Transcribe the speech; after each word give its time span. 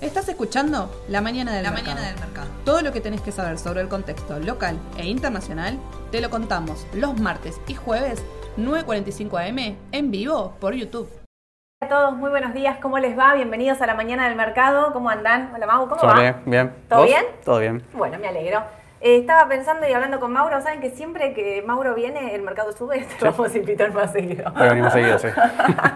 Estás 0.00 0.28
escuchando 0.28 0.90
La 1.08 1.20
Mañana 1.20 1.52
del, 1.52 1.62
La 1.62 1.70
mercado. 1.70 1.94
Mañana 1.96 2.12
del 2.12 2.20
Mercado. 2.20 2.48
Todo 2.64 2.82
lo 2.82 2.92
que 2.92 3.00
tenés 3.00 3.20
que 3.20 3.32
saber 3.32 3.58
sobre 3.58 3.80
el 3.80 3.88
contexto 3.88 4.38
local 4.38 4.78
e 4.98 5.06
internacional 5.06 5.78
te 6.10 6.20
lo 6.20 6.30
contamos 6.30 6.86
los 6.94 7.18
martes 7.20 7.60
y 7.66 7.74
jueves 7.74 8.22
9.45 8.58 9.48
am 9.48 9.76
en 9.92 10.10
vivo 10.10 10.54
por 10.60 10.74
YouTube. 10.74 11.08
Hola 11.80 11.86
a 11.86 11.88
todos, 11.88 12.16
muy 12.16 12.30
buenos 12.30 12.54
días, 12.54 12.78
¿cómo 12.80 12.98
les 12.98 13.18
va? 13.18 13.34
Bienvenidos 13.34 13.80
a 13.80 13.86
la 13.86 13.94
mañana 13.94 14.26
del 14.28 14.36
mercado, 14.36 14.92
¿cómo 14.92 15.08
andan? 15.10 15.52
Hola 15.54 15.66
Mau, 15.66 15.88
¿cómo 15.88 16.00
Todo 16.00 16.10
va? 16.10 16.20
bien, 16.20 16.36
bien. 16.46 16.72
¿Todo 16.88 17.00
¿Vos? 17.00 17.08
bien? 17.08 17.24
Todo 17.44 17.58
bien. 17.58 17.82
Bueno, 17.92 18.18
me 18.18 18.28
alegro. 18.28 18.62
Eh, 19.04 19.16
estaba 19.16 19.48
pensando 19.48 19.88
y 19.88 19.92
hablando 19.92 20.20
con 20.20 20.32
Mauro, 20.32 20.60
¿saben 20.60 20.80
que 20.80 20.90
siempre 20.90 21.34
que 21.34 21.60
Mauro 21.66 21.92
viene 21.96 22.36
el 22.36 22.42
mercado 22.42 22.70
sube? 22.70 23.04
Te 23.18 23.24
vamos 23.24 23.52
a 23.52 23.58
invitar 23.58 23.92
más 23.92 24.12
seguido. 24.12 24.52
Hoy 24.54 24.68
venimos 24.68 24.92
seguido, 24.92 25.18
sí. 25.18 25.26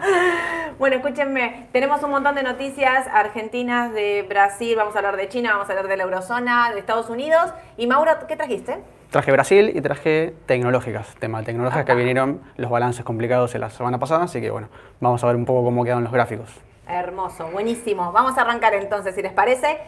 bueno, 0.80 0.96
escúchenme, 0.96 1.68
tenemos 1.70 2.02
un 2.02 2.10
montón 2.10 2.34
de 2.34 2.42
noticias 2.42 3.06
argentinas, 3.12 3.92
de 3.92 4.26
Brasil, 4.28 4.74
vamos 4.74 4.96
a 4.96 4.98
hablar 4.98 5.16
de 5.16 5.28
China, 5.28 5.52
vamos 5.52 5.68
a 5.68 5.72
hablar 5.72 5.86
de 5.86 5.96
la 5.96 6.02
eurozona, 6.02 6.72
de 6.72 6.80
Estados 6.80 7.08
Unidos. 7.08 7.54
Y 7.76 7.86
Mauro, 7.86 8.10
¿qué 8.26 8.34
trajiste? 8.34 8.78
Traje 9.10 9.30
Brasil 9.30 9.70
y 9.72 9.80
traje 9.80 10.34
tecnológicas, 10.46 11.14
tema 11.20 11.38
de 11.38 11.44
tecnológicas 11.44 11.84
que 11.84 11.94
vinieron 11.94 12.40
los 12.56 12.72
balances 12.72 13.04
complicados 13.04 13.54
en 13.54 13.60
la 13.60 13.70
semana 13.70 14.00
pasada, 14.00 14.24
así 14.24 14.40
que 14.40 14.50
bueno, 14.50 14.68
vamos 14.98 15.22
a 15.22 15.28
ver 15.28 15.36
un 15.36 15.44
poco 15.44 15.62
cómo 15.62 15.84
quedan 15.84 16.02
los 16.02 16.12
gráficos. 16.12 16.50
Hermoso, 16.88 17.46
buenísimo. 17.52 18.10
Vamos 18.10 18.36
a 18.36 18.40
arrancar 18.40 18.74
entonces, 18.74 19.14
si 19.14 19.22
les 19.22 19.32
parece. 19.32 19.78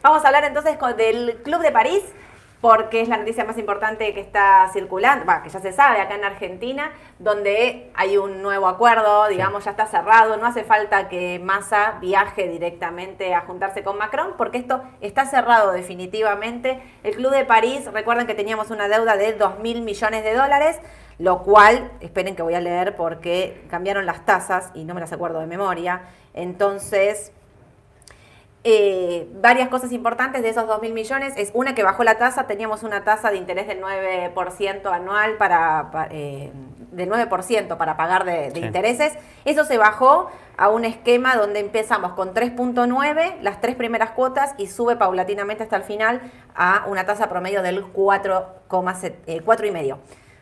Vamos 0.00 0.24
a 0.24 0.28
hablar 0.28 0.44
entonces 0.44 0.78
del 0.96 1.38
Club 1.42 1.60
de 1.60 1.72
París, 1.72 2.04
porque 2.60 3.00
es 3.00 3.08
la 3.08 3.16
noticia 3.16 3.44
más 3.44 3.56
importante 3.56 4.12
que 4.12 4.20
está 4.20 4.68
circulando, 4.72 5.24
va, 5.24 5.42
que 5.42 5.48
ya 5.48 5.60
se 5.60 5.72
sabe 5.72 6.00
acá 6.00 6.16
en 6.16 6.24
Argentina, 6.24 6.90
donde 7.18 7.90
hay 7.94 8.16
un 8.16 8.42
nuevo 8.42 8.66
acuerdo, 8.66 9.28
digamos, 9.28 9.64
ya 9.64 9.70
está 9.70 9.86
cerrado, 9.86 10.36
no 10.36 10.46
hace 10.46 10.64
falta 10.64 11.08
que 11.08 11.38
Massa 11.38 11.98
viaje 12.00 12.48
directamente 12.48 13.34
a 13.34 13.42
juntarse 13.42 13.84
con 13.84 13.96
Macron, 13.96 14.34
porque 14.36 14.58
esto 14.58 14.82
está 15.00 15.24
cerrado 15.26 15.72
definitivamente. 15.72 16.82
El 17.04 17.14
Club 17.14 17.30
de 17.30 17.44
París, 17.44 17.84
recuerden 17.92 18.26
que 18.26 18.34
teníamos 18.34 18.70
una 18.70 18.88
deuda 18.88 19.16
de 19.16 19.34
2 19.34 19.60
mil 19.60 19.82
millones 19.82 20.24
de 20.24 20.34
dólares, 20.34 20.80
lo 21.18 21.42
cual, 21.42 21.90
esperen 22.00 22.34
que 22.34 22.42
voy 22.42 22.54
a 22.54 22.60
leer 22.60 22.96
porque 22.96 23.64
cambiaron 23.70 24.06
las 24.06 24.24
tasas 24.24 24.70
y 24.74 24.84
no 24.84 24.94
me 24.94 25.00
las 25.00 25.12
acuerdo 25.12 25.40
de 25.40 25.46
memoria. 25.46 26.02
Entonces, 26.34 27.32
eh, 28.70 29.28
varias 29.40 29.68
cosas 29.68 29.92
importantes 29.92 30.42
de 30.42 30.50
esos 30.50 30.66
2 30.66 30.82
mil 30.82 30.92
millones 30.92 31.32
es 31.36 31.50
una 31.54 31.74
que 31.74 31.82
bajó 31.82 32.04
la 32.04 32.18
tasa, 32.18 32.46
teníamos 32.46 32.82
una 32.82 33.02
tasa 33.02 33.30
de 33.30 33.36
interés 33.38 33.66
del 33.66 33.80
9% 33.80 34.92
anual 34.92 35.36
para, 35.38 35.90
pa- 35.90 36.08
eh, 36.10 36.52
del 36.92 37.08
9% 37.10 37.76
para 37.78 37.96
pagar 37.96 38.24
de, 38.24 38.50
de 38.50 38.60
Sí. 38.60 38.66
intereses. 38.66 39.16
Eso 39.44 39.64
se 39.64 39.78
bajó 39.78 40.28
a 40.56 40.68
un 40.68 40.84
esquema 40.84 41.36
donde 41.36 41.60
empezamos 41.60 42.12
con 42.12 42.34
3.9 42.34 43.36
las 43.40 43.60
tres 43.60 43.74
primeras 43.76 44.10
cuotas 44.10 44.54
y 44.58 44.66
sube 44.66 44.96
paulatinamente 44.96 45.62
hasta 45.62 45.76
el 45.76 45.84
final 45.84 46.20
a 46.54 46.84
una 46.88 47.06
tasa 47.06 47.28
promedio 47.28 47.62
del 47.62 47.84
4,7, 47.84 49.14
eh, 49.26 49.40
4,5. 49.44 49.98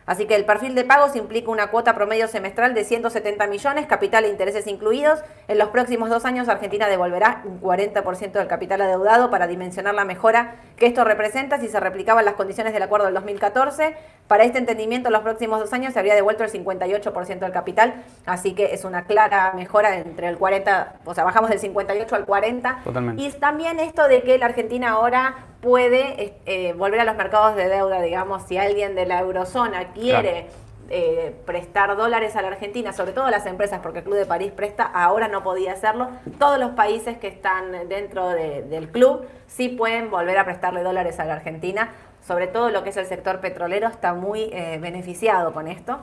Así 0.06 0.26
que 0.26 0.36
el 0.36 0.44
perfil 0.44 0.76
de 0.76 0.84
pagos 0.84 1.16
implica 1.16 1.50
una 1.50 1.66
cuota 1.66 1.96
promedio 1.96 2.28
semestral 2.28 2.74
de 2.74 2.84
170 2.84 3.48
millones, 3.48 3.86
capital 3.86 4.24
e 4.24 4.28
intereses 4.28 4.68
incluidos. 4.68 5.20
En 5.48 5.58
los 5.58 5.70
próximos 5.70 6.08
dos 6.10 6.24
años, 6.24 6.48
Argentina 6.48 6.88
devolverá 6.88 7.42
un 7.44 7.60
40% 7.60 8.32
del 8.32 8.46
capital 8.46 8.82
adeudado 8.82 9.30
para 9.30 9.48
dimensionar 9.48 9.94
la 9.94 10.04
mejora 10.04 10.54
que 10.76 10.86
esto 10.86 11.02
representa 11.02 11.58
si 11.58 11.66
se 11.68 11.80
replicaban 11.80 12.24
las 12.24 12.34
condiciones 12.34 12.72
del 12.72 12.84
acuerdo 12.84 13.06
del 13.06 13.14
2014. 13.14 13.96
Para 14.28 14.42
este 14.44 14.58
entendimiento, 14.58 15.08
en 15.08 15.12
los 15.12 15.22
próximos 15.22 15.60
dos 15.60 15.72
años 15.72 15.92
se 15.92 15.98
habría 16.00 16.14
devuelto 16.16 16.42
el 16.42 16.50
58% 16.50 17.38
del 17.38 17.52
capital, 17.52 18.02
así 18.26 18.54
que 18.54 18.74
es 18.74 18.84
una 18.84 19.04
clara 19.04 19.52
mejora 19.54 19.96
entre 19.98 20.26
el 20.28 20.36
40, 20.36 20.94
o 21.04 21.14
sea, 21.14 21.22
bajamos 21.24 21.48
del 21.50 21.60
58 21.60 22.14
al 22.16 22.24
40. 22.26 22.80
Totalmente. 22.82 23.22
Y 23.22 23.30
también 23.32 23.78
esto 23.78 24.08
de 24.08 24.22
que 24.22 24.36
la 24.38 24.46
Argentina 24.46 24.90
ahora 24.90 25.34
puede 25.60 26.34
eh, 26.46 26.72
volver 26.72 27.00
a 27.00 27.04
los 27.04 27.16
mercados 27.16 27.54
de 27.56 27.68
deuda, 27.68 28.00
digamos, 28.02 28.42
si 28.48 28.58
alguien 28.58 28.94
de 28.96 29.06
la 29.06 29.20
eurozona 29.20 29.92
quiere 29.92 30.46
eh, 30.88 31.34
prestar 31.46 31.96
dólares 31.96 32.34
a 32.36 32.42
la 32.42 32.48
Argentina, 32.48 32.92
sobre 32.92 33.12
todo 33.12 33.24
a 33.26 33.30
las 33.30 33.46
empresas, 33.46 33.80
porque 33.80 33.98
el 34.00 34.04
Club 34.04 34.16
de 34.16 34.26
París 34.26 34.52
presta, 34.54 34.84
ahora 34.84 35.28
no 35.28 35.42
podía 35.42 35.72
hacerlo. 35.72 36.08
Todos 36.38 36.58
los 36.58 36.70
países 36.72 37.16
que 37.18 37.26
están 37.28 37.88
dentro 37.88 38.28
de- 38.28 38.62
del 38.62 38.88
club 38.90 39.26
sí 39.46 39.68
pueden 39.68 40.10
volver 40.10 40.38
a 40.38 40.44
prestarle 40.44 40.82
dólares 40.82 41.18
a 41.20 41.24
la 41.24 41.34
Argentina, 41.34 41.90
sobre 42.26 42.46
todo 42.48 42.70
lo 42.70 42.82
que 42.82 42.90
es 42.90 42.96
el 42.96 43.06
sector 43.06 43.40
petrolero 43.40 43.88
está 43.88 44.14
muy 44.14 44.50
eh, 44.52 44.78
beneficiado 44.80 45.52
con 45.52 45.68
esto. 45.68 46.00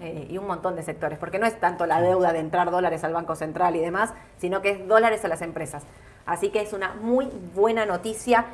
eh, 0.00 0.26
y 0.30 0.38
un 0.38 0.46
montón 0.46 0.76
de 0.76 0.82
sectores, 0.82 1.18
porque 1.18 1.38
no 1.38 1.46
es 1.46 1.60
tanto 1.60 1.84
la 1.86 2.00
deuda 2.00 2.32
de 2.32 2.38
entrar 2.38 2.70
dólares 2.70 3.04
al 3.04 3.12
Banco 3.12 3.36
Central 3.36 3.76
y 3.76 3.80
demás, 3.80 4.14
sino 4.38 4.62
que 4.62 4.70
es 4.70 4.88
dólares 4.88 5.24
a 5.24 5.28
las 5.28 5.42
empresas. 5.42 5.82
Así 6.24 6.48
que 6.50 6.60
es 6.62 6.72
una 6.72 6.94
muy 6.94 7.26
buena 7.54 7.84
noticia 7.86 8.46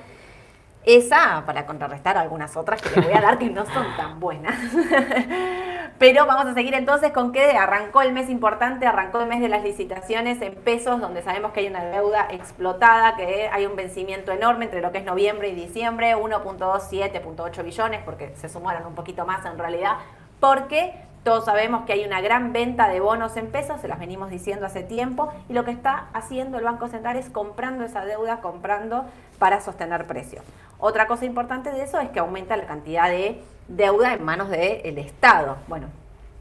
esa 0.84 1.44
para 1.46 1.66
contrarrestar 1.66 2.16
algunas 2.16 2.56
otras 2.56 2.80
que 2.82 2.90
les 2.90 3.04
voy 3.04 3.14
a 3.16 3.20
dar 3.20 3.38
que 3.38 3.50
no 3.50 3.64
son 3.66 3.86
tan 3.96 4.18
buenas. 4.20 4.54
Pero 5.98 6.26
vamos 6.26 6.44
a 6.44 6.52
seguir 6.52 6.74
entonces 6.74 7.10
con 7.12 7.32
que 7.32 7.56
arrancó 7.56 8.02
el 8.02 8.12
mes 8.12 8.28
importante, 8.28 8.86
arrancó 8.86 9.20
el 9.20 9.28
mes 9.28 9.40
de 9.40 9.48
las 9.48 9.62
licitaciones 9.62 10.42
en 10.42 10.54
pesos, 10.54 11.00
donde 11.00 11.22
sabemos 11.22 11.52
que 11.52 11.60
hay 11.60 11.68
una 11.68 11.84
deuda 11.84 12.28
explotada, 12.30 13.16
que 13.16 13.48
hay 13.50 13.64
un 13.64 13.76
vencimiento 13.76 14.30
enorme 14.30 14.66
entre 14.66 14.82
lo 14.82 14.92
que 14.92 14.98
es 14.98 15.04
noviembre 15.04 15.48
y 15.48 15.54
diciembre, 15.54 16.14
1.27.8 16.14 17.64
billones, 17.64 18.02
porque 18.04 18.34
se 18.36 18.50
sumaron 18.50 18.86
un 18.86 18.94
poquito 18.94 19.24
más 19.24 19.46
en 19.46 19.58
realidad, 19.58 19.96
porque 20.38 20.92
todos 21.24 21.46
sabemos 21.46 21.86
que 21.86 21.94
hay 21.94 22.04
una 22.04 22.20
gran 22.20 22.52
venta 22.52 22.88
de 22.88 23.00
bonos 23.00 23.34
en 23.38 23.50
pesos, 23.50 23.80
se 23.80 23.88
las 23.88 23.98
venimos 23.98 24.28
diciendo 24.28 24.66
hace 24.66 24.82
tiempo, 24.82 25.32
y 25.48 25.54
lo 25.54 25.64
que 25.64 25.70
está 25.70 26.08
haciendo 26.12 26.58
el 26.58 26.64
Banco 26.64 26.88
Central 26.88 27.16
es 27.16 27.30
comprando 27.30 27.84
esa 27.84 28.04
deuda, 28.04 28.42
comprando 28.42 29.06
para 29.38 29.62
sostener 29.62 30.06
precios. 30.06 30.44
Otra 30.78 31.06
cosa 31.06 31.24
importante 31.24 31.70
de 31.70 31.82
eso 31.82 31.98
es 32.00 32.10
que 32.10 32.18
aumenta 32.18 32.54
la 32.58 32.66
cantidad 32.66 33.08
de 33.08 33.42
deuda 33.68 34.14
en 34.14 34.24
manos 34.24 34.48
del 34.50 34.98
Estado. 34.98 35.56
Bueno, 35.68 35.88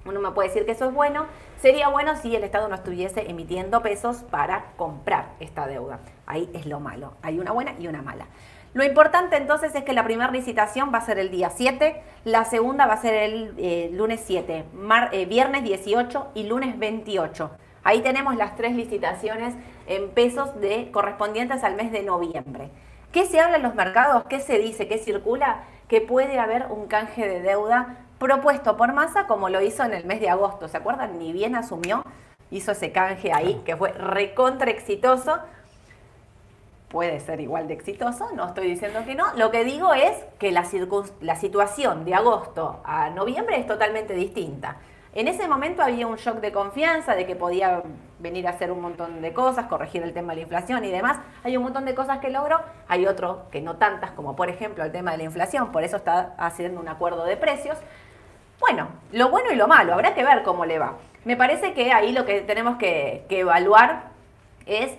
uno 0.06 0.20
me 0.20 0.32
puede 0.32 0.50
decir 0.50 0.66
que 0.66 0.72
eso 0.74 0.86
es 0.90 0.94
bueno. 0.94 1.26
Sería 1.62 1.88
bueno 1.90 2.16
si 2.16 2.36
el 2.36 2.44
Estado 2.44 2.68
no 2.68 2.76
estuviese 2.76 3.30
emitiendo 3.30 3.82
pesos 3.82 4.18
para 4.30 4.74
comprar 4.78 5.30
esta 5.40 5.68
deuda. 5.68 6.00
Ahí 6.28 6.50
es 6.54 6.66
lo 6.66 6.80
malo. 6.80 7.14
Hay 7.22 7.40
una 7.40 7.52
buena 7.52 7.74
y 7.80 7.88
una 7.88 8.02
mala. 8.02 8.26
Lo 8.74 8.84
importante 8.84 9.38
entonces 9.38 9.74
es 9.74 9.84
que 9.84 9.94
la 9.94 10.04
primera 10.04 10.32
licitación 10.32 10.92
va 10.94 10.98
a 10.98 11.06
ser 11.06 11.18
el 11.18 11.32
día 11.32 11.50
7, 11.50 12.02
la 12.26 12.44
segunda 12.44 12.86
va 12.86 12.96
a 12.96 13.02
ser 13.02 13.14
el 13.14 13.54
eh, 13.58 13.90
lunes 13.94 14.22
7, 14.26 14.66
mar- 14.74 15.10
eh, 15.14 15.26
viernes 15.26 15.64
18 15.64 16.28
y 16.36 16.44
lunes 16.44 16.78
28. 16.78 17.52
Ahí 17.86 18.02
tenemos 18.02 18.36
las 18.36 18.58
tres 18.58 18.76
licitaciones 18.76 19.54
en 19.88 20.10
pesos 20.10 20.60
de, 20.60 20.92
correspondientes 20.92 21.64
al 21.64 21.76
mes 21.76 21.92
de 21.94 22.04
noviembre. 22.04 22.70
¿Qué 23.14 23.26
se 23.26 23.40
habla 23.40 23.58
en 23.58 23.64
los 23.64 23.76
mercados? 23.76 24.26
¿Qué 24.28 24.42
se 24.42 24.58
dice? 24.60 24.90
¿Qué 24.90 24.98
circula? 24.98 25.64
Que 25.88 26.02
puede 26.02 26.40
haber 26.40 26.68
un 26.70 26.88
canje 26.88 27.28
de 27.28 27.42
deuda 27.42 27.98
propuesto 28.20 28.78
por 28.78 28.94
Massa 28.94 29.28
como 29.28 29.50
lo 29.50 29.62
hizo 29.62 29.84
en 29.84 29.94
el 29.94 30.06
mes 30.06 30.20
de 30.20 30.30
agosto. 30.30 30.68
¿Se 30.68 30.78
acuerdan? 30.78 31.20
Ni 31.20 31.34
bien 31.34 31.56
asumió, 31.56 32.04
hizo 32.52 32.72
ese 32.72 32.92
canje 32.92 33.32
ahí 33.34 33.62
que 33.66 33.76
fue 33.76 33.92
recontra 33.92 34.72
exitoso. 34.72 35.40
Puede 36.90 37.20
ser 37.20 37.42
igual 37.42 37.68
de 37.68 37.74
exitoso, 37.74 38.30
no 38.36 38.48
estoy 38.48 38.68
diciendo 38.68 39.04
que 39.06 39.16
no. 39.16 39.26
Lo 39.36 39.52
que 39.52 39.64
digo 39.64 39.94
es 39.94 40.16
que 40.40 40.52
la, 40.52 40.66
la 41.22 41.36
situación 41.36 42.06
de 42.06 42.14
agosto 42.14 42.80
a 42.86 43.10
noviembre 43.10 43.60
es 43.60 43.68
totalmente 43.68 44.14
distinta. 44.14 44.78
En 45.14 45.28
ese 45.28 45.48
momento 45.48 45.82
había 45.82 46.08
un 46.08 46.18
shock 46.18 46.40
de 46.42 46.52
confianza 46.52 47.16
de 47.16 47.26
que 47.26 47.36
podía 47.36 47.84
venir 48.26 48.48
a 48.48 48.50
hacer 48.50 48.72
un 48.72 48.82
montón 48.82 49.22
de 49.22 49.34
cosas, 49.34 49.68
corregir 49.68 50.02
el 50.02 50.12
tema 50.12 50.32
de 50.34 50.38
la 50.38 50.42
inflación 50.42 50.84
y 50.84 50.90
demás. 50.90 51.20
Hay 51.44 51.56
un 51.58 51.62
montón 51.64 51.86
de 51.86 51.94
cosas 51.94 52.18
que 52.18 52.32
logró, 52.32 52.60
hay 52.88 53.06
otro 53.06 53.44
que 53.52 53.62
no 53.62 53.76
tantas, 53.76 54.12
como 54.12 54.36
por 54.36 54.50
ejemplo 54.50 54.84
el 54.84 54.92
tema 54.92 55.12
de 55.12 55.18
la 55.18 55.24
inflación, 55.26 55.72
por 55.72 55.84
eso 55.84 55.98
está 55.98 56.34
haciendo 56.40 56.82
un 56.82 56.88
acuerdo 56.88 57.24
de 57.24 57.38
precios. 57.38 57.78
Bueno, 58.60 58.88
lo 59.12 59.30
bueno 59.30 59.52
y 59.52 59.56
lo 59.56 59.68
malo, 59.68 59.94
habrá 59.94 60.16
que 60.16 60.24
ver 60.24 60.42
cómo 60.42 60.66
le 60.66 60.80
va. 60.80 60.94
Me 61.24 61.38
parece 61.38 61.74
que 61.74 61.92
ahí 61.94 62.14
lo 62.14 62.26
que 62.26 62.42
tenemos 62.42 62.78
que, 62.78 63.26
que 63.30 63.42
evaluar 63.42 64.06
es 64.66 64.92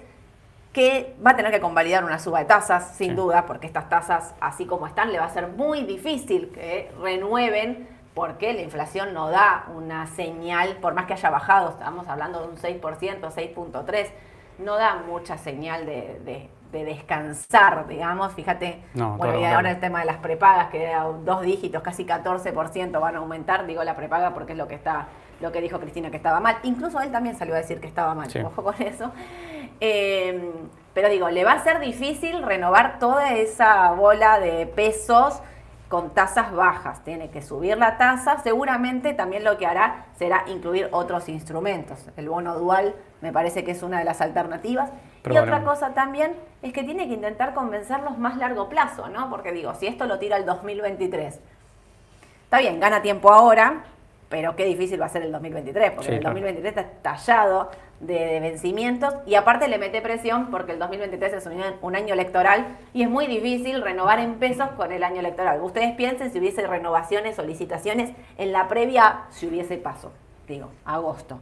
que 0.72 1.17
va 1.26 1.31
a 1.32 1.37
tener 1.37 1.50
que 1.50 1.61
convalidar 1.61 2.05
una 2.05 2.19
suba 2.20 2.38
de 2.40 2.44
tasas, 2.44 2.94
sin 2.96 3.11
Sí. 3.11 3.17
duda, 3.17 3.44
porque 3.46 3.67
estas 3.67 3.88
tasas, 3.88 4.34
así 4.40 4.67
como 4.67 4.87
están, 4.87 5.11
le 5.11 5.19
va 5.19 5.25
a 5.25 5.31
ser 5.31 5.49
muy 5.49 5.82
difícil 5.82 6.50
que 6.52 6.93
renueven, 7.02 7.88
porque 8.16 8.54
la 8.54 8.62
inflación 8.62 9.12
no 9.12 9.28
da 9.28 9.66
una 9.76 10.06
señal, 10.06 10.78
por 10.80 10.94
más 10.94 11.04
que 11.04 11.12
haya 11.12 11.28
bajado, 11.28 11.68
estamos 11.68 12.08
hablando 12.08 12.40
de 12.40 12.48
un 12.48 12.56
6%, 12.56 12.80
6.3%, 13.20 14.10
no 14.58 14.76
da 14.76 14.96
mucha 15.06 15.36
señal 15.36 15.84
de, 15.84 16.18
de- 16.24 16.50
de 16.72 16.84
descansar, 16.84 17.86
digamos, 17.86 18.32
fíjate, 18.32 18.82
No, 18.94 19.16
bueno, 19.18 19.38
y 19.38 19.44
ahora 19.44 19.70
el 19.70 19.80
tema 19.80 20.00
de 20.00 20.06
las 20.06 20.16
prepagas, 20.16 20.68
que 20.70 20.92
a 20.92 21.04
dos 21.04 21.42
dígitos, 21.42 21.80
casi 21.82 22.04
14% 22.06 22.98
van 23.00 23.14
a 23.16 23.18
aumentar, 23.18 23.66
digo 23.66 23.84
la 23.84 23.94
prepaga 23.94 24.34
porque 24.34 24.52
es 24.52 24.58
lo 24.58 24.66
que 24.66 24.74
está, 24.74 25.06
lo 25.40 25.52
que 25.52 25.60
dijo 25.60 25.78
Cristina 25.78 26.10
que 26.10 26.16
estaba 26.16 26.40
mal, 26.40 26.56
incluso 26.64 27.00
él 27.00 27.12
también 27.12 27.36
salió 27.36 27.54
a 27.54 27.58
decir 27.58 27.80
que 27.80 27.86
estaba 27.86 28.14
mal, 28.14 28.30
Sí. 28.30 28.40
ojo 28.40 28.64
con 28.64 28.74
eso. 28.82 29.12
Eh, 29.80 30.52
pero 30.94 31.08
digo, 31.08 31.28
le 31.28 31.44
va 31.44 31.52
a 31.52 31.62
ser 31.62 31.78
difícil 31.80 32.42
renovar 32.42 32.98
toda 32.98 33.34
esa 33.34 33.92
bola 33.92 34.40
de 34.40 34.66
pesos 34.66 35.40
con 35.88 36.10
tasas 36.14 36.52
bajas, 36.52 37.04
tiene 37.04 37.30
que 37.30 37.42
subir 37.42 37.78
la 37.78 37.96
tasa, 37.96 38.38
seguramente 38.42 39.14
también 39.14 39.44
lo 39.44 39.56
que 39.56 39.66
hará 39.66 40.06
será 40.18 40.44
incluir 40.48 40.88
otros 40.90 41.28
instrumentos. 41.28 42.08
El 42.16 42.28
bono 42.28 42.58
dual 42.58 42.94
me 43.20 43.32
parece 43.32 43.62
que 43.62 43.70
es 43.70 43.82
una 43.82 43.98
de 43.98 44.04
las 44.04 44.20
alternativas. 44.20 44.90
Y 45.24 45.38
otra 45.38 45.64
cosa 45.64 45.92
también 45.92 46.36
es 46.62 46.72
que 46.72 46.84
tiene 46.84 47.08
que 47.08 47.14
intentar 47.14 47.52
convencerlos 47.52 48.16
más 48.16 48.36
largo 48.36 48.68
plazo, 48.68 49.08
¿no? 49.08 49.28
Porque 49.28 49.50
digo, 49.50 49.74
si 49.74 49.86
esto 49.86 50.06
lo 50.06 50.20
tira 50.20 50.36
el 50.36 50.46
2023, 50.46 51.40
está 52.44 52.58
bien, 52.58 52.78
gana 52.78 53.02
tiempo 53.02 53.32
ahora, 53.32 53.84
pero 54.28 54.56
qué 54.56 54.64
difícil 54.64 55.00
va 55.00 55.06
a 55.06 55.08
ser 55.08 55.23
el 55.23 55.32
2023, 55.32 55.93
porque 55.93 56.17
el 56.17 56.23
2023 56.23 56.76
está 56.76 56.90
tallado 57.02 57.70
de, 58.00 58.40
vencimientos 58.40 59.14
y 59.25 59.37
aparte 59.37 59.69
le 59.69 59.78
mete 59.78 60.00
presión 60.02 60.50
porque 60.50 60.73
el 60.73 60.78
2023 60.78 61.32
es 61.32 61.49
un, 61.81 61.96
año 61.96 62.14
electoral 62.14 62.67
y 62.93 63.02
es 63.02 63.11
muy 63.11 63.26
difícil 63.26 63.82
renovar 63.82 64.19
en 64.19 64.34
pesos 64.34 64.69
con 64.76 64.93
el 64.93 65.05
año 65.05 65.20
electoral. 65.20 65.61
Ustedes 65.62 65.94
piensen 65.94 66.32
si 66.32 66.38
hubiese 66.38 66.67
renovaciones 66.67 67.38
o 67.38 67.43
licitaciones 67.43 68.11
en 68.37 68.52
la 68.52 68.69
previa, 68.69 69.23
si 69.31 69.46
hubiese 69.46 69.76
paso, 69.76 70.12
digo, 70.49 70.70
agosto. 70.84 71.38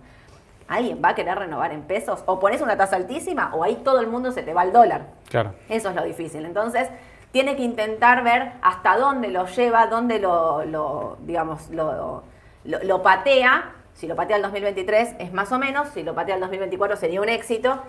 ¿Alguien 0.69 1.01
va 1.05 1.11
a 1.11 1.15
querer 1.15 1.39
renovar 1.39 1.73
en 1.73 1.83
pesos? 1.83 2.23
O 2.27 2.39
pones 2.39 2.63
una 2.63 2.77
tasa 2.77 2.97
altísima 2.97 3.55
o 3.55 3.65
ahí 3.65 3.77
todo 3.85 4.01
el 4.01 4.07
mundo 4.07 4.33
se 4.33 4.43
te 4.43 4.55
va 4.55 4.63
al 4.63 4.73
dólar. 4.73 5.07
Claro. 5.29 5.55
Eso 5.69 5.91
es 5.91 5.95
lo 5.95 6.03
difícil. 6.05 6.45
Entonces, 6.47 6.89
tiene 7.33 7.57
que 7.57 7.65
intentar 7.65 8.23
ver 8.23 8.53
hasta 8.63 8.97
dónde 8.97 9.29
lo 9.29 9.47
lleva, 9.47 9.89
dónde 9.89 10.21
lo, 10.21 10.65
lo 10.65 11.19
digamos, 11.23 11.69
lo, 11.71 12.23
lo 12.65 13.03
patea 13.03 13.75
si 13.95 14.09
lo 14.09 14.17
patea 14.17 14.37
el 14.37 14.43
2023 14.43 15.17
es 15.19 15.33
más 15.33 15.53
o 15.53 15.59
menos, 15.59 15.89
si 15.91 16.03
lo 16.03 16.15
patea 16.15 16.35
el 16.35 16.41
2024 16.41 16.97
sería 16.97 17.21
un 17.21 17.29
éxito. 17.29 17.81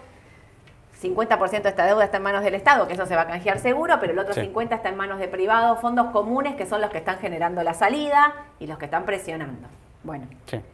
50% 1.01 1.61
de 1.61 1.69
esta 1.69 1.85
deuda 1.85 2.05
está 2.05 2.17
en 2.17 2.23
manos 2.23 2.43
del 2.43 2.55
Estado, 2.55 2.87
que 2.87 2.93
eso 2.93 3.05
se 3.05 3.15
va 3.15 3.23
a 3.23 3.27
canjear 3.27 3.59
seguro, 3.59 3.97
pero 3.99 4.13
el 4.13 4.19
otro 4.19 4.33
50% 4.33 4.75
está 4.75 4.89
en 4.89 4.95
manos 4.95 5.19
de 5.19 5.27
privados, 5.27 5.79
fondos 5.81 6.07
comunes, 6.11 6.55
que 6.55 6.65
son 6.65 6.79
los 6.79 6.89
que 6.89 6.99
están 6.99 7.17
generando 7.17 7.61
la 7.63 7.73
salida 7.73 8.33
y 8.59 8.67
los 8.67 8.77
que 8.77 8.85
están 8.85 9.03
presionando. 9.03 9.67
Bueno, 10.03 10.25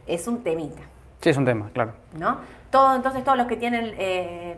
es 0.06 0.28
un 0.28 0.44
temita. 0.44 0.82
Sí, 1.20 1.30
es 1.30 1.36
un 1.36 1.44
tema, 1.44 1.70
claro. 1.72 1.94
¿No? 2.16 2.38
Todo, 2.70 2.94
entonces, 2.94 3.24
todos 3.24 3.36
los 3.36 3.46
que 3.46 3.56
tienen 3.56 3.94
eh, 3.98 4.56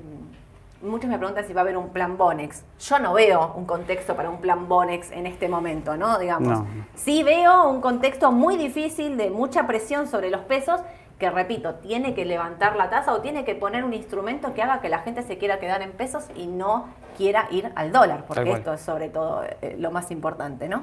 muchos 0.85 1.11
me 1.11 1.19
preguntan 1.19 1.47
si 1.47 1.53
va 1.53 1.63
a 1.63 1.65
haber 1.65 1.77
un 1.77 1.89
plan 1.89 2.17
Bonex. 2.17 2.63
Yo 2.79 2.99
no 2.99 3.15
veo 3.15 3.53
un 3.57 3.65
contexto 3.65 4.15
para 4.15 4.31
un 4.31 4.39
plan 4.39 4.69
Bonex 4.69 5.11
en 5.11 5.27
este 5.27 5.49
momento, 5.49 5.97
¿no? 5.97 6.19
Digamos. 6.19 6.61
Sí 6.95 7.23
veo 7.23 7.69
un 7.69 7.81
contexto 7.81 8.31
muy 8.31 8.57
difícil 8.57 9.17
de 9.17 9.31
mucha 9.31 9.67
presión 9.67 10.07
sobre 10.07 10.31
los 10.31 10.43
pesos 10.43 10.81
que 11.19 11.31
repito, 11.31 11.77
tiene 11.77 12.15
que 12.15 12.25
levantar 12.25 12.77
la 12.77 12.91
tasa 12.91 13.13
o 13.13 13.21
tiene 13.21 13.45
que 13.45 13.55
poner 13.55 13.85
un 13.85 13.95
instrumento 13.95 14.53
que 14.53 14.63
haga 14.63 14.81
que 14.81 14.89
la 14.89 14.99
gente 14.99 15.23
se 15.23 15.39
quiera 15.39 15.59
quedar 15.59 15.81
en 15.83 15.93
pesos 15.93 16.25
y 16.35 16.47
no 16.47 16.89
quiera 17.17 17.47
ir 17.51 17.71
al 17.77 17.93
dólar, 17.93 18.25
porque 18.27 18.51
esto 18.51 18.75
es 18.75 18.81
sobre 18.81 19.09
todo 19.11 19.45
eh, 19.63 19.77
lo 19.79 19.91
más 19.91 20.11
importante, 20.11 20.69
¿no? 20.69 20.83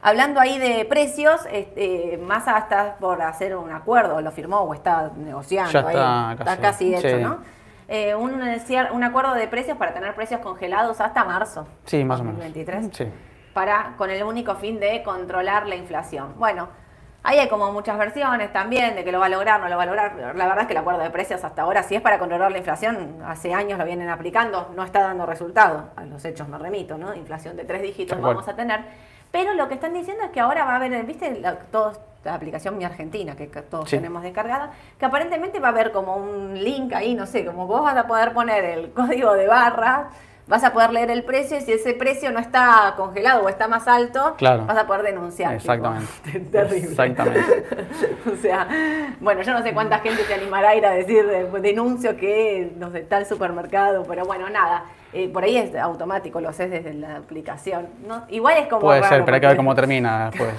Hablando 0.00 0.38
ahí 0.38 0.58
de 0.58 0.84
precios, 0.84 1.40
este, 1.50 2.20
Massa 2.22 2.56
está 2.58 2.96
por 3.00 3.20
hacer 3.20 3.56
un 3.56 3.72
acuerdo, 3.72 4.20
lo 4.20 4.30
firmó 4.30 4.60
o 4.60 4.74
está 4.74 5.10
negociando, 5.16 5.72
ya 5.72 5.80
está, 5.80 6.32
está 6.38 6.56
casi 6.58 6.94
hecho, 6.94 7.18
¿no? 7.18 7.38
Eh, 7.88 8.14
un, 8.14 8.42
un 8.92 9.04
acuerdo 9.04 9.34
de 9.34 9.48
precios 9.48 9.78
para 9.78 9.94
tener 9.94 10.14
precios 10.14 10.40
congelados 10.40 11.00
hasta 11.00 11.24
marzo. 11.24 11.66
Sí, 11.84 12.04
más 12.04 12.20
o 12.20 12.24
menos. 12.24 12.44
Sí. 12.92 13.10
Para, 13.54 13.94
con 13.96 14.10
el 14.10 14.22
único 14.22 14.54
fin 14.56 14.78
de 14.78 15.02
controlar 15.02 15.66
la 15.66 15.74
inflación. 15.74 16.34
Bueno, 16.36 16.68
ahí 17.22 17.38
hay 17.38 17.48
como 17.48 17.72
muchas 17.72 17.96
versiones 17.96 18.52
también 18.52 18.94
de 18.94 19.04
que 19.04 19.10
lo 19.10 19.18
va 19.18 19.26
a 19.26 19.30
lograr, 19.30 19.58
no 19.60 19.68
lo 19.68 19.76
va 19.78 19.84
a 19.84 19.86
lograr. 19.86 20.36
La 20.36 20.46
verdad 20.46 20.60
es 20.60 20.66
que 20.66 20.74
el 20.74 20.78
acuerdo 20.78 21.00
de 21.00 21.10
precios 21.10 21.42
hasta 21.42 21.62
ahora, 21.62 21.82
si 21.82 21.96
es 21.96 22.02
para 22.02 22.18
controlar 22.18 22.52
la 22.52 22.58
inflación, 22.58 23.22
hace 23.26 23.54
años 23.54 23.78
lo 23.78 23.86
vienen 23.86 24.10
aplicando, 24.10 24.70
no 24.76 24.84
está 24.84 25.00
dando 25.00 25.24
resultado. 25.24 25.88
A 25.96 26.04
los 26.04 26.22
hechos 26.26 26.46
me 26.46 26.58
remito, 26.58 26.98
¿no? 26.98 27.14
Inflación 27.14 27.56
de 27.56 27.64
tres 27.64 27.80
dígitos 27.80 28.20
vamos 28.20 28.46
a 28.46 28.54
tener. 28.54 28.80
Pero 29.32 29.54
lo 29.54 29.66
que 29.68 29.74
están 29.74 29.94
diciendo 29.94 30.24
es 30.24 30.30
que 30.30 30.40
ahora 30.40 30.64
va 30.64 30.72
a 30.72 30.76
haber, 30.76 31.04
¿viste? 31.04 31.42
Todos 31.70 32.00
la 32.24 32.34
aplicación 32.34 32.76
Mi 32.76 32.84
Argentina, 32.84 33.36
que 33.36 33.46
todos 33.46 33.88
tenemos 33.90 34.22
descargada, 34.22 34.72
que 34.98 35.04
aparentemente 35.04 35.60
va 35.60 35.68
a 35.68 35.70
haber 35.70 35.92
como 35.92 36.16
un 36.16 36.54
link 36.62 36.92
ahí, 36.92 37.14
no 37.14 37.26
sé, 37.26 37.44
como 37.44 37.66
vos 37.66 37.82
vas 37.82 37.96
a 37.96 38.06
poder 38.06 38.32
poner 38.32 38.64
el 38.64 38.90
código 38.94 39.34
de 39.34 39.46
barra, 39.46 40.10
vas 40.48 40.64
a 40.64 40.72
poder 40.72 40.92
leer 40.92 41.10
el 41.10 41.22
precio 41.24 41.58
y 41.58 41.60
si 41.60 41.72
ese 41.72 41.92
precio 41.92 42.32
no 42.32 42.40
está 42.40 42.94
congelado 42.96 43.44
o 43.44 43.48
está 43.48 43.68
más 43.68 43.86
alto, 43.86 44.34
vas 44.40 44.78
a 44.78 44.86
poder 44.86 45.02
denunciar. 45.02 45.54
Exactamente. 45.54 46.08
terrible. 46.52 46.88
Exactamente. 46.88 47.64
o 48.32 48.36
sea, 48.36 48.66
bueno, 49.20 49.42
yo 49.42 49.52
no 49.52 49.62
sé 49.62 49.72
cuánta 49.72 49.98
gente 49.98 50.22
te 50.24 50.34
animará 50.34 50.70
a 50.70 50.74
ir 50.74 50.86
a 50.86 50.92
decir 50.92 51.26
denuncio 51.60 52.16
que, 52.16 52.72
no 52.76 52.90
sé, 52.90 53.02
tal 53.02 53.26
supermercado, 53.26 54.04
pero 54.08 54.24
bueno, 54.24 54.48
nada. 54.48 54.84
Eh, 55.14 55.30
por 55.30 55.42
ahí 55.42 55.56
es 55.56 55.74
automático, 55.74 56.38
lo 56.38 56.50
haces 56.50 56.70
desde 56.70 56.92
la 56.92 57.16
aplicación. 57.16 57.88
¿no? 58.06 58.24
Igual 58.28 58.58
es 58.58 58.66
como. 58.68 58.82
Puede 58.82 59.02
ser, 59.04 59.24
pero 59.24 59.36
hay 59.36 59.40
que 59.40 59.46
ver 59.46 59.56
cómo 59.56 59.74
termina 59.74 60.26
después. 60.30 60.54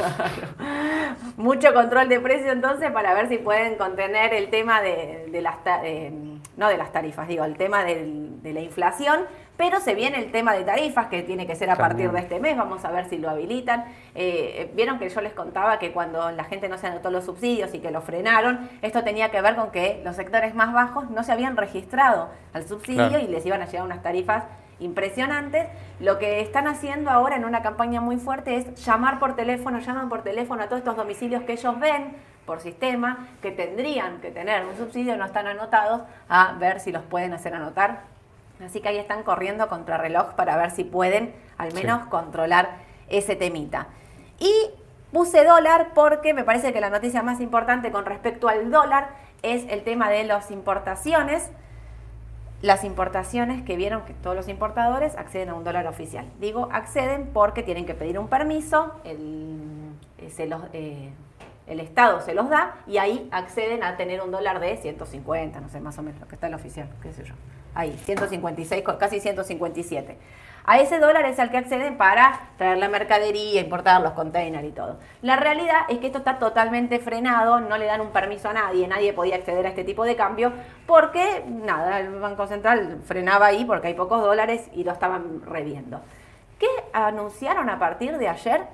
Mucho 1.37 1.73
control 1.73 2.09
de 2.09 2.19
precio 2.19 2.51
entonces 2.51 2.91
para 2.91 3.13
ver 3.13 3.29
si 3.29 3.37
pueden 3.37 3.75
contener 3.75 4.33
el 4.33 4.49
tema 4.49 4.81
de, 4.81 5.29
las 5.41 5.55
eh, 5.83 6.11
no 6.57 6.67
de 6.67 6.77
las 6.77 6.91
tarifas, 6.91 7.27
digo, 7.27 7.43
el 7.45 7.57
tema 7.57 7.83
de 7.83 8.53
la 8.53 8.59
inflación, 8.59 9.21
pero 9.59 9.81
se 9.81 9.93
viene 9.93 10.19
el 10.19 10.31
tema 10.31 10.53
de 10.53 10.63
tarifas 10.63 11.07
que 11.07 11.21
tiene 11.21 11.45
que 11.45 11.53
ser 11.53 11.69
a 11.69 11.75
partir 11.75 12.09
de 12.13 12.19
este 12.19 12.39
mes, 12.39 12.55
vamos 12.55 12.85
a 12.85 12.91
ver 12.91 13.09
si 13.09 13.17
lo 13.17 13.29
habilitan. 13.29 13.83
Eh, 14.15 14.71
vieron 14.73 14.99
que 14.99 15.09
yo 15.09 15.19
les 15.19 15.33
contaba 15.33 15.79
que 15.79 15.91
cuando 15.91 16.31
la 16.31 16.45
gente 16.45 16.69
no 16.69 16.77
se 16.77 16.87
anotó 16.87 17.11
los 17.11 17.25
subsidios 17.25 17.73
y 17.73 17.79
que 17.79 17.91
lo 17.91 17.99
frenaron, 18.01 18.69
esto 18.81 19.03
tenía 19.03 19.31
que 19.31 19.41
ver 19.41 19.57
con 19.57 19.71
que 19.71 20.01
los 20.05 20.15
sectores 20.15 20.55
más 20.55 20.71
bajos 20.71 21.09
no 21.09 21.25
se 21.25 21.33
habían 21.33 21.57
registrado 21.57 22.29
al 22.53 22.69
subsidio 22.69 23.19
y 23.19 23.27
les 23.27 23.45
iban 23.45 23.61
a 23.61 23.65
llegar 23.65 23.83
unas 23.83 24.01
tarifas 24.01 24.45
impresionantes. 24.79 25.67
Lo 25.99 26.19
que 26.19 26.39
están 26.39 26.65
haciendo 26.65 27.09
ahora 27.09 27.35
en 27.35 27.43
una 27.43 27.61
campaña 27.61 27.99
muy 27.99 28.15
fuerte 28.15 28.55
es 28.55 28.85
llamar 28.85 29.19
por 29.19 29.35
teléfono, 29.35 29.79
llaman 29.79 30.07
por 30.07 30.21
teléfono 30.21 30.63
a 30.63 30.67
todos 30.67 30.79
estos 30.79 30.95
domicilios 30.95 31.43
que 31.43 31.51
ellos 31.51 31.77
ven 31.81 32.15
por 32.45 32.61
sistema, 32.61 33.27
que 33.41 33.51
tendrían 33.51 34.21
que 34.21 34.31
tener 34.31 34.63
un 34.63 34.77
subsidio, 34.77 35.17
no 35.17 35.25
están 35.25 35.47
anotados, 35.47 36.03
a 36.29 36.53
ver 36.53 36.79
si 36.79 36.93
los 36.93 37.03
pueden 37.03 37.33
hacer 37.33 37.53
anotar. 37.53 38.18
Así 38.63 38.81
que 38.81 38.89
ahí 38.89 38.97
están 38.97 39.23
corriendo 39.23 39.67
contra 39.69 39.97
reloj 39.97 40.33
para 40.33 40.57
ver 40.57 40.71
si 40.71 40.83
pueden 40.83 41.33
al 41.57 41.73
menos 41.73 42.07
controlar 42.07 42.77
ese 43.07 43.35
temita. 43.35 43.87
Y 44.39 44.53
puse 45.11 45.43
dólar 45.43 45.89
porque 45.93 46.33
me 46.33 46.43
parece 46.43 46.73
que 46.73 46.81
la 46.81 46.89
noticia 46.89 47.23
más 47.23 47.39
importante 47.41 47.91
con 47.91 48.05
respecto 48.05 48.47
al 48.47 48.71
dólar 48.71 49.09
es 49.41 49.65
el 49.69 49.83
tema 49.83 50.09
de 50.09 50.23
las 50.23 50.51
importaciones 50.51 51.49
las 52.61 52.83
importaciones 52.83 53.63
que 53.63 53.77
vieron 53.77 54.03
que 54.03 54.13
todos 54.13 54.35
los 54.35 54.47
importadores 54.47 55.15
acceden 55.15 55.49
a 55.49 55.53
un 55.53 55.63
dólar 55.63 55.87
oficial. 55.87 56.25
Digo 56.39 56.67
acceden 56.71 57.29
porque 57.33 57.63
tienen 57.63 57.85
que 57.85 57.93
pedir 57.93 58.19
un 58.19 58.27
permiso, 58.27 58.93
el, 59.05 59.93
eh, 60.17 60.29
eh, 60.73 61.11
el 61.69 61.79
Estado 61.79 62.21
se 62.21 62.33
los 62.33 62.49
da 62.49 62.75
y 62.87 62.97
ahí 62.97 63.29
acceden 63.31 63.83
a 63.83 63.95
tener 63.95 64.21
un 64.21 64.31
dólar 64.31 64.59
de 64.59 64.75
150, 64.77 65.61
no 65.61 65.69
sé, 65.69 65.79
más 65.79 65.97
o 65.97 66.01
menos, 66.01 66.19
lo 66.19 66.27
que 66.27 66.35
está 66.35 66.47
el 66.47 66.53
oficial, 66.55 66.89
qué 67.01 67.13
sé 67.13 67.23
yo. 67.23 67.33
Ahí, 67.75 67.95
156, 68.03 68.83
casi 68.99 69.19
157. 69.19 70.17
A 70.65 70.79
ese 70.79 70.99
dólar 70.99 71.25
es 71.25 71.39
al 71.39 71.49
que 71.49 71.57
acceden 71.57 71.97
para 71.97 72.41
traer 72.57 72.77
la 72.77 72.89
mercadería, 72.89 73.61
importar 73.61 74.01
los 74.01 74.11
containers 74.13 74.65
y 74.65 74.71
todo. 74.71 74.97
La 75.21 75.35
realidad 75.35 75.81
es 75.89 75.99
que 75.99 76.07
esto 76.07 76.19
está 76.19 76.37
totalmente 76.37 76.99
frenado, 76.99 77.59
no 77.59 77.77
le 77.77 77.85
dan 77.85 78.01
un 78.01 78.11
permiso 78.11 78.49
a 78.49 78.53
nadie, 78.53 78.87
nadie 78.87 79.13
podía 79.13 79.35
acceder 79.35 79.65
a 79.65 79.69
este 79.69 79.83
tipo 79.83 80.03
de 80.03 80.15
cambio 80.15 80.51
porque, 80.85 81.43
nada, 81.47 81.99
el 81.99 82.19
Banco 82.19 82.45
Central 82.45 82.99
frenaba 83.03 83.47
ahí 83.47 83.65
porque 83.65 83.87
hay 83.87 83.93
pocos 83.93 84.21
dólares 84.21 84.69
y 84.73 84.83
lo 84.83 84.91
estaban 84.91 85.41
reviendo. 85.41 86.01
¿Qué 86.59 86.67
anunciaron 86.93 87.69
a 87.69 87.79
partir 87.79 88.17
de 88.17 88.27
ayer? 88.27 88.67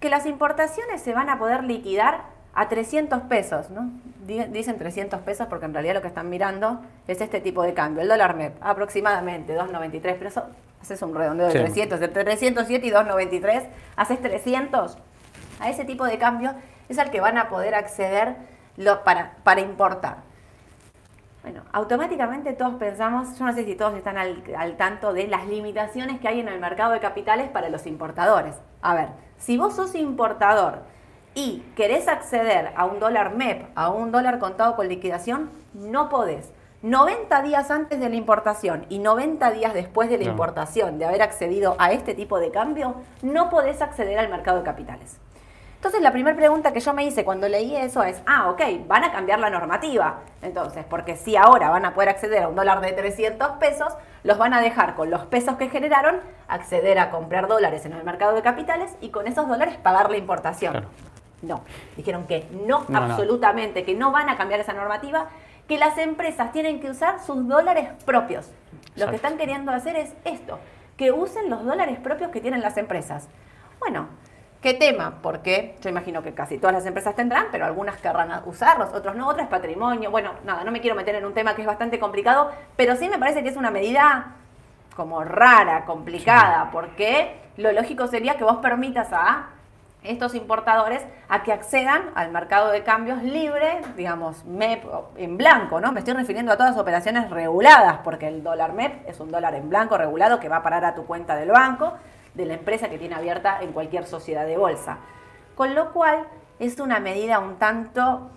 Que 0.00 0.10
las 0.10 0.26
importaciones 0.26 1.02
se 1.02 1.12
van 1.12 1.28
a 1.28 1.38
poder 1.38 1.64
liquidar 1.64 2.35
a 2.56 2.70
300 2.70 3.20
pesos, 3.22 3.68
¿no? 3.68 3.90
Dicen 4.26 4.78
300 4.78 5.20
pesos 5.20 5.46
porque 5.46 5.66
en 5.66 5.74
realidad 5.74 5.94
lo 5.94 6.00
que 6.00 6.08
están 6.08 6.30
mirando 6.30 6.80
es 7.06 7.20
este 7.20 7.40
tipo 7.40 7.62
de 7.62 7.74
cambio. 7.74 8.00
El 8.00 8.08
dólar 8.08 8.34
MEP, 8.34 8.56
aproximadamente 8.62 9.56
2.93, 9.56 10.00
pero 10.00 10.28
eso 10.28 10.46
haces 10.80 11.02
un 11.02 11.14
redondeo 11.14 11.48
de 11.48 11.52
300, 11.52 12.00
entre 12.00 12.24
307 12.24 12.86
y 12.86 12.90
293, 12.90 13.64
haces 13.94 14.22
300. 14.22 14.96
A 15.60 15.68
ese 15.68 15.84
tipo 15.84 16.06
de 16.06 16.16
cambio 16.16 16.54
es 16.88 16.98
al 16.98 17.10
que 17.10 17.20
van 17.20 17.36
a 17.36 17.50
poder 17.50 17.74
acceder 17.74 18.36
para, 19.04 19.36
para 19.44 19.60
importar. 19.60 20.16
Bueno, 21.42 21.62
automáticamente 21.72 22.54
todos 22.54 22.76
pensamos, 22.76 23.38
yo 23.38 23.44
no 23.44 23.52
sé 23.52 23.64
si 23.64 23.74
todos 23.74 23.94
están 23.94 24.16
al, 24.16 24.42
al, 24.56 24.78
tanto 24.78 25.12
de 25.12 25.28
las 25.28 25.46
limitaciones 25.46 26.20
que 26.20 26.28
hay 26.28 26.40
en 26.40 26.48
el 26.48 26.58
mercado 26.58 26.92
de 26.92 27.00
capitales 27.00 27.50
para 27.50 27.68
los 27.68 27.86
importadores. 27.86 28.56
A 28.80 28.94
ver, 28.94 29.08
si 29.36 29.58
vos 29.58 29.76
sos 29.76 29.94
importador 29.94 30.95
y 31.36 31.62
querés 31.76 32.08
acceder 32.08 32.72
a 32.76 32.86
un 32.86 32.98
dólar 32.98 33.34
MEP, 33.34 33.66
a 33.74 33.90
un 33.90 34.10
dólar 34.10 34.38
contado 34.38 34.74
con 34.74 34.88
liquidación, 34.88 35.50
no 35.74 36.08
podés. 36.08 36.50
90 36.80 37.42
días 37.42 37.70
antes 37.70 38.00
de 38.00 38.08
la 38.08 38.16
importación 38.16 38.86
y 38.88 39.00
90 39.00 39.50
días 39.50 39.74
después 39.74 40.08
de 40.08 40.16
la 40.16 40.24
importación, 40.24 40.98
de 40.98 41.04
haber 41.04 41.20
accedido 41.20 41.76
a 41.78 41.92
este 41.92 42.14
tipo 42.14 42.38
de 42.38 42.50
cambio, 42.50 42.94
no 43.22 43.50
podés 43.50 43.82
acceder 43.82 44.18
al 44.18 44.30
mercado 44.30 44.58
de 44.58 44.64
capitales. 44.64 45.18
Entonces 45.74 46.00
la 46.00 46.10
primera 46.10 46.34
pregunta 46.34 46.72
que 46.72 46.80
yo 46.80 46.94
me 46.94 47.04
hice 47.04 47.22
cuando 47.22 47.48
leí 47.48 47.76
eso 47.76 48.02
es, 48.02 48.22
ah, 48.26 48.48
ok, 48.50 48.62
van 48.86 49.04
a 49.04 49.12
cambiar 49.12 49.38
la 49.38 49.50
normativa. 49.50 50.20
Entonces, 50.40 50.86
porque 50.88 51.16
si 51.16 51.36
ahora 51.36 51.68
van 51.68 51.84
a 51.84 51.92
poder 51.92 52.08
acceder 52.08 52.44
a 52.44 52.48
un 52.48 52.56
dólar 52.56 52.80
de 52.80 52.92
300 52.92 53.58
pesos, 53.58 53.92
los 54.22 54.38
van 54.38 54.54
a 54.54 54.62
dejar 54.62 54.94
con 54.94 55.10
los 55.10 55.26
pesos 55.26 55.56
que 55.56 55.68
generaron, 55.68 56.20
acceder 56.48 56.98
a 56.98 57.10
comprar 57.10 57.46
dólares 57.46 57.84
en 57.84 57.92
el 57.92 58.04
mercado 58.04 58.34
de 58.34 58.40
capitales 58.40 58.96
y 59.02 59.10
con 59.10 59.26
esos 59.26 59.46
dólares 59.46 59.76
pagar 59.76 60.10
la 60.10 60.16
importación. 60.16 60.86
No, 61.42 61.62
dijeron 61.96 62.26
que 62.26 62.46
no, 62.66 62.84
absolutamente, 62.92 63.84
que 63.84 63.94
no 63.94 64.10
van 64.10 64.28
a 64.28 64.36
cambiar 64.36 64.60
esa 64.60 64.72
normativa, 64.72 65.28
que 65.68 65.78
las 65.78 65.98
empresas 65.98 66.52
tienen 66.52 66.80
que 66.80 66.90
usar 66.90 67.20
sus 67.20 67.46
dólares 67.46 67.88
propios. 68.04 68.50
Lo 68.94 69.10
que 69.10 69.16
están 69.16 69.36
queriendo 69.36 69.72
hacer 69.72 69.96
es 69.96 70.14
esto, 70.24 70.58
que 70.96 71.12
usen 71.12 71.50
los 71.50 71.64
dólares 71.64 71.98
propios 71.98 72.30
que 72.30 72.40
tienen 72.40 72.62
las 72.62 72.78
empresas. 72.78 73.28
Bueno, 73.78 74.08
¿qué 74.62 74.72
tema? 74.72 75.18
Porque 75.22 75.76
yo 75.82 75.90
imagino 75.90 76.22
que 76.22 76.32
casi 76.32 76.56
todas 76.56 76.74
las 76.74 76.86
empresas 76.86 77.14
tendrán, 77.14 77.46
pero 77.52 77.66
algunas 77.66 77.98
querrán 77.98 78.42
usarlos, 78.46 78.94
otros 78.94 79.14
no, 79.14 79.28
otras 79.28 79.48
patrimonio. 79.48 80.10
Bueno, 80.10 80.32
nada, 80.44 80.64
no 80.64 80.72
me 80.72 80.80
quiero 80.80 80.96
meter 80.96 81.14
en 81.16 81.26
un 81.26 81.34
tema 81.34 81.54
que 81.54 81.60
es 81.60 81.66
bastante 81.66 81.98
complicado, 81.98 82.50
pero 82.76 82.96
sí 82.96 83.08
me 83.08 83.18
parece 83.18 83.42
que 83.42 83.50
es 83.50 83.56
una 83.56 83.70
medida 83.70 84.36
como 84.94 85.22
rara, 85.22 85.84
complicada, 85.84 86.70
porque 86.72 87.38
lo 87.58 87.70
lógico 87.72 88.06
sería 88.06 88.38
que 88.38 88.44
vos 88.44 88.56
permitas 88.56 89.08
a 89.12 89.50
estos 90.06 90.34
importadores 90.34 91.02
a 91.28 91.42
que 91.42 91.52
accedan 91.52 92.10
al 92.14 92.30
mercado 92.30 92.70
de 92.70 92.82
cambios 92.82 93.22
libre, 93.22 93.80
digamos, 93.96 94.44
MEP 94.44 94.84
en 95.16 95.36
blanco, 95.36 95.80
¿no? 95.80 95.92
Me 95.92 96.00
estoy 96.00 96.14
refiriendo 96.14 96.52
a 96.52 96.56
todas 96.56 96.72
las 96.72 96.80
operaciones 96.80 97.30
reguladas, 97.30 97.98
porque 98.04 98.28
el 98.28 98.42
dólar 98.42 98.72
MEP 98.72 99.08
es 99.08 99.20
un 99.20 99.30
dólar 99.30 99.54
en 99.54 99.68
blanco 99.68 99.98
regulado 99.98 100.40
que 100.40 100.48
va 100.48 100.56
a 100.56 100.62
parar 100.62 100.84
a 100.84 100.94
tu 100.94 101.06
cuenta 101.06 101.36
del 101.36 101.50
banco, 101.50 101.94
de 102.34 102.46
la 102.46 102.54
empresa 102.54 102.88
que 102.88 102.98
tiene 102.98 103.14
abierta 103.14 103.60
en 103.60 103.72
cualquier 103.72 104.06
sociedad 104.06 104.46
de 104.46 104.56
bolsa. 104.56 104.98
Con 105.54 105.74
lo 105.74 105.92
cual, 105.92 106.24
es 106.58 106.78
una 106.80 107.00
medida 107.00 107.38
un 107.38 107.56
tanto 107.56 108.30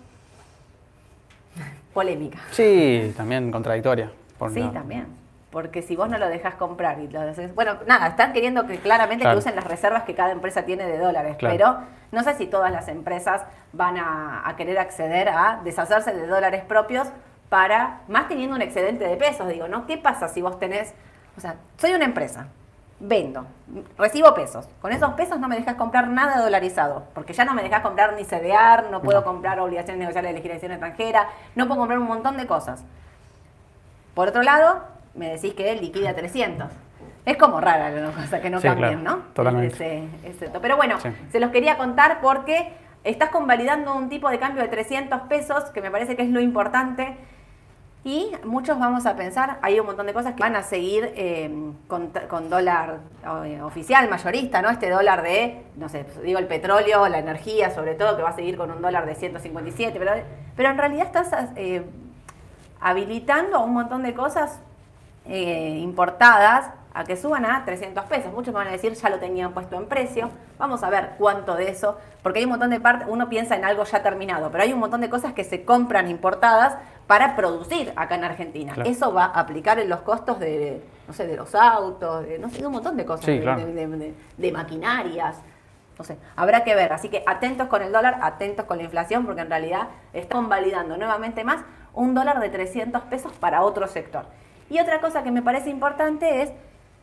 polémica. 1.92 2.38
Sí, 2.50 3.12
también 3.16 3.50
contradictoria. 3.50 4.10
sí, 4.52 4.70
también 4.72 5.19
porque 5.50 5.82
si 5.82 5.96
vos 5.96 6.08
no 6.08 6.18
lo 6.18 6.28
dejas 6.28 6.54
comprar 6.54 7.00
y 7.00 7.08
lo 7.08 7.20
haces, 7.20 7.54
bueno, 7.54 7.78
nada, 7.86 8.08
están 8.08 8.32
queriendo 8.32 8.66
que 8.66 8.78
claramente 8.78 9.24
que 9.24 9.36
usen 9.36 9.56
las 9.56 9.64
reservas 9.64 10.04
que 10.04 10.14
cada 10.14 10.30
empresa 10.30 10.62
tiene 10.62 10.86
de 10.86 10.98
dólares, 10.98 11.36
pero 11.40 11.78
no 12.12 12.22
sé 12.22 12.34
si 12.34 12.46
todas 12.46 12.70
las 12.70 12.88
empresas 12.88 13.42
van 13.72 13.96
a, 13.98 14.54
querer 14.56 14.78
acceder 14.78 15.28
a 15.28 15.60
deshacerse 15.64 16.12
de 16.12 16.26
dólares 16.26 16.62
propios 16.64 17.08
para, 17.48 18.00
más 18.06 18.28
teniendo 18.28 18.54
un 18.54 18.62
excedente 18.62 19.06
de 19.06 19.16
pesos, 19.16 19.48
digo, 19.48 19.66
¿no? 19.66 19.86
¿Qué 19.86 19.98
pasa 19.98 20.28
si 20.28 20.40
vos 20.40 20.58
tenés, 20.58 20.94
o 21.36 21.40
sea, 21.40 21.56
soy 21.78 21.94
una 21.94 22.04
empresa, 22.04 22.46
vendo, 23.00 23.46
recibo 23.98 24.32
pesos, 24.34 24.68
con 24.80 24.92
esos 24.92 25.14
pesos 25.14 25.40
no 25.40 25.48
me 25.48 25.56
dejas 25.56 25.74
comprar 25.74 26.06
nada 26.06 26.40
dolarizado, 26.40 27.04
porque 27.12 27.32
ya 27.32 27.44
no 27.44 27.54
me 27.54 27.62
dejas 27.62 27.80
comprar 27.80 28.12
ni 28.14 28.24
CDR, 28.24 28.88
no 28.90 29.02
puedo 29.02 29.24
comprar 29.24 29.58
obligaciones 29.58 29.98
negociables 29.98 30.32
de 30.32 30.38
legislación 30.38 30.72
extranjera, 30.72 31.28
no 31.56 31.66
puedo 31.66 31.80
comprar 31.80 31.98
un 31.98 32.06
montón 32.06 32.36
de 32.36 32.46
cosas. 32.46 32.84
Por 34.14 34.28
otro 34.28 34.42
lado, 34.42 34.82
me 35.14 35.30
decís 35.30 35.54
que 35.54 35.72
él 35.72 35.80
liquida 35.80 36.14
300. 36.14 36.68
Es 37.26 37.36
como 37.36 37.60
rara 37.60 37.90
la 37.90 38.10
cosa 38.10 38.40
que 38.40 38.50
no 38.50 38.60
cambien, 38.60 39.04
¿no? 39.04 39.18
Totalmente. 39.34 40.08
pero 40.60 40.76
bueno, 40.76 40.96
se 41.30 41.40
los 41.40 41.50
quería 41.50 41.76
contar 41.76 42.20
porque 42.20 42.72
estás 43.04 43.30
convalidando 43.30 43.94
un 43.94 44.08
tipo 44.08 44.30
de 44.30 44.38
cambio 44.38 44.62
de 44.62 44.68
300 44.68 45.22
pesos, 45.22 45.64
que 45.70 45.80
me 45.80 45.90
parece 45.90 46.16
que 46.16 46.22
es 46.22 46.30
lo 46.30 46.40
importante. 46.40 47.16
Y 48.02 48.32
muchos 48.44 48.78
vamos 48.78 49.04
a 49.04 49.14
pensar, 49.14 49.58
hay 49.60 49.78
un 49.78 49.84
montón 49.84 50.06
de 50.06 50.14
cosas 50.14 50.32
que 50.32 50.42
van 50.42 50.56
a 50.56 50.62
seguir 50.62 51.12
eh, 51.14 51.50
con, 51.86 52.48
dólar 52.48 53.00
eh, 53.44 53.60
oficial, 53.60 54.08
mayorista, 54.08 54.62
¿no? 54.62 54.70
Este 54.70 54.88
dólar 54.88 55.22
de, 55.22 55.64
no 55.76 55.90
sé, 55.90 56.06
digo 56.24 56.38
el 56.38 56.46
petróleo, 56.46 57.06
la 57.08 57.18
energía, 57.18 57.70
sobre 57.70 57.94
todo, 57.94 58.16
que 58.16 58.22
va 58.22 58.30
a 58.30 58.34
seguir 58.34 58.56
con 58.56 58.70
un 58.70 58.80
dólar 58.80 59.04
de 59.04 59.14
157, 59.14 59.98
pero, 59.98 60.12
pero 60.56 60.70
en 60.70 60.78
realidad 60.78 61.06
estás 61.08 61.50
eh, 61.56 61.82
habilitando 62.80 63.62
un 63.62 63.74
montón 63.74 64.02
de 64.02 64.14
cosas 64.14 64.60
eh, 65.26 65.78
importadas 65.80 66.70
a 66.92 67.04
que 67.04 67.16
suban 67.16 67.44
a 67.44 67.64
300 67.64 68.04
pesos. 68.06 68.32
Muchos 68.32 68.52
me 68.52 68.58
van 68.58 68.68
a 68.68 68.72
decir, 68.72 68.92
ya 68.94 69.10
lo 69.10 69.18
tenían 69.18 69.52
puesto 69.52 69.76
en 69.76 69.86
precio. 69.86 70.30
Vamos 70.58 70.82
a 70.82 70.90
ver 70.90 71.12
cuánto 71.18 71.54
de 71.54 71.70
eso, 71.70 71.98
porque 72.22 72.40
hay 72.40 72.44
un 72.44 72.50
montón 72.50 72.70
de 72.70 72.80
partes, 72.80 73.06
uno 73.08 73.28
piensa 73.28 73.56
en 73.56 73.64
algo 73.64 73.84
ya 73.84 74.02
terminado, 74.02 74.50
pero 74.50 74.64
hay 74.64 74.72
un 74.72 74.80
montón 74.80 75.00
de 75.00 75.08
cosas 75.08 75.32
que 75.32 75.44
se 75.44 75.64
compran 75.64 76.10
importadas 76.10 76.76
para 77.06 77.36
producir 77.36 77.92
acá 77.96 78.16
en 78.16 78.24
Argentina. 78.24 78.74
Eso 78.84 79.12
va 79.12 79.26
a 79.26 79.40
aplicar 79.40 79.78
en 79.78 79.88
los 79.88 80.00
costos 80.00 80.38
de, 80.38 80.82
no 81.06 81.14
sé, 81.14 81.26
de 81.26 81.36
los 81.36 81.54
autos, 81.54 82.26
de, 82.26 82.38
no 82.38 82.50
sé, 82.50 82.64
un 82.64 82.72
montón 82.72 82.96
de 82.96 83.04
cosas, 83.04 83.26
de, 83.26 84.52
maquinarias. 84.52 85.36
No 85.98 86.04
sé, 86.04 86.16
habrá 86.34 86.64
que 86.64 86.74
ver. 86.74 86.92
Así 86.92 87.08
que 87.08 87.22
atentos 87.26 87.68
con 87.68 87.82
el 87.82 87.92
dólar, 87.92 88.20
atentos 88.22 88.64
con 88.64 88.78
la 88.78 88.84
inflación, 88.84 89.26
porque 89.26 89.42
en 89.42 89.50
realidad 89.50 89.88
están 90.12 90.48
validando 90.48 90.96
nuevamente 90.96 91.44
más 91.44 91.62
un 91.92 92.14
dólar 92.14 92.40
de 92.40 92.48
300 92.48 93.02
pesos 93.02 93.32
para 93.32 93.62
otro 93.62 93.86
sector. 93.86 94.24
Y 94.70 94.78
otra 94.78 95.00
cosa 95.00 95.22
que 95.22 95.30
me 95.30 95.42
parece 95.42 95.68
importante 95.68 96.42
es 96.42 96.52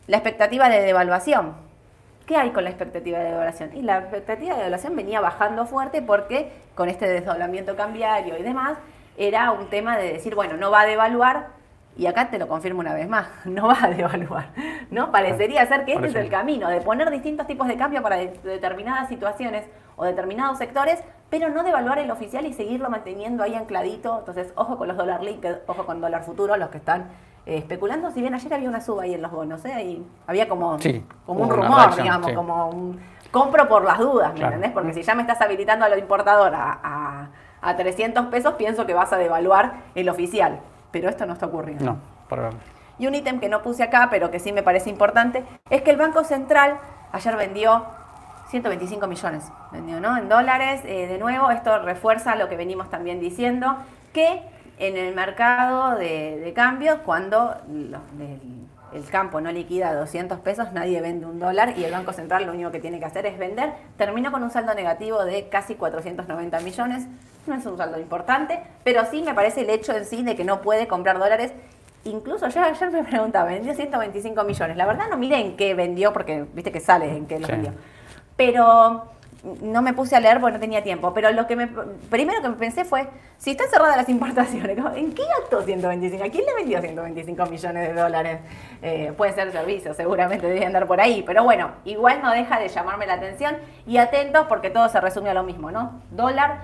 la 0.06 0.16
expectativa 0.16 0.68
de 0.68 0.80
devaluación. 0.80 1.54
¿Qué 2.26 2.36
hay 2.36 2.50
con 2.50 2.64
la 2.64 2.70
expectativa 2.70 3.18
de 3.18 3.26
devaluación? 3.26 3.76
Y 3.76 3.82
la 3.82 3.98
expectativa 3.98 4.52
de 4.52 4.58
devaluación 4.58 4.96
venía 4.96 5.20
bajando 5.20 5.66
fuerte 5.66 6.02
porque 6.02 6.50
con 6.74 6.88
este 6.88 7.06
desdoblamiento 7.06 7.76
cambiario 7.76 8.38
y 8.38 8.42
demás, 8.42 8.78
era 9.18 9.50
un 9.50 9.68
tema 9.68 9.98
de 9.98 10.12
decir, 10.12 10.34
bueno, 10.34 10.56
no 10.56 10.70
va 10.70 10.82
a 10.82 10.86
devaluar, 10.86 11.48
y 11.96 12.06
acá 12.06 12.30
te 12.30 12.38
lo 12.38 12.46
confirmo 12.46 12.80
una 12.80 12.94
vez 12.94 13.08
más, 13.08 13.26
no 13.44 13.66
va 13.66 13.76
a 13.82 13.88
devaluar. 13.88 14.50
¿no? 14.90 15.10
Parecería 15.10 15.66
ser 15.66 15.84
que 15.84 15.94
este 15.94 16.06
es 16.06 16.14
el 16.14 16.30
camino, 16.30 16.68
de 16.68 16.80
poner 16.80 17.10
distintos 17.10 17.46
tipos 17.46 17.66
de 17.66 17.76
cambio 17.76 18.02
para 18.02 18.16
determinadas 18.16 19.08
situaciones 19.08 19.64
o 19.96 20.04
determinados 20.04 20.58
sectores, 20.58 21.02
pero 21.28 21.48
no 21.50 21.64
devaluar 21.64 21.98
el 21.98 22.10
oficial 22.10 22.46
y 22.46 22.52
seguirlo 22.52 22.88
manteniendo 22.88 23.42
ahí 23.42 23.56
ancladito. 23.56 24.20
Entonces, 24.20 24.52
ojo 24.54 24.78
con 24.78 24.86
los 24.86 24.96
dólar 24.96 25.22
linked, 25.22 25.56
ojo 25.66 25.84
con 25.84 26.00
dólar 26.00 26.22
futuro, 26.22 26.56
los 26.56 26.70
que 26.70 26.78
están 26.78 27.08
especulando, 27.56 28.10
si 28.10 28.20
bien 28.20 28.34
ayer 28.34 28.52
había 28.52 28.68
una 28.68 28.80
suba 28.80 29.04
ahí 29.04 29.14
en 29.14 29.22
los 29.22 29.30
bonos, 29.30 29.64
¿eh? 29.64 29.72
Ahí 29.72 30.06
había 30.26 30.48
como, 30.48 30.78
como 31.24 31.44
un 31.44 31.50
rumor, 31.50 31.96
digamos, 31.96 32.32
como 32.32 32.68
un 32.68 33.00
compro 33.30 33.68
por 33.68 33.84
las 33.84 33.98
dudas, 33.98 34.34
¿me 34.34 34.44
entendés? 34.44 34.72
Porque 34.72 34.92
si 34.92 35.02
ya 35.02 35.14
me 35.14 35.22
estás 35.22 35.40
habilitando 35.40 35.84
a 35.84 35.88
lo 35.88 35.96
importador 35.96 36.54
a, 36.54 37.30
a, 37.60 37.76
300 37.76 38.26
pesos, 38.26 38.54
pienso 38.54 38.86
que 38.86 38.94
vas 38.94 39.12
a 39.12 39.16
devaluar 39.16 39.74
el 39.94 40.08
oficial. 40.08 40.60
Pero 40.90 41.08
esto 41.08 41.26
no 41.26 41.32
está 41.32 41.46
ocurriendo. 41.46 41.84
No, 41.84 41.98
por 42.28 42.50
Y 42.98 43.06
un 43.06 43.14
ítem 43.14 43.40
que 43.40 43.48
no 43.48 43.62
puse 43.62 43.82
acá, 43.82 44.08
pero 44.10 44.30
que 44.30 44.38
sí 44.38 44.52
me 44.52 44.62
parece 44.62 44.90
importante, 44.90 45.44
es 45.70 45.82
que 45.82 45.90
el 45.90 45.96
Banco 45.96 46.24
Central 46.24 46.78
ayer 47.12 47.36
vendió 47.36 47.84
125 48.48 49.06
millones, 49.06 49.50
vendió, 49.72 50.00
¿no? 50.00 50.16
En 50.16 50.28
dólares. 50.28 50.82
Eh, 50.84 51.06
de 51.06 51.18
nuevo, 51.18 51.50
esto 51.50 51.78
refuerza 51.80 52.34
lo 52.36 52.48
que 52.48 52.56
venimos 52.56 52.88
también 52.90 53.20
diciendo, 53.20 53.76
que 54.12 54.42
en 54.78 54.96
el 54.96 55.14
mercado 55.14 55.96
de, 55.96 56.38
de 56.38 56.52
cambios, 56.52 56.98
cuando 57.04 57.56
el, 58.92 59.04
campo 59.10 59.40
no 59.40 59.50
liquida 59.50 59.94
200 59.94 60.38
pesos, 60.40 60.72
nadie 60.72 61.00
vende 61.00 61.26
un 61.26 61.38
dólar 61.38 61.74
y 61.76 61.84
el 61.84 61.92
Banco 61.92 62.12
Central 62.12 62.46
lo 62.46 62.52
único 62.52 62.70
que 62.70 62.78
tiene 62.78 62.98
que 62.98 63.04
hacer 63.04 63.26
es 63.26 63.38
vender. 63.38 63.72
Terminó 63.96 64.30
con 64.30 64.42
un 64.42 64.50
saldo 64.50 64.74
negativo 64.74 65.24
de 65.24 65.48
casi 65.48 65.74
490 65.74 66.60
millones. 66.60 67.06
No 67.46 67.54
es 67.54 67.66
un 67.66 67.76
saldo 67.76 67.98
importante, 67.98 68.60
pero 68.84 69.04
sí 69.10 69.22
me 69.22 69.34
parece 69.34 69.62
el 69.62 69.70
hecho 69.70 69.94
en 69.94 70.04
sí 70.04 70.22
de 70.22 70.36
que 70.36 70.44
no 70.44 70.60
puede 70.60 70.86
comprar 70.86 71.18
dólares. 71.18 71.52
Incluso 72.04 72.48
yo 72.48 72.62
ayer 72.62 72.90
me 72.90 73.04
preguntaba, 73.04 73.50
vendió 73.50 73.74
125 73.74 74.44
millones. 74.44 74.76
La 74.76 74.86
verdad 74.86 75.06
no 75.10 75.16
miré 75.16 75.40
en 75.40 75.56
qué 75.56 75.74
vendió, 75.74 76.12
porque 76.12 76.46
viste 76.54 76.70
que 76.70 76.80
sale 76.80 77.16
en 77.16 77.26
qué 77.26 77.38
lo 77.40 77.48
vendió. 77.48 77.72
Pero 78.36 79.17
no 79.62 79.82
me 79.82 79.92
puse 79.92 80.16
a 80.16 80.20
leer 80.20 80.40
porque 80.40 80.54
no 80.54 80.60
tenía 80.60 80.82
tiempo, 80.82 81.14
pero 81.14 81.30
lo 81.30 81.46
que 81.46 81.56
me, 81.56 81.68
primero 82.10 82.42
que 82.42 82.48
me 82.48 82.56
pensé 82.56 82.84
fue, 82.84 83.08
si 83.38 83.52
están 83.52 83.68
cerradas 83.68 83.96
las 83.96 84.08
importaciones, 84.08 84.76
¿en 84.96 85.12
qué 85.12 85.22
acto 85.42 85.62
125? 85.62 86.24
¿A 86.24 86.28
quién 86.28 86.44
le 86.44 86.54
vendió 86.54 86.80
125 86.80 87.46
millones 87.46 87.88
de 87.88 88.00
dólares? 88.00 88.40
Eh, 88.82 89.12
puede 89.16 89.32
ser 89.32 89.52
servicio, 89.52 89.94
seguramente 89.94 90.46
debe 90.46 90.66
andar 90.66 90.86
por 90.86 91.00
ahí, 91.00 91.22
pero 91.24 91.44
bueno, 91.44 91.70
igual 91.84 92.20
no 92.22 92.32
deja 92.32 92.58
de 92.58 92.68
llamarme 92.68 93.06
la 93.06 93.14
atención 93.14 93.56
y 93.86 93.98
atentos 93.98 94.46
porque 94.48 94.70
todo 94.70 94.88
se 94.88 95.00
resume 95.00 95.30
a 95.30 95.34
lo 95.34 95.44
mismo, 95.44 95.70
¿no? 95.70 96.02
Dólar 96.10 96.62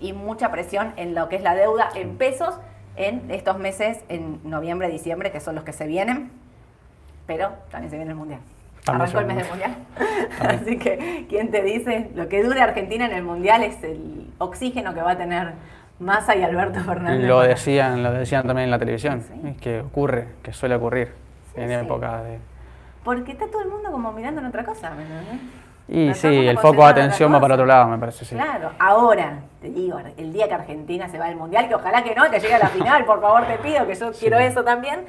y 0.00 0.12
mucha 0.12 0.50
presión 0.50 0.92
en 0.96 1.14
lo 1.14 1.28
que 1.28 1.36
es 1.36 1.42
la 1.42 1.54
deuda 1.54 1.90
en 1.94 2.16
pesos 2.16 2.54
en 2.96 3.30
estos 3.30 3.58
meses, 3.58 3.98
en 4.08 4.40
noviembre, 4.44 4.88
diciembre, 4.88 5.30
que 5.30 5.40
son 5.40 5.54
los 5.54 5.64
que 5.64 5.72
se 5.72 5.86
vienen, 5.86 6.30
pero 7.26 7.52
también 7.70 7.90
se 7.90 7.96
viene 7.96 8.12
el 8.12 8.16
Mundial. 8.16 8.40
Arrancó 8.86 9.18
el 9.18 9.26
mes 9.26 9.36
del 9.36 9.48
Mundial. 9.48 9.76
Así 10.40 10.78
que, 10.78 11.26
¿quién 11.28 11.50
te 11.50 11.62
dice? 11.62 12.10
Lo 12.14 12.28
que 12.28 12.42
dure 12.42 12.60
Argentina 12.60 13.06
en 13.06 13.12
el 13.12 13.22
Mundial 13.22 13.62
es 13.62 13.82
el 13.82 14.30
oxígeno 14.38 14.94
que 14.94 15.02
va 15.02 15.12
a 15.12 15.18
tener 15.18 15.54
Massa 15.98 16.36
y 16.36 16.42
Alberto 16.42 16.80
Fernández. 16.80 17.26
Lo 17.26 17.40
decían, 17.40 18.02
lo 18.02 18.12
decían 18.12 18.46
también 18.46 18.64
en 18.66 18.70
la 18.70 18.78
televisión, 18.78 19.22
es 19.44 19.56
que 19.56 19.80
ocurre, 19.80 20.28
que 20.42 20.52
suele 20.52 20.74
ocurrir 20.74 21.12
en 21.54 21.70
época 21.70 22.22
de... 22.22 22.38
Porque 23.02 23.32
está 23.32 23.46
todo 23.46 23.62
el 23.62 23.68
mundo 23.68 23.90
como 23.90 24.12
mirando 24.12 24.40
en 24.40 24.48
otra 24.48 24.64
cosa, 24.64 24.92
Y 25.88 26.12
sí, 26.14 26.26
el 26.26 26.58
foco 26.58 26.84
de 26.84 26.90
atención 26.90 27.32
va 27.32 27.40
para 27.40 27.54
otro 27.54 27.64
lado, 27.64 27.88
me 27.88 27.98
parece, 27.98 28.24
sí. 28.24 28.34
Claro, 28.34 28.72
ahora, 28.78 29.38
te 29.60 29.70
digo, 29.70 29.98
el 30.16 30.32
día 30.32 30.48
que 30.48 30.54
Argentina 30.54 31.08
se 31.08 31.18
va 31.18 31.26
al 31.26 31.36
Mundial, 31.36 31.68
que 31.68 31.76
ojalá 31.76 32.02
que 32.02 32.14
no, 32.14 32.28
que 32.30 32.40
llegue 32.40 32.54
a 32.54 32.58
la 32.58 32.68
final, 32.68 33.04
por 33.04 33.20
favor 33.20 33.46
te 33.46 33.56
pido, 33.58 33.86
que 33.86 33.94
yo 33.94 34.12
quiero 34.20 34.38
eso 34.38 34.64
también, 34.64 35.00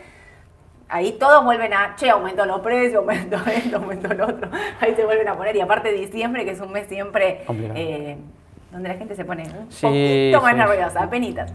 ahí 0.90 1.14
todos 1.14 1.44
vuelven 1.44 1.74
a, 1.74 1.96
che, 1.96 2.10
aumentó 2.10 2.46
los 2.46 2.62
precios, 2.62 2.96
aumentó 3.02 3.38
esto, 3.50 3.78
aumentó 3.78 4.14
lo 4.14 4.28
otro. 4.28 4.50
Ahí 4.80 4.96
se 4.96 5.06
vuelven 5.06 5.28
a 5.28 5.36
poner. 5.36 5.56
Y 5.56 5.62
aparte 5.62 5.92
diciembre, 5.92 6.46
que 6.46 6.52
es 6.52 6.60
un 6.60 6.72
mes 6.72 6.88
siempre 6.88 7.44
eh, 7.50 8.18
donde 8.72 8.90
la 8.90 8.96
gente 8.96 9.16
se 9.16 9.26
pone 9.26 9.44
un 9.44 9.68
poquito 9.68 10.42
más 10.42 10.56
nerviosa, 10.56 11.04
apenitas. 11.04 11.54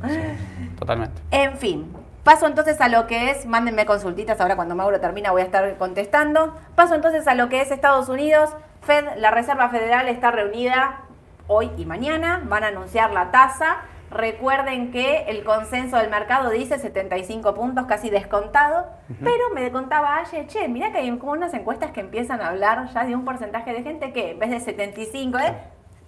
totalmente. 0.78 1.20
En 1.30 1.56
fin, 1.56 1.92
Paso 2.24 2.46
entonces 2.46 2.80
a 2.80 2.86
lo 2.86 3.08
que 3.08 3.30
es, 3.30 3.46
mándenme 3.46 3.84
consultitas, 3.84 4.40
ahora 4.40 4.54
cuando 4.54 4.76
Mauro 4.76 5.00
termina 5.00 5.32
voy 5.32 5.42
a 5.42 5.44
estar 5.44 5.76
contestando. 5.76 6.56
Paso 6.76 6.94
entonces 6.94 7.26
a 7.26 7.34
lo 7.34 7.48
que 7.48 7.60
es 7.60 7.72
Estados 7.72 8.08
Unidos. 8.08 8.50
Fed, 8.82 9.04
la 9.16 9.32
Reserva 9.32 9.68
Federal 9.70 10.08
está 10.08 10.30
reunida 10.30 11.00
hoy 11.48 11.72
y 11.76 11.84
mañana, 11.84 12.40
van 12.44 12.62
a 12.62 12.68
anunciar 12.68 13.12
la 13.12 13.32
tasa. 13.32 13.78
Recuerden 14.12 14.90
que 14.92 15.22
el 15.28 15.44
consenso 15.44 15.96
del 15.96 16.10
mercado 16.10 16.50
dice 16.50 16.78
75 16.78 17.54
puntos, 17.54 17.86
casi 17.86 18.10
descontado, 18.10 18.86
pero 19.22 19.50
me 19.54 19.70
contaba 19.72 20.18
ayer, 20.18 20.46
che, 20.46 20.68
mira 20.68 20.92
que 20.92 20.98
hay 20.98 21.18
como 21.18 21.32
unas 21.32 21.54
encuestas 21.54 21.92
que 21.92 22.00
empiezan 22.00 22.40
a 22.40 22.48
hablar 22.48 22.88
ya 22.92 23.04
de 23.04 23.14
un 23.16 23.24
porcentaje 23.24 23.72
de 23.72 23.82
gente 23.82 24.12
que 24.12 24.32
en 24.32 24.38
vez 24.38 24.50
de 24.50 24.60
75, 24.60 25.38
¿eh? 25.38 25.56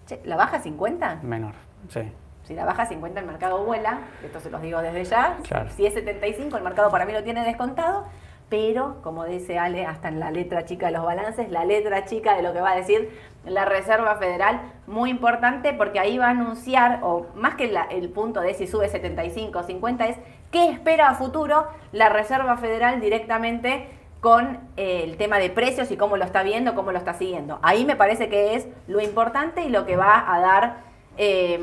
Che, 0.06 0.20
¿la 0.24 0.36
baja 0.36 0.60
50? 0.60 1.20
Menor, 1.22 1.54
sí. 1.88 2.12
Si 2.42 2.54
la 2.54 2.66
baja 2.66 2.84
50 2.84 3.20
el 3.20 3.26
mercado 3.26 3.64
vuela, 3.64 4.00
esto 4.22 4.38
se 4.38 4.50
los 4.50 4.60
digo 4.60 4.82
desde 4.82 5.04
ya. 5.04 5.38
Si 5.70 5.86
es 5.86 5.94
75 5.94 6.58
el 6.58 6.62
mercado 6.62 6.90
para 6.90 7.06
mí 7.06 7.12
lo 7.12 7.24
tiene 7.24 7.42
descontado, 7.42 8.04
pero 8.48 8.96
como 9.02 9.24
dice 9.24 9.58
Ale, 9.58 9.86
hasta 9.86 10.08
en 10.08 10.20
la 10.20 10.30
letra 10.30 10.64
chica 10.64 10.86
de 10.86 10.92
los 10.92 11.04
balances, 11.04 11.50
la 11.50 11.64
letra 11.64 12.04
chica 12.04 12.36
de 12.36 12.42
lo 12.42 12.52
que 12.52 12.60
va 12.60 12.72
a 12.72 12.76
decir 12.76 13.10
la 13.44 13.64
Reserva 13.64 14.16
Federal, 14.16 14.60
muy 14.86 15.10
importante 15.10 15.72
porque 15.72 15.98
ahí 15.98 16.18
va 16.18 16.26
a 16.26 16.30
anunciar, 16.30 17.00
o 17.02 17.26
más 17.34 17.56
que 17.56 17.72
el 17.90 18.08
punto 18.10 18.40
de 18.40 18.54
si 18.54 18.66
sube 18.66 18.88
75 18.88 19.58
o 19.58 19.62
50 19.62 20.06
es 20.06 20.16
qué 20.50 20.70
espera 20.70 21.10
a 21.10 21.14
futuro 21.14 21.66
la 21.92 22.08
Reserva 22.08 22.56
Federal 22.56 23.00
directamente 23.00 23.88
con 24.20 24.60
eh, 24.76 25.02
el 25.04 25.16
tema 25.18 25.38
de 25.38 25.50
precios 25.50 25.90
y 25.90 25.96
cómo 25.96 26.16
lo 26.16 26.24
está 26.24 26.42
viendo, 26.42 26.74
cómo 26.74 26.92
lo 26.92 26.98
está 26.98 27.12
siguiendo. 27.14 27.58
Ahí 27.62 27.84
me 27.84 27.96
parece 27.96 28.30
que 28.30 28.54
es 28.54 28.66
lo 28.86 29.00
importante 29.00 29.62
y 29.62 29.68
lo 29.68 29.84
que 29.84 29.96
va 29.96 30.32
a 30.32 30.40
dar... 30.40 30.76
Eh, 31.18 31.60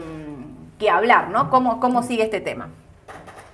que 0.81 0.89
hablar, 0.89 1.29
¿no? 1.29 1.51
¿Cómo, 1.51 1.79
cómo 1.79 2.01
sigue 2.01 2.23
este 2.23 2.41
tema? 2.41 2.69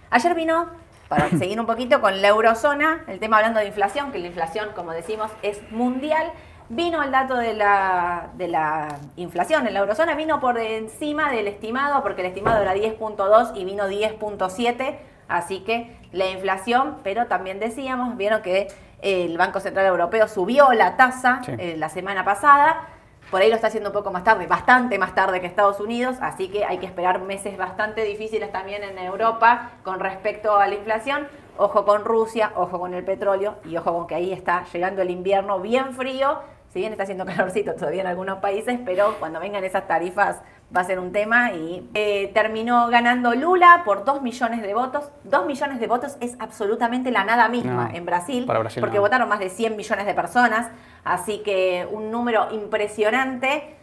Ayer 0.10 0.34
vino, 0.34 0.68
para 1.08 1.30
seguir 1.30 1.60
un 1.60 1.66
poquito, 1.66 2.02
con 2.02 2.22
la 2.22 2.28
eurozona, 2.30 3.04
el 3.08 3.20
tema 3.20 3.38
hablando 3.38 3.60
de 3.60 3.68
inflación, 3.68 4.12
que 4.12 4.20
la 4.20 4.28
inflación, 4.28 4.70
como 4.76 4.92
decimos, 4.92 5.32
es 5.42 5.62
mundial. 5.72 6.32
Vino 6.70 7.02
el 7.02 7.12
dato 7.12 7.38
de 7.38 7.54
la, 7.54 8.30
de 8.36 8.50
la 8.50 9.00
inflación 9.16 9.66
en 9.68 9.74
la 9.74 9.80
eurozona, 9.80 10.16
vino 10.16 10.42
por 10.42 10.58
encima 10.60 11.32
del 11.32 11.48
estimado, 11.48 12.04
porque 12.04 12.22
el 12.22 12.28
estimado 12.28 12.62
era 12.62 12.76
10.2 12.76 13.54
y 13.56 13.64
vino 13.64 13.88
10.7, 13.88 14.98
así 15.30 15.62
que 15.62 15.96
la 16.12 16.30
inflación, 16.30 16.98
pero 17.04 17.28
también 17.28 17.60
decíamos, 17.60 18.18
vieron 18.18 18.42
que 18.42 18.68
el 19.02 19.38
Banco 19.38 19.62
Central 19.62 19.86
Europeo 19.86 20.28
subió 20.28 20.74
la 20.74 20.98
tasa 20.98 21.42
eh, 21.48 21.76
la 21.78 21.88
semana 21.88 22.26
pasada, 22.26 22.88
por 23.30 23.42
ahí 23.42 23.50
lo 23.50 23.56
está 23.56 23.68
haciendo 23.68 23.90
un 23.90 23.94
poco 23.94 24.12
más 24.12 24.24
tarde, 24.24 24.48
bastante 24.48 24.98
más 24.98 25.14
tarde 25.14 25.42
que 25.42 25.48
Estados 25.48 25.80
Unidos, 25.80 26.18
así 26.22 26.48
que 26.48 26.64
hay 26.64 26.78
que 26.78 26.86
esperar 26.86 27.22
meses 27.22 27.58
bastante 27.58 28.04
difíciles 28.04 28.52
también 28.52 28.84
en 28.84 28.98
Europa 28.98 29.72
con 29.84 30.00
respecto 30.00 30.58
a 30.58 30.68
la 30.68 30.76
inflación. 30.76 31.28
Ojo 31.58 31.86
con 31.86 32.06
Rusia, 32.06 32.52
ojo 32.56 32.80
con 32.80 32.94
el 32.94 33.04
petróleo 33.04 33.56
y 33.66 33.76
ojo 33.78 33.92
con 33.94 34.08
que 34.08 34.16
ahí 34.16 34.32
está 34.32 34.64
llegando 34.72 35.02
el 35.02 35.10
invierno 35.10 35.60
bien 35.60 35.94
frío. 35.94 36.40
Si 36.70 36.80
bien 36.80 36.92
está 36.92 37.04
haciendo 37.04 37.26
calorcito 37.26 37.74
todavía 37.76 38.02
en 38.02 38.08
algunos 38.08 38.40
países, 38.40 38.80
pero 38.86 39.16
cuando 39.20 39.40
vengan 39.40 39.64
esas 39.64 39.88
tarifas 39.88 40.42
va 40.76 40.82
a 40.82 40.84
ser 40.84 41.00
un 41.00 41.12
tema 41.12 41.54
y 41.54 41.90
eh, 41.94 42.30
terminó 42.34 42.88
ganando 42.90 43.34
Lula 43.34 43.84
por 43.86 44.04
2 44.04 44.22
millones 44.22 44.62
de 44.62 44.74
votos. 44.74 45.10
2 45.24 45.46
millones 45.46 45.80
de 45.80 45.88
votos 45.88 46.18
es 46.20 46.36
absolutamente 46.40 47.12
la 47.12 47.24
nada 47.24 47.48
misma 47.48 47.90
en 47.94 48.06
Brasil, 48.06 48.46
porque 48.80 49.00
votaron 49.00 49.30
más 49.30 49.40
de 49.40 49.50
100 49.50 49.78
millones 49.78 50.06
de 50.06 50.14
personas, 50.14 50.70
así 51.04 51.40
que 51.40 51.88
un 51.92 52.12
número 52.12 52.48
impresionante. 52.52 53.76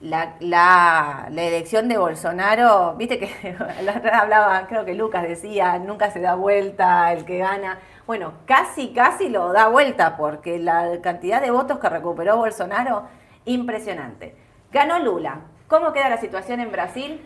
La, 0.00 0.36
la, 0.38 1.26
elección 1.28 1.88
de 1.88 1.98
Bolsonaro, 1.98 2.94
viste 2.96 3.18
que 3.18 3.56
la 3.82 3.96
otra 3.96 4.20
hablaba, 4.20 4.66
creo 4.68 4.84
que 4.84 4.94
Lucas 4.94 5.24
decía, 5.24 5.78
nunca 5.78 6.10
se 6.10 6.20
da 6.20 6.34
vuelta 6.34 7.12
el 7.12 7.24
que 7.24 7.38
gana. 7.38 7.80
Bueno, 8.06 8.34
casi, 8.46 8.92
casi 8.92 9.28
lo 9.28 9.52
da 9.52 9.68
vuelta, 9.68 10.16
porque 10.16 10.58
la 10.58 11.00
cantidad 11.02 11.42
de 11.42 11.50
votos 11.50 11.78
que 11.78 11.88
recuperó 11.88 12.36
Bolsonaro, 12.36 13.08
impresionante. 13.44 14.36
Ganó 14.70 14.98
Lula, 14.98 15.40
¿Cómo 15.68 15.92
queda 15.92 16.08
la 16.08 16.16
situación 16.16 16.60
en 16.60 16.72
Brasil? 16.72 17.20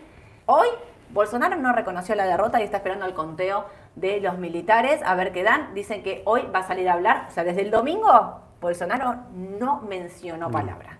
Hoy 0.47 0.67
Bolsonaro 1.11 1.55
no 1.55 1.73
reconoció 1.73 2.17
la 2.17 2.25
derrota 2.25 2.61
y 2.61 2.64
está 2.64 2.79
esperando 2.79 3.07
el 3.07 3.14
conteo 3.14 3.67
de 3.95 4.21
los 4.21 4.37
militares 4.37 5.00
a 5.05 5.14
ver 5.14 5.31
qué 5.31 5.45
dan. 5.45 5.73
Dicen 5.75 6.02
que 6.02 6.23
hoy 6.25 6.43
va 6.52 6.59
a 6.59 6.67
salir 6.67 6.88
a 6.88 6.95
hablar. 6.95 7.26
O 7.29 7.31
sea, 7.31 7.45
desde 7.45 7.61
el 7.61 7.71
domingo 7.71 8.40
Bolsonaro 8.61 9.14
no 9.33 9.83
mencionó 9.83 10.51
palabra. 10.51 10.99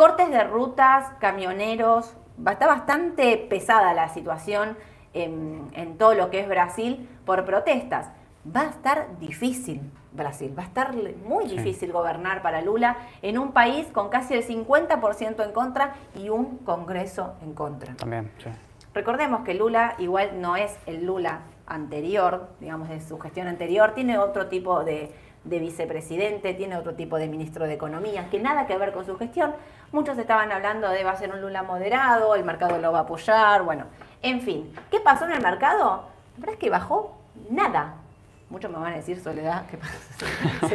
Cortes 0.00 0.30
de 0.30 0.42
rutas, 0.44 1.10
camioneros. 1.18 2.14
Está 2.50 2.66
bastante 2.66 3.36
pesada 3.36 3.92
la 3.92 4.08
situación 4.08 4.78
en, 5.12 5.68
en 5.74 5.98
todo 5.98 6.14
lo 6.14 6.30
que 6.30 6.40
es 6.40 6.48
Brasil 6.48 7.06
por 7.26 7.44
protestas. 7.44 8.08
Va 8.46 8.62
a 8.62 8.70
estar 8.70 9.18
difícil 9.18 9.82
Brasil. 10.12 10.54
Va 10.58 10.62
a 10.62 10.66
estar 10.68 10.94
muy 11.26 11.48
difícil 11.48 11.92
gobernar 11.92 12.40
para 12.40 12.62
Lula 12.62 12.96
en 13.20 13.36
un 13.36 13.52
país 13.52 13.88
con 13.92 14.08
casi 14.08 14.32
el 14.32 14.42
50% 14.42 15.44
en 15.44 15.52
contra 15.52 15.96
y 16.14 16.30
un 16.30 16.56
Congreso 16.64 17.34
en 17.42 17.52
contra. 17.52 17.94
También, 17.96 18.30
sí. 18.42 18.48
Recordemos 18.94 19.42
que 19.42 19.52
Lula 19.52 19.96
igual 19.98 20.40
no 20.40 20.56
es 20.56 20.78
el 20.86 21.04
Lula 21.04 21.42
anterior, 21.70 22.48
digamos, 22.58 22.88
de 22.88 23.00
su 23.00 23.18
gestión 23.18 23.46
anterior, 23.46 23.92
tiene 23.94 24.18
otro 24.18 24.48
tipo 24.48 24.82
de, 24.82 25.12
vicepresidente, 25.44 26.54
tiene 26.54 26.76
otro 26.76 26.94
tipo 26.94 27.16
de 27.16 27.28
ministro 27.28 27.66
de 27.66 27.74
Economía, 27.74 28.28
que 28.30 28.40
nada 28.40 28.66
que 28.66 28.76
ver 28.76 28.92
con 28.92 29.06
su 29.06 29.16
gestión. 29.16 29.54
Muchos 29.92 30.16
estaban 30.18 30.52
hablando 30.52 30.88
de 30.88 31.02
va 31.02 31.10
a 31.10 31.16
ser 31.16 31.32
un 31.32 31.40
Lula 31.40 31.64
moderado, 31.64 32.36
el 32.36 32.44
mercado 32.44 32.78
lo 32.78 32.92
va 32.92 33.00
a 33.00 33.02
apoyar, 33.02 33.62
bueno, 33.62 33.86
en 34.22 34.40
fin. 34.40 34.72
¿Qué 34.88 35.00
pasó 35.00 35.24
en 35.24 35.32
el 35.32 35.42
mercado? 35.42 36.04
La 36.36 36.40
verdad 36.40 36.54
es 36.54 36.60
que 36.60 36.70
bajó 36.70 37.18
nada, 37.50 37.94
muchos 38.50 38.70
me 38.70 38.78
van 38.78 38.92
a 38.92 38.96
decir 38.96 39.20
Soledad, 39.20 39.64
¿qué 39.70 39.78
pasa? 39.78 40.74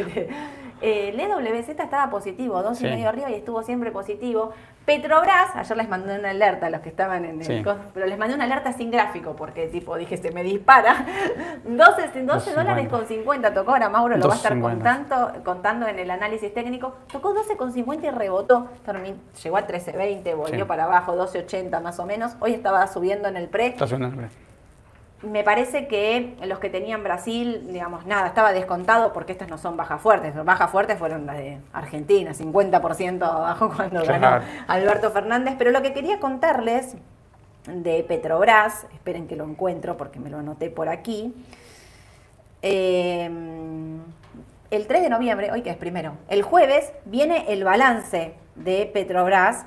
eh, 0.80 1.10
el 1.10 1.20
EWZ 1.20 1.68
estaba 1.68 2.10
positivo, 2.10 2.62
dos 2.62 2.80
y 2.80 2.84
medio 2.84 3.08
arriba 3.08 3.30
y 3.30 3.34
estuvo 3.34 3.62
siempre 3.62 3.92
positivo. 3.92 4.52
Petrobras, 4.86 5.54
ayer 5.56 5.76
les 5.76 5.88
mandé 5.88 6.18
una 6.18 6.30
alerta 6.30 6.66
a 6.66 6.70
los 6.70 6.80
que 6.80 6.88
estaban 6.88 7.24
en 7.24 7.42
el 7.42 7.66
pero 7.92 8.06
les 8.06 8.16
mandé 8.16 8.34
una 8.34 8.44
alerta 8.44 8.72
sin 8.72 8.90
gráfico 8.90 9.34
porque 9.34 9.66
tipo 9.66 9.96
dije 9.96 10.16
se 10.16 10.30
me 10.32 10.42
dispara. 10.42 11.04
12, 11.64 12.22
12 12.22 12.54
dólares 12.54 12.88
con 12.88 13.06
50 13.06 13.52
tocó, 13.52 13.72
ahora 13.72 13.88
Mauro 13.88 14.16
lo 14.16 14.28
va 14.28 14.34
a 14.34 14.36
estar 14.36 14.58
contando, 14.58 15.32
contando 15.44 15.86
en 15.86 15.98
el 15.98 16.10
análisis 16.10 16.54
técnico. 16.54 16.94
Tocó 17.12 17.34
12 17.34 17.56
con 17.56 17.72
50 17.72 18.06
y 18.06 18.10
rebotó. 18.10 18.68
Llegó 19.42 19.56
a 19.56 19.66
13.20, 19.66 20.36
volvió 20.36 20.66
para 20.66 20.84
abajo, 20.84 21.14
12.80 21.16 21.82
más 21.82 21.98
o 21.98 22.06
menos. 22.06 22.36
Hoy 22.40 22.54
estaba 22.54 22.86
subiendo 22.86 23.28
en 23.28 23.36
el 23.36 23.48
pre. 23.48 23.66
Está 23.66 23.86
subiendo 23.86 24.06
en 24.06 24.24
el 24.24 24.28
pre 24.30 24.45
me 25.22 25.42
parece 25.42 25.86
que 25.86 26.36
los 26.44 26.58
que 26.58 26.68
tenían 26.68 27.02
Brasil, 27.02 27.66
digamos, 27.70 28.04
nada, 28.06 28.28
estaba 28.28 28.52
descontado 28.52 29.12
porque 29.12 29.32
estas 29.32 29.48
no 29.48 29.58
son 29.58 29.76
bajas 29.76 30.00
fuertes. 30.00 30.34
Las 30.34 30.44
bajas 30.44 30.70
fuertes 30.70 30.98
fueron 30.98 31.26
las 31.26 31.38
de 31.38 31.58
Argentina, 31.72 32.32
50% 32.32 33.22
abajo 33.22 33.72
cuando 33.76 34.04
ganó 34.04 34.44
Alberto 34.66 35.10
Fernández. 35.10 35.54
Pero 35.58 35.70
lo 35.70 35.82
que 35.82 35.94
quería 35.94 36.20
contarles 36.20 36.96
de 37.66 38.04
Petrobras, 38.04 38.86
esperen 38.92 39.26
que 39.26 39.36
lo 39.36 39.44
encuentro 39.44 39.96
porque 39.96 40.20
me 40.20 40.30
lo 40.30 40.38
anoté 40.38 40.70
por 40.70 40.88
aquí. 40.88 41.34
Eh, 42.62 43.30
el 44.70 44.86
3 44.86 45.02
de 45.02 45.08
noviembre, 45.08 45.50
hoy 45.50 45.62
que 45.62 45.70
es 45.70 45.76
primero, 45.76 46.14
el 46.28 46.42
jueves 46.42 46.92
viene 47.04 47.46
el 47.48 47.64
balance 47.64 48.34
de 48.54 48.90
Petrobras 48.92 49.66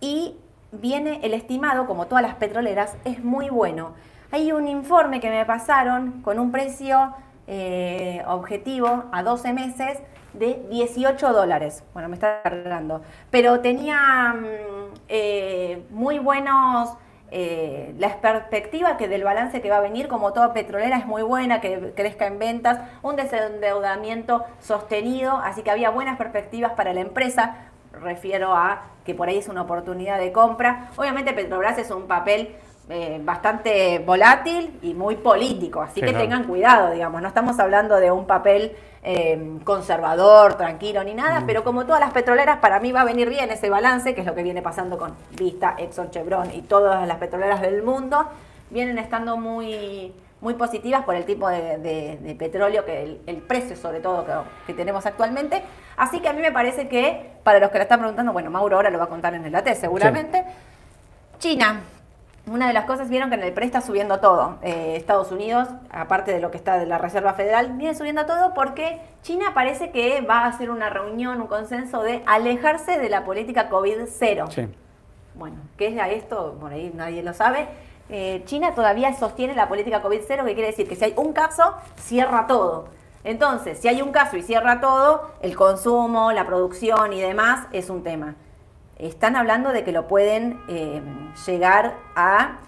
y 0.00 0.36
viene 0.72 1.20
el 1.22 1.34
estimado, 1.34 1.86
como 1.86 2.06
todas 2.06 2.22
las 2.22 2.34
petroleras, 2.34 2.96
es 3.04 3.22
muy 3.24 3.48
bueno. 3.48 3.94
Hay 4.32 4.52
un 4.52 4.68
informe 4.68 5.18
que 5.18 5.28
me 5.28 5.44
pasaron 5.44 6.22
con 6.22 6.38
un 6.38 6.52
precio 6.52 7.14
eh, 7.48 8.22
objetivo 8.28 9.04
a 9.10 9.24
12 9.24 9.52
meses 9.52 9.98
de 10.34 10.64
18 10.70 11.32
dólares. 11.32 11.82
Bueno, 11.94 12.08
me 12.08 12.14
está 12.14 12.40
cargando. 12.42 13.02
Pero 13.32 13.58
tenía 13.60 14.34
mm, 14.34 14.94
eh, 15.08 15.82
muy 15.90 16.18
buenos... 16.18 16.96
Eh, 17.32 17.94
la 17.98 18.20
perspectiva 18.20 18.96
que 18.96 19.06
del 19.06 19.22
balance 19.22 19.60
que 19.60 19.70
va 19.70 19.76
a 19.76 19.80
venir, 19.80 20.08
como 20.08 20.32
toda 20.32 20.52
petrolera, 20.52 20.96
es 20.96 21.06
muy 21.06 21.22
buena, 21.22 21.60
que 21.60 21.92
crezca 21.94 22.26
en 22.26 22.40
ventas, 22.40 22.80
un 23.02 23.14
desendeudamiento 23.14 24.44
sostenido, 24.58 25.36
así 25.36 25.62
que 25.62 25.70
había 25.70 25.90
buenas 25.90 26.18
perspectivas 26.18 26.72
para 26.72 26.92
la 26.92 27.02
empresa. 27.02 27.70
Refiero 27.92 28.52
a 28.52 28.82
que 29.04 29.14
por 29.14 29.28
ahí 29.28 29.38
es 29.38 29.46
una 29.46 29.62
oportunidad 29.62 30.18
de 30.18 30.32
compra. 30.32 30.90
Obviamente 30.96 31.32
Petrobras 31.32 31.78
es 31.78 31.92
un 31.92 32.08
papel 32.08 32.56
eh, 32.90 33.20
bastante 33.22 34.00
volátil 34.00 34.78
y 34.82 34.94
muy 34.94 35.16
político, 35.16 35.80
así 35.80 36.00
que 36.00 36.12
tengan 36.12 36.44
cuidado, 36.44 36.90
digamos, 36.90 37.22
no 37.22 37.28
estamos 37.28 37.58
hablando 37.58 37.96
de 37.96 38.10
un 38.10 38.26
papel 38.26 38.72
eh, 39.02 39.58
conservador, 39.64 40.54
tranquilo 40.54 41.02
ni 41.04 41.14
nada, 41.14 41.40
mm. 41.40 41.46
pero 41.46 41.64
como 41.64 41.86
todas 41.86 42.00
las 42.00 42.12
petroleras, 42.12 42.58
para 42.58 42.80
mí 42.80 42.92
va 42.92 43.02
a 43.02 43.04
venir 43.04 43.28
bien 43.28 43.50
ese 43.50 43.70
balance, 43.70 44.14
que 44.14 44.20
es 44.22 44.26
lo 44.26 44.34
que 44.34 44.42
viene 44.42 44.60
pasando 44.60 44.98
con 44.98 45.14
Vista, 45.38 45.74
Exxon, 45.78 46.10
Chevron 46.10 46.52
y 46.52 46.62
todas 46.62 47.06
las 47.06 47.18
petroleras 47.18 47.60
del 47.60 47.82
mundo, 47.82 48.28
vienen 48.70 48.98
estando 48.98 49.36
muy 49.36 50.12
muy 50.40 50.54
positivas 50.54 51.04
por 51.04 51.14
el 51.14 51.24
tipo 51.24 51.48
de, 51.48 52.34
petróleo, 52.38 52.84
que 52.84 53.20
el, 53.26 53.36
precio 53.38 53.76
sobre 53.76 54.00
todo 54.00 54.24
que, 54.66 54.74
tenemos 54.74 55.04
actualmente. 55.06 55.62
Así 55.96 56.20
que 56.20 56.28
a 56.28 56.32
mí 56.32 56.40
me 56.40 56.50
parece 56.50 56.88
que, 56.88 57.30
para 57.42 57.58
los 57.58 57.70
que 57.70 57.78
le 57.78 57.82
están 57.82 58.00
preguntando, 58.00 58.32
bueno, 58.32 58.50
Mauro 58.50 58.76
ahora 58.76 58.90
lo 58.90 58.98
va 58.98 59.04
a 59.04 59.08
contar 59.08 59.34
en 59.34 59.44
el 59.44 59.54
AT 59.54 59.74
seguramente. 59.74 60.44
China, 61.38 61.80
una 62.50 62.66
de 62.66 62.72
las 62.72 62.84
cosas, 62.84 63.08
vieron 63.08 63.28
que 63.30 63.36
en 63.36 63.44
el 63.44 63.52
PRE 63.52 63.64
está 63.64 63.80
subiendo 63.80 64.18
todo. 64.18 64.58
Eh, 64.62 64.96
Estados 64.96 65.30
Unidos, 65.30 65.68
aparte 65.88 66.32
de 66.32 66.40
lo 66.40 66.50
que 66.50 66.56
está 66.56 66.78
de 66.78 66.86
la 66.86 66.98
Reserva 66.98 67.32
Federal, 67.34 67.74
viene 67.74 67.94
subiendo 67.94 68.26
todo 68.26 68.54
porque 68.54 69.00
China 69.22 69.52
parece 69.54 69.92
que 69.92 70.20
va 70.22 70.40
a 70.40 70.46
hacer 70.48 70.68
una 70.68 70.90
reunión, 70.90 71.40
un 71.40 71.46
consenso 71.46 72.02
de 72.02 72.24
alejarse 72.26 72.98
de 72.98 73.08
la 73.08 73.24
política 73.24 73.70
COVID-0. 73.70 74.50
Sí. 74.50 74.68
Bueno, 75.36 75.58
¿qué 75.76 75.88
es 75.88 76.14
esto? 76.16 76.56
Por 76.60 76.72
ahí 76.72 76.90
nadie 76.92 77.22
lo 77.22 77.34
sabe. 77.34 77.68
Eh, 78.08 78.42
China 78.46 78.74
todavía 78.74 79.14
sostiene 79.14 79.54
la 79.54 79.68
política 79.68 80.02
COVID-0, 80.02 80.44
que 80.44 80.54
quiere 80.54 80.66
decir 80.66 80.88
que 80.88 80.96
si 80.96 81.04
hay 81.04 81.14
un 81.16 81.32
caso, 81.32 81.76
cierra 81.94 82.48
todo. 82.48 82.88
Entonces, 83.22 83.78
si 83.78 83.86
hay 83.86 84.02
un 84.02 84.10
caso 84.10 84.36
y 84.36 84.42
cierra 84.42 84.80
todo, 84.80 85.30
el 85.40 85.54
consumo, 85.54 86.32
la 86.32 86.46
producción 86.46 87.12
y 87.12 87.20
demás 87.20 87.68
es 87.70 87.90
un 87.90 88.02
tema 88.02 88.34
están 89.06 89.36
hablando 89.36 89.72
de 89.72 89.84
que 89.84 89.92
lo 89.92 90.08
pueden 90.08 90.60
eh, 90.68 91.02
llegar 91.46 91.96
a, 92.14 92.58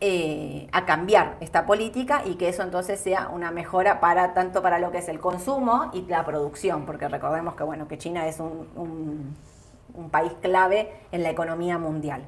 eh, 0.00 0.68
a 0.72 0.84
cambiar 0.84 1.36
esta 1.40 1.66
política 1.66 2.22
y 2.24 2.34
que 2.34 2.48
eso 2.48 2.62
entonces 2.62 3.00
sea 3.00 3.28
una 3.28 3.50
mejora 3.50 4.00
para 4.00 4.34
tanto 4.34 4.62
para 4.62 4.78
lo 4.78 4.90
que 4.90 4.98
es 4.98 5.08
el 5.08 5.20
consumo 5.20 5.90
y 5.92 6.02
la 6.02 6.24
producción, 6.24 6.86
porque 6.86 7.08
recordemos 7.08 7.54
que 7.54 7.64
bueno 7.64 7.88
que 7.88 7.98
China 7.98 8.26
es 8.26 8.40
un, 8.40 9.36
un 9.94 10.10
país 10.10 10.32
clave 10.40 10.92
en 11.12 11.22
la 11.22 11.30
economía 11.30 11.78
mundial. 11.78 12.22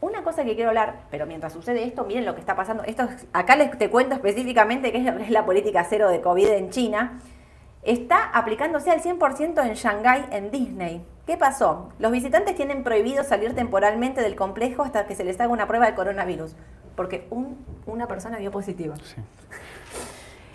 Una 0.00 0.22
cosa 0.22 0.44
que 0.44 0.54
quiero 0.54 0.68
hablar, 0.68 0.96
pero 1.10 1.24
mientras 1.24 1.54
sucede 1.54 1.82
esto, 1.84 2.04
miren 2.04 2.26
lo 2.26 2.34
que 2.34 2.40
está 2.40 2.54
pasando. 2.54 2.84
Esto, 2.84 3.08
acá 3.32 3.56
les 3.56 3.76
te 3.78 3.88
cuento 3.88 4.14
específicamente 4.14 4.92
qué 4.92 4.98
es 4.98 5.30
la 5.30 5.46
política 5.46 5.86
cero 5.88 6.10
de 6.10 6.20
COVID 6.20 6.48
en 6.48 6.68
China. 6.68 7.20
Está 7.84 8.30
aplicándose 8.30 8.90
al 8.90 9.02
100% 9.02 9.62
en 9.62 9.74
Shanghái, 9.74 10.26
en 10.30 10.50
Disney. 10.50 11.04
¿Qué 11.26 11.36
pasó? 11.36 11.90
Los 11.98 12.12
visitantes 12.12 12.54
tienen 12.54 12.82
prohibido 12.82 13.24
salir 13.24 13.54
temporalmente 13.54 14.22
del 14.22 14.36
complejo 14.36 14.82
hasta 14.82 15.06
que 15.06 15.14
se 15.14 15.22
les 15.22 15.38
haga 15.38 15.52
una 15.52 15.66
prueba 15.66 15.86
de 15.86 15.94
coronavirus, 15.94 16.56
porque 16.96 17.28
una 17.86 18.08
persona 18.08 18.38
dio 18.38 18.50
positivo. 18.50 18.94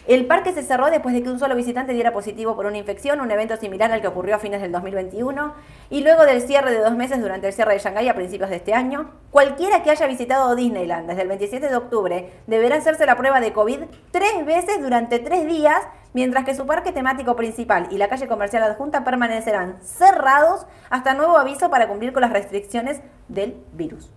El 0.09 0.25
parque 0.25 0.53
se 0.53 0.63
cerró 0.63 0.89
después 0.89 1.13
de 1.13 1.21
que 1.21 1.29
un 1.29 1.37
solo 1.37 1.55
visitante 1.55 1.93
diera 1.93 2.11
positivo 2.11 2.55
por 2.55 2.65
una 2.65 2.79
infección, 2.79 3.21
un 3.21 3.29
evento 3.29 3.57
similar 3.57 3.91
al 3.91 4.01
que 4.01 4.07
ocurrió 4.07 4.37
a 4.37 4.39
fines 4.39 4.59
del 4.59 4.71
2021, 4.71 5.53
y 5.91 6.01
luego 6.01 6.25
del 6.25 6.41
cierre 6.41 6.71
de 6.71 6.79
dos 6.79 6.95
meses 6.95 7.21
durante 7.21 7.45
el 7.45 7.53
cierre 7.53 7.73
de 7.73 7.79
Shanghái 7.79 8.09
a 8.09 8.15
principios 8.15 8.49
de 8.49 8.55
este 8.55 8.73
año. 8.73 9.11
Cualquiera 9.29 9.83
que 9.83 9.91
haya 9.91 10.07
visitado 10.07 10.55
Disneyland 10.55 11.07
desde 11.07 11.21
el 11.21 11.27
27 11.27 11.69
de 11.69 11.75
octubre 11.75 12.33
deberá 12.47 12.77
hacerse 12.77 13.05
la 13.05 13.17
prueba 13.17 13.39
de 13.39 13.53
COVID 13.53 13.81
tres 14.09 14.47
veces 14.47 14.81
durante 14.81 15.19
tres 15.19 15.45
días, 15.45 15.77
mientras 16.13 16.43
que 16.43 16.55
su 16.55 16.65
parque 16.65 16.91
temático 16.91 17.35
principal 17.35 17.87
y 17.91 17.99
la 17.99 18.09
calle 18.09 18.27
comercial 18.27 18.63
adjunta 18.63 19.03
permanecerán 19.03 19.77
cerrados 19.83 20.65
hasta 20.89 21.13
nuevo 21.13 21.37
aviso 21.37 21.69
para 21.69 21.87
cumplir 21.87 22.13
con 22.13 22.21
las 22.21 22.33
restricciones 22.33 22.99
del 23.27 23.63
virus. 23.73 24.09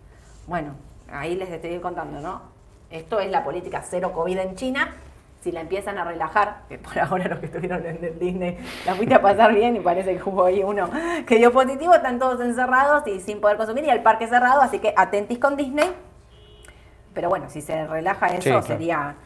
Bueno, 0.46 0.74
ahí 1.12 1.36
les 1.36 1.50
estoy 1.50 1.78
contando, 1.80 2.18
¿no? 2.22 2.40
Esto 2.88 3.20
es 3.20 3.30
la 3.30 3.44
política 3.44 3.82
cero 3.86 4.12
COVID 4.14 4.38
en 4.38 4.54
China 4.56 4.94
si 5.42 5.50
la 5.50 5.60
empiezan 5.60 5.98
a 5.98 6.04
relajar, 6.04 6.62
que 6.68 6.78
por 6.78 6.96
ahora 6.98 7.26
los 7.28 7.40
que 7.40 7.46
estuvieron 7.46 7.84
en 7.84 8.04
el 8.04 8.18
Disney 8.18 8.58
la 8.86 8.94
fuiste 8.94 9.14
a 9.14 9.20
pasar 9.20 9.52
bien 9.52 9.74
y 9.74 9.80
parece 9.80 10.16
que 10.16 10.22
hubo 10.28 10.44
ahí 10.44 10.62
uno 10.62 10.88
que 11.26 11.36
dio 11.36 11.52
positivo, 11.52 11.94
están 11.94 12.18
todos 12.18 12.40
encerrados 12.40 13.06
y 13.08 13.20
sin 13.20 13.40
poder 13.40 13.56
consumir 13.56 13.84
y 13.84 13.90
el 13.90 14.02
parque 14.02 14.28
cerrado, 14.28 14.60
así 14.62 14.78
que 14.78 14.94
atentis 14.96 15.38
con 15.38 15.56
Disney. 15.56 15.92
Pero 17.12 17.28
bueno, 17.28 17.50
si 17.50 17.60
se 17.60 17.86
relaja 17.86 18.28
eso 18.28 18.62
sería 18.62 19.16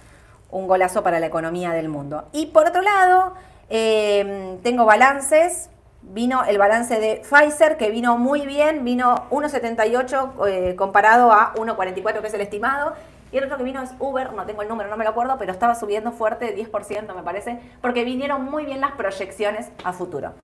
un 0.50 0.66
golazo 0.66 1.02
para 1.02 1.20
la 1.20 1.26
economía 1.26 1.72
del 1.72 1.88
mundo. 1.88 2.28
Y 2.32 2.46
por 2.46 2.66
otro 2.66 2.82
lado, 2.82 3.34
em, 3.68 4.58
tengo 4.62 4.84
balances. 4.84 5.70
Vino 6.08 6.44
el 6.44 6.56
balance 6.56 7.00
de 7.00 7.22
Pfizer, 7.28 7.76
que 7.76 7.90
vino 7.90 8.16
muy 8.16 8.46
bien, 8.46 8.84
vino 8.84 9.26
1,78 9.30 10.46
eh, 10.46 10.76
comparado 10.76 11.32
a 11.32 11.52
1,44 11.56 12.20
que 12.20 12.28
es 12.28 12.34
el 12.34 12.42
estimado, 12.42 12.94
y 13.32 13.38
el 13.38 13.44
otro 13.44 13.56
que 13.58 13.64
vino 13.64 13.82
es 13.82 13.94
Uber, 13.98 14.32
no 14.32 14.44
tengo 14.46 14.62
el 14.62 14.68
número, 14.68 14.88
no 14.88 14.96
me 14.96 15.04
lo 15.04 15.10
acuerdo, 15.10 15.36
pero 15.38 15.52
estaba 15.52 15.74
subiendo 15.74 16.12
fuerte, 16.12 16.56
10% 16.56 17.14
me 17.14 17.22
parece, 17.22 17.58
porque 17.80 18.04
vinieron 18.04 18.44
muy 18.44 18.64
bien 18.64 18.80
las 18.80 18.92
proyecciones 18.92 19.70
a 19.84 19.92
futuro. 19.92 20.34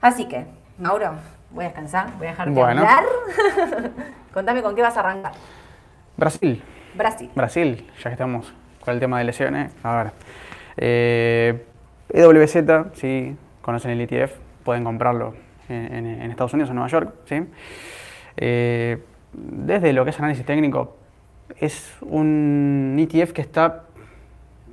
Así 0.00 0.28
que, 0.28 0.46
Mauro, 0.78 1.12
voy 1.50 1.64
a 1.64 1.68
descansar, 1.68 2.16
voy 2.16 2.28
a 2.28 2.30
dejar 2.30 2.50
de 2.50 2.62
hablar. 2.62 3.04
Contame 4.32 4.62
con 4.62 4.74
qué 4.74 4.82
vas 4.82 4.96
a 4.96 5.00
arrancar. 5.00 5.32
Brasil. 6.16 6.62
Brasil. 6.94 7.30
Brasil, 7.34 7.90
ya 7.98 8.04
que 8.04 8.12
estamos 8.12 8.52
con 8.84 8.94
el 8.94 9.00
tema 9.00 9.18
de 9.18 9.24
lesiones. 9.24 9.72
A 9.82 9.96
ver. 9.96 10.12
Eh, 10.76 11.66
EWZ, 12.08 12.94
si 12.94 13.36
conocen 13.62 13.90
el 13.90 14.00
ETF, 14.00 14.36
pueden 14.64 14.84
comprarlo 14.84 15.34
en, 15.68 16.30
Estados 16.30 16.52
Unidos, 16.54 16.70
en 16.70 16.76
Nueva 16.76 16.88
York. 16.88 17.14
¿sí? 17.26 17.46
Eh, 18.36 19.02
desde 19.32 19.92
lo 19.92 20.04
que 20.04 20.10
es 20.10 20.18
análisis 20.18 20.44
técnico, 20.44 20.96
es 21.58 21.92
un 22.02 22.96
ETF 22.98 23.32
que 23.32 23.40
está 23.40 23.84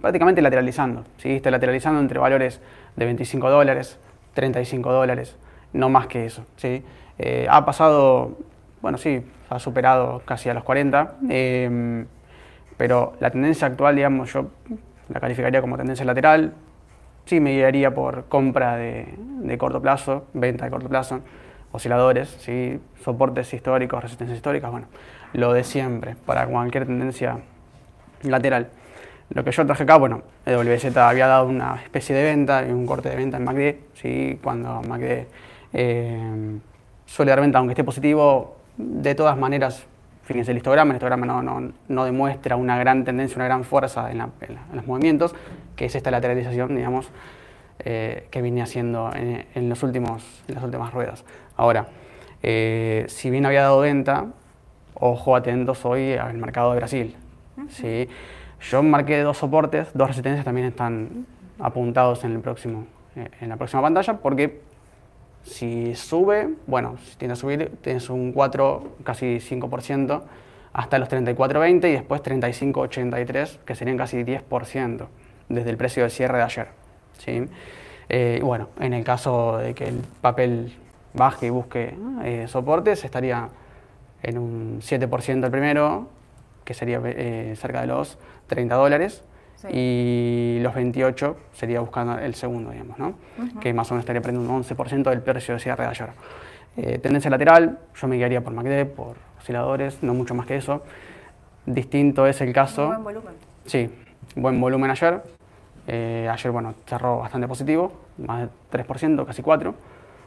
prácticamente 0.02 0.42
lateralizando. 0.42 1.04
¿sí? 1.18 1.32
Está 1.36 1.52
lateralizando 1.52 2.00
entre 2.00 2.20
valores 2.20 2.62
de 2.96 3.06
25 3.06 3.50
dólares, 3.50 4.00
35 4.34 4.92
dólares, 4.92 5.36
no 5.74 5.90
más 5.90 6.08
que 6.08 6.26
eso. 6.26 6.46
¿sí? 6.56 6.84
Eh, 7.18 7.48
ha 7.50 7.66
pasado, 7.66 8.38
bueno, 8.82 8.98
sí, 8.98 9.24
ha 9.50 9.60
superado 9.60 10.22
casi 10.26 10.50
a 10.50 10.54
los 10.54 10.64
40, 10.64 11.16
em, 11.30 12.06
pero 12.78 13.14
la 13.20 13.32
tendencia 13.32 13.68
actual, 13.68 13.96
digamos, 13.96 14.32
yo 14.32 14.52
la 15.10 15.20
calificaría 15.20 15.62
como 15.62 15.78
tendencia 15.78 16.06
lateral. 16.06 16.54
Sí, 17.26 17.40
me 17.40 17.54
guiaría 17.54 17.94
por 17.94 18.26
compra 18.26 18.78
de, 18.78 19.14
de 19.18 19.58
corto 19.58 19.82
plazo, 19.82 20.28
venta 20.34 20.66
de 20.66 20.72
corto 20.72 20.88
plazo, 20.88 21.22
osciladores, 21.72 22.30
¿sí? 22.40 22.80
soportes 23.04 23.54
históricos, 23.54 24.02
resistencias 24.02 24.38
históricas, 24.38 24.72
bueno 24.72 24.88
lo 25.34 25.54
de 25.54 25.64
siempre, 25.64 26.16
para 26.26 26.48
cualquier 26.48 26.86
tendencia 26.86 27.40
lateral. 28.24 28.70
Lo 29.30 29.44
que 29.44 29.52
yo 29.52 29.66
traje 29.66 29.84
acá, 29.84 29.98
bueno, 29.98 30.22
WZ 30.46 30.96
había 30.98 31.28
dado 31.28 31.48
una 31.48 31.82
especie 31.84 32.16
de 32.16 32.24
venta 32.24 32.66
y 32.66 32.72
un 32.72 32.86
corte 32.86 33.10
de 33.10 33.18
venta 33.18 33.38
en 33.38 33.44
MACD, 33.44 33.76
¿sí? 33.94 34.40
cuando 34.42 34.82
MACD 34.82 35.28
eh, 35.74 36.60
suele 37.06 37.30
dar 37.32 37.42
venta 37.42 37.58
aunque 37.58 37.74
esté 37.74 37.84
positivo, 37.84 38.58
de 38.78 39.16
todas 39.16 39.38
maneras, 39.38 39.86
fíjense 40.24 40.52
el 40.52 40.58
histograma, 40.58 40.92
el 40.92 40.96
histograma 40.96 41.26
no, 41.26 41.42
no, 41.42 41.72
no 41.90 42.06
demuestra 42.06 42.56
una 42.56 42.78
gran 42.78 43.04
tendencia, 43.04 43.36
una 43.36 43.46
gran 43.46 43.64
fuerza 43.66 44.10
en, 44.12 44.20
los 44.74 44.88
movimientos, 44.88 45.36
que 45.76 45.86
es 45.86 45.96
esta 45.96 46.10
lateralización, 46.10 46.76
digamos, 46.76 47.10
eh, 47.80 48.28
que 48.32 48.42
vine 48.42 48.62
haciendo 48.62 49.12
en, 49.14 49.70
los 49.70 49.84
últimos, 49.84 50.24
en 50.48 50.56
las 50.56 50.64
últimas 50.64 50.94
ruedas. 50.94 51.26
Ahora, 51.58 51.88
eh, 52.44 53.06
si 53.10 53.30
bien 53.30 53.46
había 53.46 53.64
dado 53.64 53.80
venta, 53.80 54.28
ojo 54.94 55.36
atentos 55.36 55.84
hoy 55.86 56.14
al 56.14 56.38
mercado 56.38 56.72
de 56.72 56.78
Brasil. 56.78 57.16
¿sí? 57.70 58.08
Yo 58.62 58.84
marqué 58.84 59.22
dos 59.22 59.38
soportes, 59.38 59.90
dos 59.94 60.08
resistencias 60.08 60.46
también 60.46 60.68
están 60.68 61.26
apuntados 61.60 62.24
en, 62.24 62.34
el 62.34 62.40
próximo, 62.40 62.86
eh, 63.16 63.30
en 63.42 63.50
la 63.50 63.58
próxima 63.58 63.82
pantalla 63.82 64.14
porque 64.18 64.62
si 65.44 65.96
sube, 65.96 66.50
bueno, 66.68 66.98
si 67.04 67.16
tiene 67.18 67.34
a 67.34 67.36
subir, 67.36 67.72
tienes 67.82 68.10
un 68.10 68.34
4, 68.34 68.98
casi 69.04 69.38
5% 69.38 70.22
hasta 70.74 71.00
los 71.00 71.10
34.20 71.10 71.90
y 71.90 71.94
después 71.94 72.22
35.83, 72.22 73.58
que 73.66 73.74
serían 73.74 73.98
casi 73.98 74.24
10% 74.24 75.08
desde 75.50 75.70
el 75.70 75.78
precio 75.78 76.04
de 76.04 76.10
cierre 76.10 76.38
de 76.38 76.44
ayer. 76.44 76.68
¿sí? 77.18 77.46
Eh, 78.10 78.42
bueno, 78.44 78.70
en 78.80 78.94
el 78.94 79.04
caso 79.04 79.58
de 79.58 79.74
que 79.74 79.86
el 79.86 80.02
papel 80.22 80.74
baje 81.18 81.48
y 81.48 81.50
busque 81.50 81.98
eh, 82.24 82.46
soportes, 82.48 83.04
estaría 83.04 83.50
en 84.24 84.38
un 84.38 84.80
7% 84.82 85.44
el 85.44 85.52
primero, 85.52 86.08
que 86.64 86.74
sería 86.74 87.02
eh, 87.04 87.56
cerca 87.58 87.82
de 87.82 87.88
los 87.88 88.18
30 88.48 88.76
dólares, 88.76 89.24
y 89.70 90.60
los 90.62 90.76
28 90.76 91.36
sería 91.52 91.80
buscando 91.80 92.18
el 92.20 92.36
segundo, 92.36 92.72
digamos, 92.72 93.00
¿no? 93.00 93.16
que 93.60 93.74
más 93.74 93.90
o 93.90 93.96
menos 93.96 94.04
estaría 94.04 94.22
perdiendo 94.22 94.50
un 94.50 94.64
11% 94.64 95.10
del 95.10 95.22
precio 95.22 95.56
de 95.56 95.60
cierre 95.60 95.84
de 95.84 95.90
ayer. 95.90 96.10
Eh, 96.78 97.00
tendencia 97.00 97.32
lateral, 97.32 97.80
yo 97.96 98.08
me 98.08 98.18
guiaría 98.18 98.42
por 98.42 98.54
MACD, 98.54 98.86
por 98.86 99.16
osciladores, 99.40 100.04
no 100.04 100.14
mucho 100.14 100.36
más 100.36 100.46
que 100.46 100.58
eso. 100.58 100.84
Distinto 101.66 102.28
es 102.28 102.40
el 102.42 102.54
caso. 102.54 102.88
buen 102.88 103.04
volumen. 103.04 103.34
Sí, 103.66 103.90
buen 104.36 104.62
volumen 104.62 104.92
ayer. 104.92 105.24
Eh, 105.88 106.30
ayer, 106.32 106.52
bueno, 106.52 106.76
cerró 106.86 107.18
bastante 107.18 107.48
positivo, 107.48 107.92
más 108.20 108.42
de 108.42 108.50
3%, 108.72 109.26
casi 109.26 109.42
4%. 109.42 109.74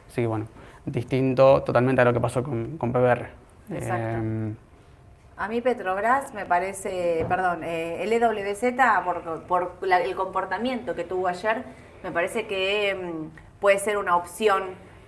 Así 0.07 0.21
que, 0.21 0.27
bueno, 0.27 0.47
distinto 0.85 1.63
totalmente 1.63 2.01
a 2.01 2.05
lo 2.05 2.13
que 2.13 2.19
pasó 2.19 2.43
con, 2.43 2.77
con 2.77 2.91
PBR. 2.91 3.27
Em, 3.69 4.55
a 5.37 5.47
mí 5.47 5.61
Petrobras 5.61 6.33
me 6.33 6.45
parece, 6.45 7.25
perdón, 7.27 7.63
eh, 7.63 8.03
el 8.03 8.13
EWZ 8.13 8.75
por, 9.47 9.77
el 9.81 10.15
comportamiento 10.15 10.95
que 10.95 11.03
tuvo 11.03 11.27
ayer, 11.27 11.63
me 12.03 12.11
parece 12.11 12.47
que 12.47 12.89
em, 12.89 13.29
puede 13.59 13.79
ser 13.79 13.97
una 13.97 14.15
opción 14.15 14.63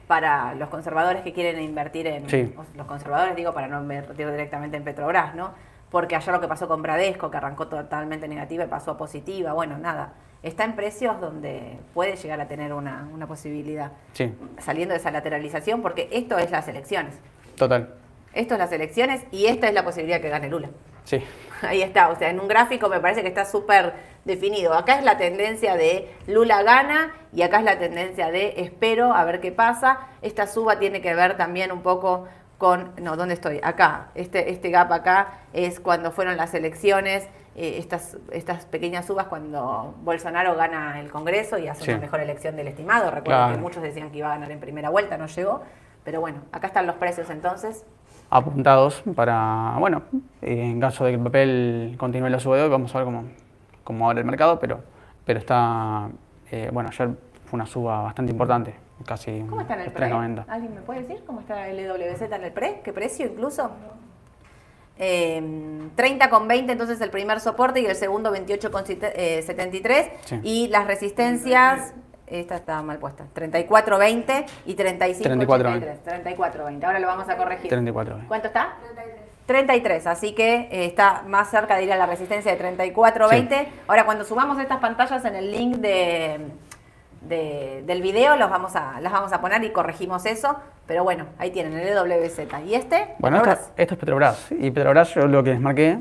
para 0.07 0.53
los 0.55 0.69
conservadores 0.69 1.21
que 1.21 1.33
quieren 1.33 1.61
invertir 1.61 2.07
en... 2.07 2.25
Los 2.75 2.87
conservadores 2.87 3.35
digo 3.35 3.53
para 3.53 3.67
no 3.67 3.81
invertir 3.81 4.29
directamente 4.29 4.77
en 4.77 4.83
Petrobras, 4.83 5.33
¿no? 5.33 5.51
porque 5.93 6.15
ayer 6.15 6.33
lo 6.33 6.41
que 6.41 6.47
pasó 6.47 6.67
con 6.67 6.81
Bradesco, 6.81 7.29
que 7.29 7.37
arrancó 7.37 7.67
totalmente 7.67 8.27
negativa 8.27 8.63
y 8.63 8.67
pasó 8.67 8.89
a 8.89 8.97
positiva, 8.97 9.53
bueno, 9.53 9.77
nada, 9.77 10.13
está 10.43 10.65
en 10.65 10.75
precios 10.75 11.19
donde 11.19 11.77
puede 11.93 12.15
llegar 12.17 12.39
a 12.41 12.47
tener 12.47 12.73
una, 12.73 13.09
una 13.13 13.27
posibilidad. 13.27 13.93
Sí. 14.13 14.33
Saliendo 14.59 14.93
de 14.93 14.99
esa 14.99 15.09
lateralización, 15.11 15.81
porque 15.81 16.09
esto 16.11 16.37
es 16.37 16.51
las 16.51 16.67
elecciones. 16.67 17.15
Total. 17.55 17.95
Esto 18.33 18.55
es 18.55 18.59
las 18.59 18.71
elecciones 18.71 19.23
y 19.31 19.45
esta 19.45 19.67
es 19.67 19.73
la 19.73 19.83
posibilidad 19.83 20.19
que 20.19 20.29
gane 20.29 20.49
Lula. 20.49 20.69
Sí. 21.05 21.23
Ahí 21.61 21.81
está, 21.81 22.09
o 22.09 22.17
sea, 22.17 22.29
en 22.29 22.39
un 22.39 22.47
gráfico 22.47 22.89
me 22.89 22.99
parece 22.99 23.21
que 23.21 23.29
está 23.29 23.45
súper 23.45 23.93
definido. 24.25 24.73
Acá 24.73 24.99
es 24.99 25.05
la 25.05 25.17
tendencia 25.17 25.75
de 25.75 26.13
Lula 26.27 26.61
gana 26.63 27.13
y 27.31 27.41
acá 27.41 27.59
es 27.59 27.65
la 27.65 27.79
tendencia 27.79 28.31
de 28.31 28.55
espero 28.57 29.13
a 29.13 29.23
ver 29.23 29.39
qué 29.39 29.51
pasa. 29.51 29.99
Esta 30.21 30.47
suba 30.47 30.79
tiene 30.79 31.01
que 31.01 31.13
ver 31.15 31.37
también 31.37 31.71
un 31.71 31.81
poco 31.81 32.27
con, 32.57 32.91
no, 33.01 33.15
¿dónde 33.17 33.33
estoy? 33.33 33.59
Acá, 33.63 34.09
este, 34.15 34.51
este 34.51 34.69
gap 34.69 34.91
acá 34.91 35.39
es 35.53 35.79
cuando 35.79 36.11
fueron 36.11 36.37
las 36.37 36.53
elecciones, 36.53 37.27
eh, 37.55 37.75
estas, 37.77 38.17
estas 38.31 38.65
pequeñas 38.65 39.05
subas 39.05 39.27
cuando 39.27 39.93
Bolsonaro 40.03 40.55
gana 40.55 40.99
el 40.99 41.11
Congreso 41.11 41.57
y 41.57 41.67
hace 41.67 41.83
Sí. 41.85 41.91
una 41.91 41.99
mejor 41.99 42.19
elección 42.19 42.55
del 42.55 42.67
estimado. 42.67 43.11
Recuerdo 43.11 43.39
Claro. 43.41 43.55
que 43.55 43.61
muchos 43.61 43.83
decían 43.83 44.09
que 44.11 44.17
iba 44.17 44.27
a 44.27 44.31
ganar 44.35 44.51
en 44.51 44.59
primera 44.59 44.89
vuelta, 44.89 45.17
no 45.17 45.27
llegó. 45.27 45.61
Pero 46.03 46.19
bueno, 46.19 46.39
acá 46.51 46.67
están 46.67 46.85
los 46.87 46.95
precios 46.97 47.29
entonces. 47.29 47.85
Apuntados 48.29 49.03
para, 49.15 49.75
bueno, 49.79 50.01
en 50.41 50.79
caso 50.79 51.05
de 51.05 51.11
que 51.11 51.17
el 51.17 51.23
papel 51.23 51.95
continúe 51.99 52.29
la 52.29 52.39
suba 52.39 52.57
de 52.57 52.63
hoy, 52.63 52.69
vamos 52.69 52.93
a 52.93 52.97
ver 52.97 53.05
cómo, 53.05 53.23
cómo 53.83 54.09
abre 54.09 54.21
el 54.21 54.25
mercado, 54.25 54.59
pero, 54.59 54.81
pero 55.23 55.39
está, 55.39 56.09
eh, 56.51 56.69
bueno, 56.73 56.89
ayer 56.89 57.09
fue 57.45 57.57
una 57.57 57.65
suba 57.67 58.01
bastante 58.01 58.31
importante, 58.31 58.73
casi 59.05 59.41
¿Cómo 59.47 59.61
está 59.61 59.75
en 59.75 59.81
el 59.81 59.91
pre? 59.91 60.07
3.90. 60.07 60.45
¿Alguien 60.47 60.73
me 60.73 60.81
puede 60.81 61.03
decir 61.03 61.23
cómo 61.27 61.41
está 61.41 61.67
el 61.69 61.77
EWZ 61.79 62.21
en 62.23 62.43
el 62.43 62.51
pre? 62.51 62.81
¿Qué 62.83 62.91
precio 62.91 63.27
incluso? 63.27 63.69
Eh, 64.99 65.41
30,20 65.95 66.71
entonces 66.71 67.01
el 67.01 67.09
primer 67.09 67.39
soporte 67.39 67.81
y 67.81 67.85
el 67.87 67.95
segundo 67.95 68.31
28,73 68.31 70.11
Sí. 70.25 70.39
y 70.43 70.67
las 70.67 70.85
resistencias 70.85 71.93
esta 72.27 72.55
está 72.55 72.81
mal 72.83 72.99
puesta 72.99 73.25
34,20 73.35 74.45
y 74.65 74.75
35,83 74.75 75.97
34,20 76.05 76.83
ahora 76.85 76.99
lo 76.99 77.07
vamos 77.07 77.27
a 77.27 77.37
corregir 77.37 77.69
34. 77.69 78.21
¿cuánto 78.27 78.47
está? 78.47 78.75
33, 79.45 80.07
así 80.07 80.33
que 80.33 80.69
eh, 80.71 80.85
está 80.85 81.23
más 81.27 81.49
cerca 81.49 81.75
de 81.75 81.83
ir 81.83 81.91
a 81.91 81.97
la 81.97 82.05
resistencia 82.05 82.55
de 82.55 82.77
34.20. 82.77 83.67
Ahora, 83.87 84.05
cuando 84.05 84.23
subamos 84.23 84.57
estas 84.57 84.79
pantallas 84.79 85.25
en 85.25 85.35
el 85.35 85.51
link 85.51 85.75
de, 85.77 86.39
de- 87.27 87.83
del 87.85 88.01
video, 88.01 88.35
los 88.35 88.49
vamos 88.49 88.75
a, 88.75 88.99
las 89.01 89.11
vamos 89.11 89.31
a 89.33 89.41
poner 89.41 89.63
y 89.63 89.71
corregimos 89.71 90.25
eso. 90.25 90.55
Pero 90.87 91.03
bueno, 91.03 91.25
ahí 91.37 91.51
tienen 91.51 91.73
el 91.73 91.87
EWZ. 91.87 92.39
¿Y 92.67 92.75
este? 92.75 93.07
Bueno, 93.19 93.37
Ahora 93.39 93.53
esto, 93.53 93.71
es 93.95 93.99
Petrobras. 93.99 94.51
Y 94.51 94.71
Petrobras, 94.71 95.13
yo 95.15 95.27
lo 95.27 95.43
que 95.43 95.51
les 95.51 95.59
marqué 95.61 95.99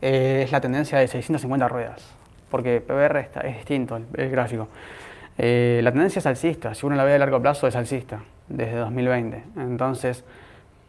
eh, 0.00 0.42
es 0.44 0.52
la 0.52 0.60
tendencia 0.60 0.98
de 0.98 1.08
650 1.08 1.68
ruedas. 1.68 2.02
Porque 2.50 2.80
PBR 2.80 3.18
está, 3.20 3.40
es 3.40 3.56
distinto 3.56 3.96
el, 3.96 4.06
el 4.14 4.30
gráfico. 4.30 4.68
Eh, 5.38 5.80
la 5.82 5.90
tendencia 5.92 6.18
es 6.20 6.26
alcista. 6.26 6.74
Si 6.74 6.84
uno 6.86 6.96
la 6.96 7.04
ve 7.04 7.14
a 7.14 7.18
largo 7.18 7.40
plazo, 7.40 7.66
es 7.66 7.76
alcista. 7.76 8.20
Desde 8.48 8.76
2020. 8.76 9.42
Entonces, 9.56 10.24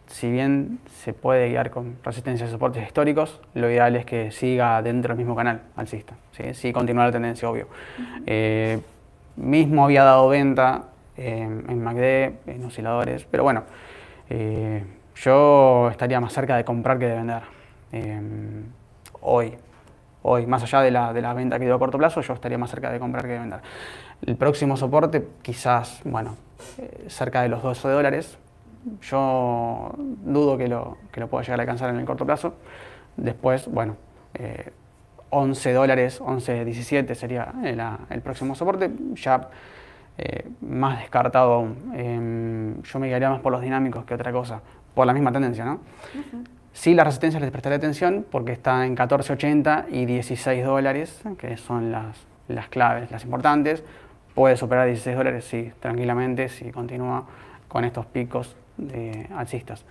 si 0.08 0.30
bien 0.30 0.80
se 1.04 1.14
puede 1.14 1.50
guiar 1.50 1.70
con 1.72 1.96
resistencias 2.04 2.50
y 2.50 2.52
soportes 2.52 2.86
históricos, 2.86 3.40
lo 3.54 3.70
ideal 3.70 3.96
es 3.96 4.06
que 4.06 4.32
siga 4.32 4.82
dentro 4.82 5.10
del 5.10 5.18
mismo 5.18 5.36
canal 5.36 5.62
alcista. 5.78 6.16
Sí, 6.32 6.54
sí 6.54 6.74
continúa 6.74 7.06
la 7.06 7.12
tendencia, 7.12 7.50
obvio. 7.50 7.68
Eh, 8.26 8.80
mismo 9.36 9.86
había 9.86 10.04
dado 10.04 10.28
venta 10.30 10.84
en, 11.18 11.66
en 11.70 11.84
MACD, 11.84 12.50
en 12.50 12.66
osciladores, 12.66 13.26
pero 13.30 13.44
bueno, 13.44 13.64
eh, 14.30 14.84
yo 15.16 15.90
estaría 15.90 16.20
más 16.20 16.34
cerca 16.34 16.58
de 16.58 16.66
comprar 16.66 17.00
que 17.00 17.08
de 17.08 17.16
vender. 17.16 17.44
Eh, 17.92 18.22
hoy, 19.22 19.54
hoy, 20.24 20.48
más 20.48 20.64
allá 20.64 20.82
de 20.82 20.92
la, 20.92 21.14
de 21.14 21.22
la 21.22 21.34
venta 21.34 21.60
que 21.60 21.66
dio 21.66 21.76
a 21.76 21.80
corto 21.80 21.98
plazo, 21.98 22.22
yo 22.22 22.34
estaría 22.34 22.58
más 22.58 22.72
cerca 22.72 22.92
de 22.92 23.00
comprar 23.00 23.26
que 23.26 23.34
de 23.34 23.40
vender. 23.40 23.62
El 24.26 24.36
próximo 24.36 24.78
soporte, 24.78 25.28
quizás, 25.42 26.02
bueno, 26.06 26.36
eh, 26.78 27.06
cerca 27.10 27.42
de 27.42 27.50
los 27.50 27.62
12 27.62 27.88
dólares. 27.90 28.38
Yo 29.02 29.94
dudo 29.98 30.58
que 30.58 30.68
lo, 30.68 30.98
que 31.12 31.20
lo 31.20 31.28
pueda 31.28 31.44
llegar 31.44 31.60
a 31.60 31.64
alcanzar 31.64 31.90
en 31.90 32.00
el 32.00 32.06
corto 32.06 32.26
plazo. 32.26 32.56
Después, 33.16 33.68
bueno, 33.68 33.96
eh, 34.34 34.72
11 35.34 35.74
dólares, 35.74 36.22
11, 36.22 36.66
17 36.66 37.16
sería 37.16 37.54
el, 37.64 37.82
el 38.10 38.22
próximo 38.22 38.56
soporte. 38.56 38.92
Ya 39.16 39.50
eh, 40.18 40.48
más 40.62 41.00
descartado 41.00 41.54
aún. 41.54 41.92
Em, 41.96 42.82
yo 42.84 43.00
me 43.00 43.08
guiaría 43.08 43.32
más 43.32 43.42
por 43.42 43.52
los 43.52 43.62
dinámicos 43.62 44.06
que 44.06 44.14
otra 44.14 44.32
cosa, 44.32 44.62
por 44.94 45.08
la 45.08 45.14
misma 45.14 45.32
tendencia, 45.32 45.66
¿no? 45.66 45.80
Sí, 46.72 46.94
las 46.94 47.06
resistencias 47.06 47.42
les 47.42 47.52
prestaré 47.52 47.76
atención 47.76 48.26
porque 48.30 48.52
está 48.52 48.86
en 48.86 48.96
14.80 48.96 49.86
y 49.90 50.06
16 50.06 50.64
dólares, 50.66 51.22
que 51.38 51.58
son 51.58 51.92
las, 51.92 52.28
las 52.48 52.68
claves, 52.68 53.10
las 53.10 53.24
importantes. 53.24 53.84
Puede 54.36 54.56
superar 54.56 54.86
16 54.86 55.16
dólares, 55.16 55.46
sí, 55.46 55.72
tranquilamente, 55.80 56.48
si 56.48 56.72
continúa 56.72 57.26
con 57.68 57.84
estos 57.84 58.06
picos 58.06 58.56
de 58.78 59.28
alcistas. 59.36 59.84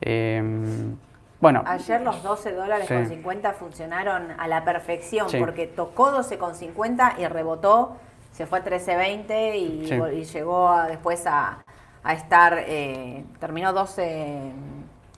Em, 0.00 0.94
bueno, 1.40 1.62
Ayer 1.66 2.00
los 2.00 2.22
12 2.22 2.52
dólares 2.52 2.86
Sí. 2.88 2.94
con 2.94 3.08
50 3.08 3.52
funcionaron 3.52 4.32
a 4.38 4.48
la 4.48 4.64
perfección 4.64 5.28
Sí. 5.30 5.38
porque 5.38 5.66
tocó 5.66 6.10
12 6.10 6.36
con 6.38 6.54
50 6.54 7.14
y 7.18 7.26
rebotó, 7.26 7.96
se 8.32 8.46
fue 8.46 8.58
a 8.58 8.64
13.20 8.64 9.56
y, 9.56 9.86
Sí. 9.88 9.94
y 9.94 10.24
llegó 10.24 10.68
a- 10.68 10.86
después 10.88 11.26
a, 11.26 11.58
a 12.02 12.12
estar, 12.14 12.54
eh, 12.66 13.24
terminó 13.40 13.72
12, 13.72 14.52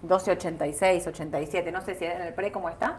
12.86, 0.03 1.07
87, 1.07 1.71
no 1.73 1.81
sé 1.83 1.95
si 1.95 2.05
en 2.07 2.21
el 2.23 2.35
pre 2.35 2.51
cómo 2.53 2.69
está, 2.69 2.97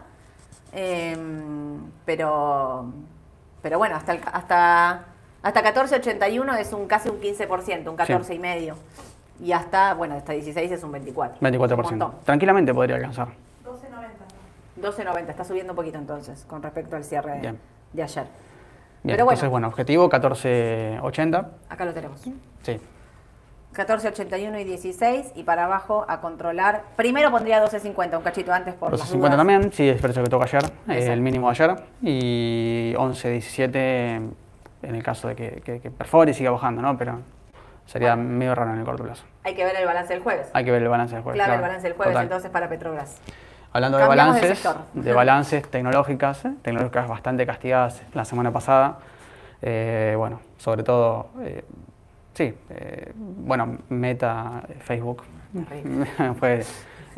Em, 0.74 1.90
pero, 2.06 2.86
pero 3.60 3.76
bueno, 3.78 3.96
hasta, 3.96 4.12
el- 4.14 4.22
hasta, 4.32 5.04
hasta 5.42 5.62
14.81 5.62 6.54
es 6.56 6.72
un 6.72 6.86
casi 6.86 7.10
un 7.10 7.20
15%, 7.20 7.90
un 7.90 7.96
14 7.96 8.34
y 9.42 9.52
hasta, 9.52 9.94
bueno, 9.94 10.14
hasta 10.14 10.32
16 10.32 10.70
es 10.70 10.84
un 10.84 10.92
24. 10.92 11.40
24%. 11.40 11.92
Un. 11.92 12.24
Tranquilamente 12.24 12.72
podría 12.72 12.96
alcanzar. 12.96 13.28
12.90, 14.80 15.28
está 15.28 15.44
subiendo 15.44 15.72
un 15.72 15.76
poquito 15.76 15.98
entonces 15.98 16.44
con 16.48 16.62
respecto 16.62 16.96
al 16.96 17.04
cierre 17.04 17.32
de, 17.34 17.40
Bien. 17.40 17.58
de 17.92 18.02
ayer. 18.02 18.24
Bien, 18.24 19.14
Pero 19.14 19.24
bueno. 19.24 19.32
entonces, 19.34 19.50
bueno, 19.50 19.68
objetivo 19.68 20.08
14.80. 20.08 21.46
Acá 21.68 21.84
lo 21.84 21.92
tenemos. 21.92 22.20
Sí, 22.20 22.80
14.81 23.74 24.60
y 24.60 24.64
16 24.64 25.32
y 25.34 25.42
para 25.44 25.64
abajo 25.64 26.04
a 26.08 26.20
controlar. 26.20 26.82
Primero 26.96 27.30
pondría 27.30 27.64
12.50, 27.64 28.16
un 28.18 28.22
cachito 28.22 28.52
antes 28.52 28.74
por 28.74 28.92
las 28.92 29.00
12.50 29.12 29.16
dudas. 29.18 29.36
también, 29.36 29.72
sí, 29.72 29.88
es 29.88 29.96
el 29.96 30.00
precio 30.02 30.22
que 30.22 30.30
toca 30.30 30.44
ayer, 30.44 30.64
eh, 30.88 31.12
el 31.12 31.20
mínimo 31.20 31.50
de 31.50 31.50
ayer. 31.52 31.82
Y 32.02 32.94
11.17 32.96 33.70
en 34.82 34.94
el 34.94 35.02
caso 35.02 35.28
de 35.28 35.36
que, 35.36 35.62
que, 35.64 35.80
que 35.80 35.90
perfore 35.90 36.32
y 36.32 36.34
siga 36.34 36.50
bajando, 36.50 36.82
¿no? 36.82 36.98
Pero 36.98 37.20
sería 37.86 38.16
medio 38.16 38.54
raro 38.54 38.72
en 38.72 38.78
el 38.78 38.84
corto 38.84 39.04
plazo. 39.04 39.24
Hay 39.44 39.54
que 39.54 39.64
ver 39.64 39.76
el 39.76 39.84
balance 39.86 40.12
del 40.12 40.22
jueves. 40.22 40.48
Hay 40.52 40.64
que 40.64 40.70
ver 40.70 40.82
el 40.82 40.88
balance 40.88 41.14
del 41.14 41.22
jueves. 41.22 41.36
clave 41.36 41.52
el 41.54 41.58
claro. 41.58 41.68
balance 41.68 41.88
del 41.88 41.96
jueves 41.96 42.12
Total. 42.12 42.24
entonces 42.24 42.50
para 42.50 42.68
Petrobras. 42.68 43.20
Hablando 43.74 43.96
de 43.98 44.04
Cambiamos 44.06 44.34
balances, 44.40 44.68
de 44.92 45.12
balances 45.14 45.70
tecnológicas, 45.70 46.44
¿eh? 46.44 46.52
tecnológicas 46.62 47.08
bastante 47.08 47.46
castigadas 47.46 48.02
la 48.14 48.24
semana 48.24 48.52
pasada. 48.52 48.98
Eh, 49.62 50.14
bueno, 50.16 50.40
sobre 50.58 50.82
todo, 50.82 51.28
eh, 51.40 51.64
sí, 52.34 52.54
bueno, 53.16 53.78
Meta, 53.88 54.62
Facebook, 54.80 55.22
fue 56.38 56.64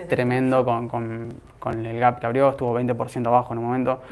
tremendo 0.08 0.64
con, 0.64 0.88
con- 0.88 1.34
con 1.58 1.84
el 1.86 1.98
gap 1.98 2.20
que 2.20 2.26
abrió, 2.26 2.50
estuvo 2.50 2.78
20% 2.78 3.26
abajo 3.26 3.52
en 3.54 3.58
un 3.58 3.64
momento. 3.64 4.02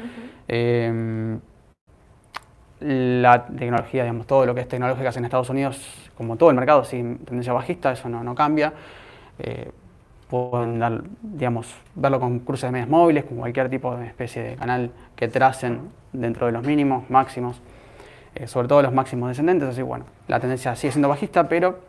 La 2.83 3.45
tecnología, 3.45 4.03
digamos, 4.03 4.27
todo 4.27 4.45
lo 4.45 4.53
que 4.53 4.61
es 4.61 4.67
tecnológicas 4.67 5.15
en 5.17 5.25
Estados 5.25 5.49
Unidos, 5.49 6.11
como 6.15 6.35
todo 6.35 6.49
el 6.49 6.55
mercado, 6.55 6.83
sin 6.83 7.19
tendencia 7.19 7.53
bajista, 7.53 7.91
eso 7.91 8.09
no, 8.09 8.23
no 8.23 8.35
cambia. 8.35 8.73
Eh, 9.39 9.71
pueden 10.29 10.79
dar, 10.79 11.03
digamos, 11.21 11.73
verlo 11.95 12.19
con 12.19 12.39
cruces 12.39 12.67
de 12.67 12.71
medias 12.71 12.89
móviles, 12.89 13.23
con 13.25 13.37
cualquier 13.37 13.69
tipo 13.69 13.95
de 13.95 14.07
especie 14.07 14.43
de 14.43 14.55
canal 14.55 14.91
que 15.15 15.27
tracen 15.27 15.89
dentro 16.11 16.45
de 16.47 16.51
los 16.51 16.65
mínimos, 16.65 17.09
máximos, 17.09 17.61
eh, 18.35 18.47
sobre 18.47 18.67
todo 18.67 18.81
los 18.81 18.93
máximos 18.93 19.29
descendentes, 19.29 19.69
así 19.69 19.81
bueno, 19.81 20.05
la 20.27 20.39
tendencia 20.39 20.75
sigue 20.75 20.91
siendo 20.91 21.07
bajista, 21.07 21.47
pero 21.47 21.79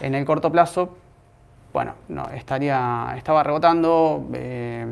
en 0.00 0.14
el 0.14 0.24
corto 0.24 0.50
plazo, 0.50 0.96
bueno, 1.72 1.94
no, 2.08 2.28
estaría, 2.30 3.12
estaba 3.16 3.42
rebotando. 3.42 4.24
eh, 4.34 4.86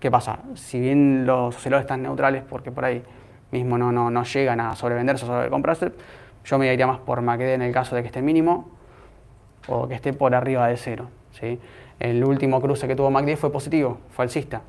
¿Qué 0.00 0.10
pasa? 0.10 0.38
Si 0.54 0.80
bien 0.80 1.26
los 1.26 1.54
osciladores 1.56 1.84
están 1.84 2.02
neutrales, 2.02 2.42
porque 2.48 2.72
por 2.72 2.86
ahí 2.86 3.02
mismo 3.50 3.78
no, 3.78 3.92
no, 3.92 4.10
no 4.10 4.24
llegan 4.24 4.60
a 4.60 4.74
sobrevenderse 4.76 5.24
o 5.24 5.28
sobrecomprarse, 5.28 5.92
yo 6.44 6.58
me 6.58 6.72
iría 6.72 6.86
más 6.86 6.98
por 7.00 7.20
MACD 7.20 7.54
en 7.54 7.62
el 7.62 7.72
caso 7.72 7.94
de 7.94 8.02
que 8.02 8.08
esté 8.08 8.22
mínimo 8.22 8.70
o 9.68 9.88
que 9.88 9.94
esté 9.94 10.12
por 10.12 10.34
arriba 10.34 10.66
de 10.68 10.76
cero. 10.76 11.08
¿sí? 11.32 11.60
El 11.98 12.24
último 12.24 12.60
cruce 12.60 12.88
que 12.88 12.96
tuvo 12.96 13.10
MACD 13.10 13.36
fue 13.36 13.52
positivo, 13.52 13.98
fue 14.10 14.24
alcista. 14.24 14.62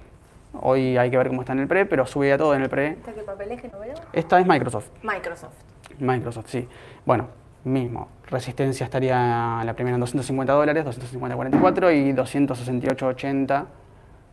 Hoy 0.53 0.97
hay 0.97 1.09
que 1.09 1.17
ver 1.17 1.29
cómo 1.29 1.41
está 1.41 1.53
en 1.53 1.59
el 1.59 1.67
pre, 1.67 1.85
pero 1.85 2.05
sube 2.05 2.27
ya 2.27 2.37
todo 2.37 2.53
en 2.53 2.61
el 2.61 2.69
pre. 2.69 2.89
¿Está 2.89 3.13
qué 3.13 3.21
papeleje 3.21 3.69
no 3.71 3.79
veo? 3.79 3.93
Esta 4.11 4.39
es 4.39 4.45
Microsoft. 4.45 4.89
Microsoft. 5.01 5.53
Microsoft, 5.97 6.47
sí. 6.49 6.67
Bueno, 7.05 7.27
mismo. 7.63 8.09
Resistencia 8.29 8.83
estaría 8.83 9.61
la 9.63 9.73
primera 9.73 9.95
en 9.95 10.01
250 10.01 10.53
dólares, 10.53 10.85
250.44 10.85 11.95
y 11.95 12.13
268.80 12.13 13.65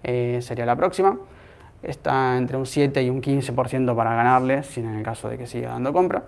eh, 0.03 0.39
sería 0.43 0.67
la 0.67 0.77
próxima. 0.77 1.19
Está 1.83 2.37
entre 2.37 2.57
un 2.57 2.67
7 2.67 3.03
y 3.03 3.11
un 3.11 3.23
15% 3.23 3.95
para 3.95 4.14
ganarle, 4.14 4.62
si 4.62 4.81
en 4.81 4.97
el 4.97 5.03
caso 5.03 5.29
de 5.29 5.38
que 5.38 5.47
siga 5.47 5.71
dando 5.71 5.93
compra. 5.93 6.25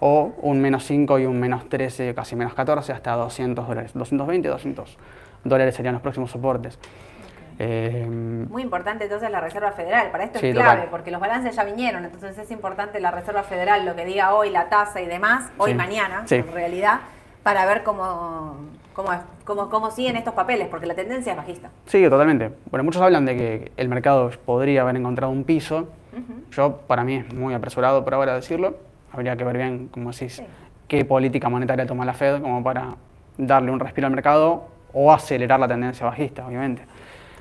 O 0.00 0.32
un 0.42 0.60
menos 0.60 0.84
5 0.84 1.18
y 1.18 1.26
un 1.26 1.40
menos 1.40 1.68
13, 1.68 2.14
casi 2.14 2.36
menos 2.36 2.54
14, 2.54 2.92
hasta 2.92 3.12
200 3.14 3.66
dólares. 3.66 3.92
220, 3.94 4.48
200 4.48 4.96
dólares 5.42 5.74
serían 5.74 5.94
los 5.94 6.02
próximos 6.02 6.30
soportes. 6.30 6.78
Eh, 7.60 8.06
Muy 8.08 8.62
importante 8.62 9.04
entonces 9.04 9.30
la 9.32 9.40
Reserva 9.40 9.72
Federal, 9.72 10.12
para 10.12 10.24
esto 10.24 10.38
es 10.40 10.54
clave, 10.54 10.86
porque 10.90 11.10
los 11.10 11.20
balances 11.20 11.56
ya 11.56 11.64
vinieron, 11.64 12.04
entonces 12.04 12.38
es 12.38 12.50
importante 12.52 13.00
la 13.00 13.10
Reserva 13.10 13.42
Federal, 13.42 13.84
lo 13.84 13.96
que 13.96 14.04
diga 14.04 14.32
hoy, 14.34 14.50
la 14.50 14.68
tasa 14.68 15.00
y 15.00 15.06
demás, 15.06 15.50
hoy 15.58 15.74
mañana, 15.74 16.24
en 16.30 16.52
realidad, 16.52 17.00
para 17.42 17.66
ver 17.66 17.82
cómo, 17.82 18.58
cómo, 18.98 19.10
cómo, 19.44 19.68
cómo, 19.68 19.90
siguen 19.92 20.16
estos 20.16 20.34
papeles, 20.34 20.66
porque 20.66 20.86
la 20.86 20.94
tendencia 20.96 21.30
es 21.30 21.36
bajista. 21.36 21.70
Sí, 21.86 22.02
totalmente. 22.10 22.50
Bueno, 22.68 22.82
muchos 22.82 23.00
hablan 23.00 23.26
de 23.26 23.36
que 23.36 23.72
el 23.76 23.88
mercado 23.88 24.28
podría 24.44 24.82
haber 24.82 24.96
encontrado 24.96 25.32
un 25.32 25.44
piso. 25.44 25.88
Yo, 26.50 26.78
para 26.78 27.04
mí, 27.04 27.14
es 27.14 27.32
muy 27.32 27.54
apresurado 27.54 28.02
por 28.02 28.14
ahora 28.14 28.34
decirlo. 28.34 28.76
Habría 29.12 29.36
que 29.36 29.44
ver 29.44 29.56
bien, 29.56 29.86
como 29.86 30.10
decís, 30.10 30.42
qué 30.88 31.04
política 31.04 31.48
monetaria 31.48 31.86
toma 31.86 32.04
la 32.04 32.12
Fed 32.12 32.42
como 32.42 32.64
para 32.64 32.96
darle 33.36 33.70
un 33.70 33.78
respiro 33.78 34.08
al 34.08 34.12
mercado 34.12 34.66
o 34.92 35.12
acelerar 35.12 35.60
la 35.60 35.68
tendencia 35.68 36.04
bajista, 36.04 36.44
obviamente. 36.44 36.82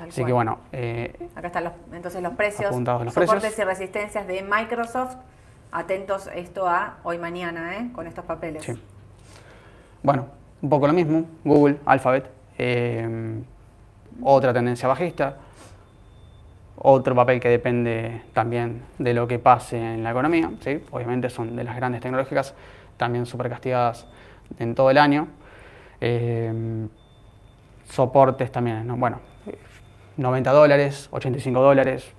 Así 0.07 0.23
que 0.23 0.31
bueno. 0.31 0.59
Eh, 0.71 1.11
Acá 1.35 1.47
están 1.47 1.63
los, 1.63 1.73
entonces 1.91 2.21
los 2.21 2.33
precios, 2.33 2.69
los 2.71 3.13
soportes 3.13 3.57
y 3.57 3.63
resistencias 3.63 4.27
de 4.27 4.43
Microsoft. 4.43 5.15
Atentos 5.71 6.29
esto 6.35 6.67
a 6.67 6.97
hoy 7.03 7.17
mañana, 7.17 7.77
¿eh? 7.77 7.89
con 7.93 8.05
estos 8.05 8.25
papeles. 8.25 8.63
Sí. 8.63 8.79
Bueno, 10.03 10.27
un 10.61 10.69
poco 10.69 10.87
lo 10.87 10.93
mismo. 10.93 11.25
Google, 11.43 11.77
Alphabet. 11.85 12.29
Eh, 12.57 13.41
otra 14.21 14.53
tendencia 14.53 14.87
bajista. 14.87 15.37
Otro 16.77 17.15
papel 17.15 17.39
que 17.39 17.49
depende 17.49 18.21
también 18.33 18.83
de 18.99 19.13
lo 19.13 19.27
que 19.27 19.39
pase 19.39 19.77
en 19.77 20.03
la 20.03 20.11
economía. 20.11 20.51
¿sí? 20.61 20.83
Obviamente 20.91 21.29
son 21.29 21.55
de 21.55 21.63
las 21.63 21.75
grandes 21.75 22.01
tecnológicas, 22.01 22.53
también 22.97 23.25
súper 23.25 23.49
castigadas 23.49 24.07
en 24.59 24.75
todo 24.75 24.91
el 24.91 24.97
año. 24.97 25.27
soportes 27.89 28.51
también, 28.51 28.85
¿no? 28.85 28.97
bueno, 28.97 29.19
90 30.17 30.51
dólares, 30.51 31.07
85 31.11 31.61
dólares, 31.61 32.13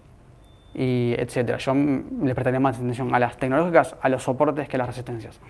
y 0.74 1.14
etcétera. 1.18 1.58
Yo 1.58 1.74
les 1.74 2.34
prestaría 2.34 2.60
más 2.60 2.76
atención 2.76 3.14
a 3.14 3.18
las 3.18 3.36
tecnológicas, 3.36 3.96
a 4.00 4.08
los 4.08 4.22
soportes 4.22 4.68
que 4.68 4.76
a 4.76 4.78
las 4.78 4.88
resistencias. 4.88 5.40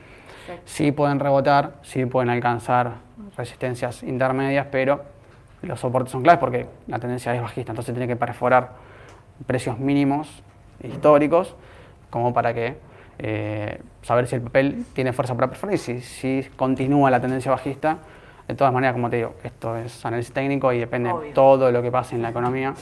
Sí 0.64 0.92
pueden 0.92 1.20
rebotar, 1.20 1.74
sí 1.82 2.06
pueden 2.06 2.30
alcanzar 2.30 2.94
resistencias 3.36 4.02
intermedias, 4.02 4.66
pero 4.70 5.02
los 5.62 5.80
soportes 5.80 6.12
son 6.12 6.22
claves 6.22 6.40
porque 6.40 6.66
la 6.86 6.98
tendencia 6.98 7.34
es 7.34 7.42
bajista, 7.42 7.72
entonces 7.72 7.94
tiene 7.94 8.06
que 8.06 8.16
perforar 8.16 8.70
precios 9.46 9.78
mínimos 9.78 10.42
históricos 10.82 11.54
como 12.10 12.32
para 12.32 12.54
que 12.54 12.76
eh, 13.18 13.80
saber 14.02 14.26
si 14.26 14.36
el 14.36 14.42
papel 14.42 14.84
tiene 14.92 15.12
fuerza 15.12 15.34
para 15.34 15.48
perforar 15.48 15.74
y 15.74 15.78
si, 15.78 16.00
si 16.00 16.48
continúa 16.56 17.10
la 17.10 17.20
tendencia 17.20 17.50
bajista, 17.50 17.98
de 18.46 18.54
todas 18.54 18.72
maneras, 18.72 18.94
como 18.94 19.10
te 19.10 19.16
digo, 19.16 19.34
esto 19.44 19.76
es 19.76 20.06
análisis 20.06 20.32
técnico 20.32 20.72
y 20.72 20.78
depende 20.78 21.12
de 21.12 21.32
todo 21.32 21.70
lo 21.70 21.82
que 21.82 21.90
pase 21.90 22.14
en 22.14 22.22
la 22.22 22.30
economía. 22.30 22.74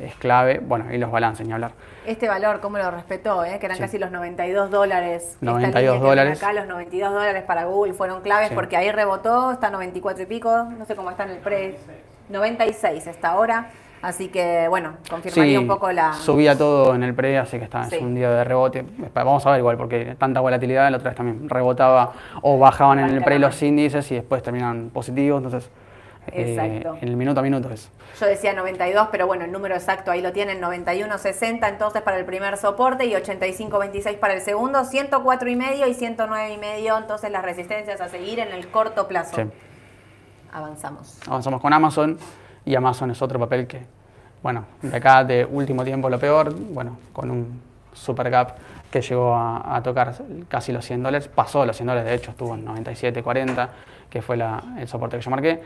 Es 0.00 0.14
clave, 0.16 0.60
bueno, 0.62 0.92
y 0.92 0.98
los 0.98 1.10
balances, 1.10 1.46
ni 1.46 1.52
hablar. 1.52 1.72
Este 2.06 2.28
valor, 2.28 2.60
¿cómo 2.60 2.78
lo 2.78 2.90
respetó? 2.90 3.44
Eh? 3.44 3.58
Que 3.58 3.66
eran 3.66 3.78
casi 3.78 3.98
los 3.98 4.10
92 4.10 4.70
dólares. 4.70 5.38
92 5.40 6.00
dólares. 6.00 6.42
Acá 6.42 6.52
los 6.52 6.66
92 6.66 7.12
dólares 7.12 7.42
para 7.44 7.64
Google 7.64 7.94
fueron 7.94 8.20
claves 8.20 8.52
porque 8.52 8.76
ahí 8.76 8.90
rebotó, 8.92 9.52
está 9.52 9.70
94 9.70 10.22
y 10.22 10.26
pico, 10.26 10.64
no 10.78 10.84
sé 10.84 10.94
cómo 10.94 11.10
está 11.10 11.24
en 11.24 11.30
el 11.30 11.38
pre. 11.38 11.76
96 12.28 13.06
esta 13.06 13.30
ahora. 13.30 13.70
Así 14.02 14.28
que, 14.28 14.68
bueno, 14.68 14.98
confirmaría 15.08 15.58
un 15.58 15.66
poco 15.66 15.90
la. 15.90 16.12
Subía 16.12 16.56
todo 16.56 16.94
en 16.94 17.02
el 17.02 17.14
pre, 17.14 17.38
así 17.38 17.58
que 17.58 17.64
está, 17.64 17.88
es 17.88 18.00
un 18.00 18.14
día 18.14 18.30
de 18.30 18.44
rebote. 18.44 18.84
Vamos 19.14 19.44
a 19.46 19.50
ver 19.50 19.60
igual, 19.60 19.76
porque 19.76 20.14
tanta 20.18 20.40
volatilidad, 20.40 20.90
la 20.90 20.98
otra 20.98 21.10
vez 21.10 21.16
también 21.16 21.48
rebotaba 21.48 22.12
o 22.42 22.58
bajaban 22.58 23.00
en 23.00 23.08
el 23.08 23.24
pre 23.24 23.38
los 23.38 23.60
índices 23.62 24.10
y 24.12 24.16
después 24.16 24.42
terminan 24.42 24.90
positivos, 24.90 25.42
entonces. 25.42 25.70
Eh, 26.32 26.82
en 27.00 27.08
el 27.08 27.16
minuto 27.16 27.40
a 27.40 27.42
minuto 27.42 27.70
es. 27.70 27.90
Yo 28.20 28.26
decía 28.26 28.52
92, 28.52 29.08
pero 29.10 29.26
bueno, 29.26 29.44
el 29.44 29.52
número 29.52 29.74
exacto 29.74 30.10
ahí 30.10 30.20
lo 30.20 30.32
tienen, 30.32 30.60
91.60 30.60 31.68
entonces 31.68 32.02
para 32.02 32.18
el 32.18 32.24
primer 32.24 32.56
soporte 32.56 33.06
y 33.06 33.12
85.26 33.12 34.18
para 34.18 34.34
el 34.34 34.40
segundo, 34.40 34.84
104 34.84 35.50
y 35.50 35.56
medio 35.56 35.86
y 35.86 35.94
109 35.94 36.52
y 36.52 36.58
medio, 36.58 36.98
entonces 36.98 37.30
las 37.30 37.44
resistencias 37.44 38.00
a 38.00 38.08
seguir 38.08 38.40
en 38.40 38.52
el 38.52 38.68
corto 38.68 39.06
plazo. 39.06 39.36
Avanzamos. 40.52 41.18
Avanzamos 41.26 41.60
con 41.60 41.72
Amazon 41.72 42.18
y 42.64 42.74
Amazon 42.74 43.10
es 43.10 43.22
otro 43.22 43.38
papel 43.38 43.66
que 43.66 43.96
bueno, 44.46 44.64
de 44.80 44.96
acá 44.96 45.24
de 45.24 45.44
último 45.44 45.82
tiempo 45.82 46.08
lo 46.08 46.20
peor, 46.20 46.54
bueno, 46.54 46.98
con 47.12 47.32
un 47.32 47.60
super 47.92 48.30
gap 48.30 48.54
que 48.92 49.00
llegó 49.00 49.34
a, 49.34 49.80
tocar 49.82 50.14
casi 50.46 50.70
los 50.70 50.84
100 50.84 51.02
dólares, 51.02 51.28
pasó 51.28 51.66
los 51.66 51.76
100 51.76 51.86
dólares, 51.88 52.08
de 52.08 52.14
hecho 52.14 52.30
estuvo 52.30 52.54
en 52.54 52.64
97.40, 52.64 53.68
que 54.08 54.22
fue 54.22 54.36
el 54.36 54.86
soporte 54.86 55.16
que 55.16 55.22
yo 55.24 55.30
marqué. 55.32 55.60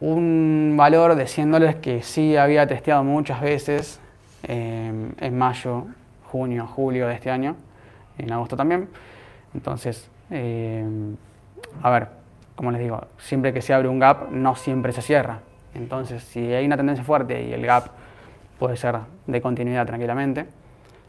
Un 0.00 0.74
valor 0.78 1.14
de 1.14 1.26
100 1.26 1.50
dólares 1.50 1.76
que 1.76 2.02
sí 2.02 2.36
había 2.36 2.66
testeado 2.66 3.04
muchas 3.04 3.40
veces 3.40 4.00
eh, 4.44 4.90
en 5.18 5.38
mayo, 5.38 5.86
junio, 6.30 6.66
julio 6.66 7.06
de 7.06 7.14
este 7.14 7.30
año, 7.30 7.56
en 8.16 8.32
agosto 8.32 8.56
también. 8.56 8.88
Entonces, 9.54 10.08
eh, 10.30 10.84
a 11.82 11.90
ver, 11.90 12.08
como 12.54 12.70
les 12.70 12.80
digo, 12.80 13.00
siempre 13.18 13.52
que 13.52 13.60
se 13.60 13.74
abre 13.74 13.88
un 13.88 13.98
gap, 13.98 14.30
no 14.30 14.56
siempre 14.56 14.92
se 14.92 15.02
cierra. 15.02 15.40
Entonces, 15.74 16.22
si 16.22 16.40
hay 16.52 16.64
una 16.64 16.76
tendencia 16.76 17.04
fuerte 17.04 17.42
y 17.42 17.52
el 17.52 17.64
gap 17.64 17.88
puede 18.58 18.76
ser 18.76 18.96
de 19.26 19.40
continuidad 19.40 19.86
tranquilamente, 19.86 20.46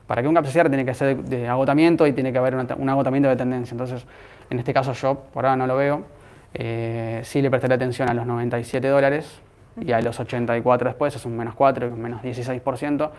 para 0.08 0.22
que 0.22 0.28
un 0.28 0.34
gap 0.34 0.46
se 0.46 0.52
cierre 0.52 0.70
tiene 0.70 0.84
que 0.84 0.94
ser 0.94 1.18
de, 1.18 1.48
agotamiento 1.48 2.06
y 2.06 2.14
tiene 2.14 2.32
que 2.32 2.38
haber 2.38 2.56
un 2.56 2.90
agotamiento 2.90 3.30
de 3.30 3.36
tendencia. 3.38 3.74
Entonces, 3.74 4.06
en 4.50 4.60
este 4.60 4.74
caso 4.74 4.92
yo 4.94 5.16
por 5.34 5.46
ahora 5.46 5.56
no 5.56 5.68
lo 5.68 5.78
veo. 5.78 6.04
Eh, 6.54 7.22
sí 7.24 7.42
le 7.42 7.50
prestaré 7.50 7.76
atención 7.76 8.10
a 8.10 8.14
los 8.14 8.26
97 8.26 8.88
dólares 8.88 9.42
y 9.80 9.92
a 9.92 10.02
los 10.02 10.20
84 10.20 10.90
después, 10.90 11.16
es 11.16 11.26
un 11.26 11.38
menos 11.38 11.56
4 11.56 11.88
y 11.88 11.92
un 11.92 12.02
menos 12.02 12.22
16%. 12.22 13.10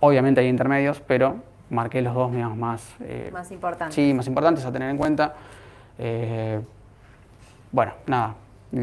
Obviamente 0.00 0.40
hay 0.40 0.48
intermedios, 0.48 1.00
pero 1.00 1.36
marqué 1.70 2.02
los 2.02 2.14
dos 2.14 2.32
digamos, 2.32 2.56
más, 2.56 2.94
eh, 3.00 3.30
más 3.32 3.50
importantes. 3.50 3.94
Sí, 3.94 4.12
más 4.14 4.26
importantes 4.26 4.64
a 4.64 4.72
tener 4.72 4.90
en 4.90 4.96
cuenta. 4.96 5.34
Eh, 5.98 6.60
bueno, 7.72 7.92
nada, 8.06 8.34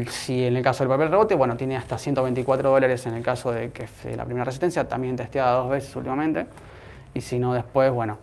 si 0.08 0.44
en 0.44 0.56
el 0.56 0.62
caso 0.62 0.84
del 0.84 0.88
papel 0.90 1.10
rebote, 1.10 1.34
bueno, 1.34 1.56
tiene 1.56 1.76
hasta 1.76 1.98
124 1.98 2.70
dólares 2.70 3.06
en 3.06 3.14
el 3.14 3.22
caso 3.22 3.52
de 3.52 3.70
que 3.70 3.86
fue 3.86 4.16
la 4.16 4.24
primera 4.24 4.44
resistencia, 4.44 4.88
también 4.88 5.16
testeada 5.16 5.52
dos 5.58 5.70
veces 5.70 5.94
últimamente. 5.94 6.46
Y 7.12 7.20
si 7.20 7.38
no, 7.38 7.54
después, 7.54 7.92
bueno, 7.92 8.18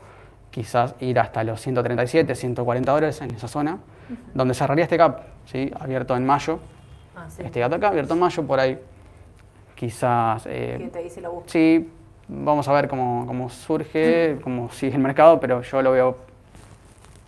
quizás 0.49 0.95
ir 0.99 1.19
hasta 1.19 1.43
los 1.43 1.61
137, 1.61 2.35
140 2.35 2.91
dólares 2.91 3.21
en 3.21 3.31
esa 3.31 3.47
zona, 3.47 3.79
donde 4.33 4.53
cerraría 4.53 4.83
este 4.83 4.97
cap, 4.97 5.21
¿sí? 5.45 5.71
abierto 5.79 6.15
en 6.15 6.25
mayo. 6.25 6.59
Ah, 7.15 7.27
este 7.37 7.59
gato 7.59 7.75
acá, 7.75 7.89
abierto 7.89 8.13
en 8.13 8.19
mayo, 8.19 8.43
por 8.43 8.59
ahí 8.59 8.79
quizás... 9.75 10.45
Eh. 10.45 10.91
Sí, 11.47 11.89
vamos 12.27 12.67
a 12.67 12.73
ver 12.73 12.87
cómo, 12.87 13.25
cómo 13.25 13.49
surge, 13.49 14.37
cómo 14.43 14.69
sigue 14.71 14.95
el 14.95 15.01
mercado, 15.01 15.39
pero 15.39 15.61
yo 15.61 15.81
lo 15.81 15.91
veo 15.91 16.17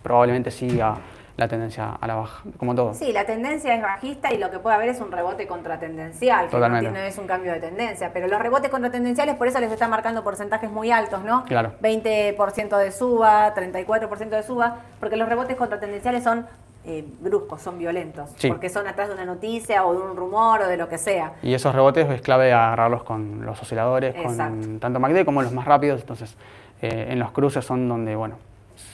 probablemente 0.02 0.50
siga 0.50 0.98
la 1.36 1.48
tendencia 1.48 1.96
a 2.00 2.06
la 2.06 2.14
baja, 2.14 2.44
como 2.58 2.74
todo. 2.74 2.94
Sí, 2.94 3.12
la 3.12 3.24
tendencia 3.24 3.74
es 3.74 3.82
bajista 3.82 4.32
y 4.32 4.38
lo 4.38 4.50
que 4.50 4.60
puede 4.60 4.76
haber 4.76 4.90
es 4.90 5.00
un 5.00 5.10
rebote 5.10 5.48
contratendencial, 5.48 6.48
que 6.48 6.56
no, 6.56 6.96
es 6.96 7.18
un 7.18 7.26
cambio 7.26 7.52
de 7.52 7.58
tendencia. 7.60 8.12
Pero 8.12 8.28
los 8.28 8.40
rebotes 8.40 8.70
contratendenciales, 8.70 9.34
por 9.34 9.48
eso 9.48 9.58
les 9.58 9.72
está 9.72 9.88
marcando 9.88 10.22
porcentajes 10.22 10.70
muy 10.70 10.92
altos, 10.92 11.24
¿no? 11.24 11.44
Claro. 11.44 11.72
20% 11.82 12.78
de 12.78 12.92
suba, 12.92 13.52
34% 13.54 14.28
de 14.28 14.42
suba, 14.44 14.76
porque 15.00 15.16
los 15.16 15.28
rebotes 15.28 15.56
contratendenciales 15.56 16.22
son 16.22 16.46
eh, 16.86 17.04
bruscos, 17.20 17.62
son 17.62 17.78
violentos, 17.78 18.30
porque 18.48 18.68
son 18.68 18.86
atrás 18.86 19.08
de 19.08 19.14
una 19.14 19.24
noticia 19.24 19.84
o 19.84 19.94
de 19.94 20.00
un 20.00 20.16
rumor 20.16 20.60
o 20.62 20.68
de 20.68 20.76
lo 20.76 20.88
que 20.88 20.98
sea. 20.98 21.32
Y 21.42 21.54
esos 21.54 21.74
rebotes 21.74 22.08
es 22.10 22.20
clave 22.20 22.52
agarrarlos 22.52 23.04
con 23.04 23.44
los 23.44 23.60
osciladores, 23.60 24.14
con 24.14 24.78
tanto 24.80 25.00
MACD 25.00 25.24
como 25.24 25.42
los 25.42 25.52
más 25.52 25.64
rápidos, 25.64 26.02
entonces 26.02 26.36
eh, 26.82 27.06
en 27.10 27.18
los 27.18 27.32
cruces 27.32 27.64
son 27.64 27.88
donde, 27.88 28.14
bueno, 28.16 28.36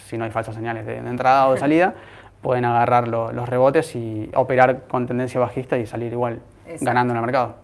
si 0.06 0.16
no 0.16 0.24
hay 0.24 0.30
falsas 0.30 0.54
señales 0.54 0.86
de 0.86 0.98
entrada 0.98 1.48
o 1.48 1.54
de 1.54 1.60
salida, 1.60 1.94
pueden 2.42 2.64
agarrar 2.64 3.08
los 3.08 3.48
rebotes 3.48 3.96
y 3.96 4.30
operar 4.34 4.86
con 4.86 5.06
tendencia 5.06 5.40
bajista 5.40 5.78
y 5.78 5.86
salir 5.86 6.12
igual 6.12 6.40
ganando 6.80 7.12
en 7.12 7.18
el 7.18 7.22
mercado. 7.22 7.56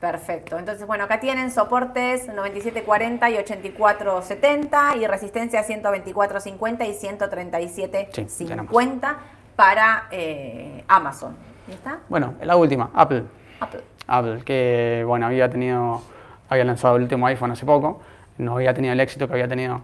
Perfecto. 0.00 0.58
Entonces, 0.58 0.84
bueno, 0.86 1.04
acá 1.04 1.20
tienen 1.20 1.50
soportes 1.50 2.28
97.40 2.28 3.32
y 3.32 3.36
84.70 3.36 4.98
y 4.98 5.06
resistencia 5.06 5.66
124.50 5.66 6.86
y 6.86 6.92
137.50 6.92 9.16
para 9.56 10.08
eh, 10.10 10.84
Amazon. 10.86 11.36
¿Y 11.68 11.72
está? 11.72 11.98
Bueno, 12.08 12.34
la 12.42 12.56
última, 12.56 12.90
Apple. 12.94 13.24
Apple. 13.60 13.80
Apple, 14.06 14.42
que 14.44 15.02
bueno, 15.06 15.26
había 15.26 15.50
tenido, 15.50 16.02
había 16.48 16.64
lanzado 16.64 16.96
el 16.96 17.02
último 17.02 17.26
iPhone 17.26 17.50
hace 17.50 17.66
poco, 17.66 18.00
no 18.38 18.54
había 18.56 18.72
tenido 18.74 18.92
el 18.92 19.00
éxito 19.00 19.26
que 19.26 19.32
había 19.32 19.48
tenido 19.48 19.80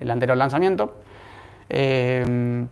el 0.00 0.10
anterior 0.10 0.36
lanzamiento. 0.36 0.96
Eh, 1.68 2.66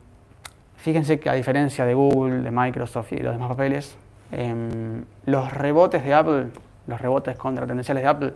Fíjense 0.84 1.18
que 1.18 1.30
a 1.30 1.32
diferencia 1.32 1.86
de 1.86 1.94
Google, 1.94 2.42
de 2.42 2.50
Microsoft 2.50 3.10
y 3.12 3.16
los 3.16 3.32
demás 3.32 3.48
papeles, 3.48 3.96
em, 4.30 5.02
los 5.24 5.50
rebotes 5.50 6.04
de 6.04 6.12
Apple 6.12 6.48
los 6.86 7.00
rebotes 7.00 7.38
contra 7.38 7.66
tendenciales 7.66 8.02
de 8.02 8.08
Apple 8.10 8.34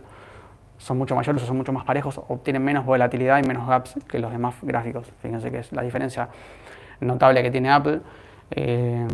son 0.79 0.97
mucho 0.97 1.15
mayores 1.15 1.43
o 1.43 1.45
son 1.45 1.57
mucho 1.57 1.71
más 1.71 1.85
parejos, 1.85 2.19
obtienen 2.27 2.63
menos 2.63 2.87
volatilidad 2.87 3.37
y 3.37 3.47
menos 3.47 3.67
gaps 3.67 3.93
que 4.07 4.17
los 4.17 4.31
demás 4.31 4.55
gráficos. 4.63 5.05
Fíjense 5.21 5.51
que 5.51 5.59
es 5.59 5.71
la 5.73 5.83
diferencia 5.83 6.29
notable 7.01 7.43
que 7.43 7.51
tiene 7.51 7.69
Apple. 7.71 7.99
Eh, 8.51 9.07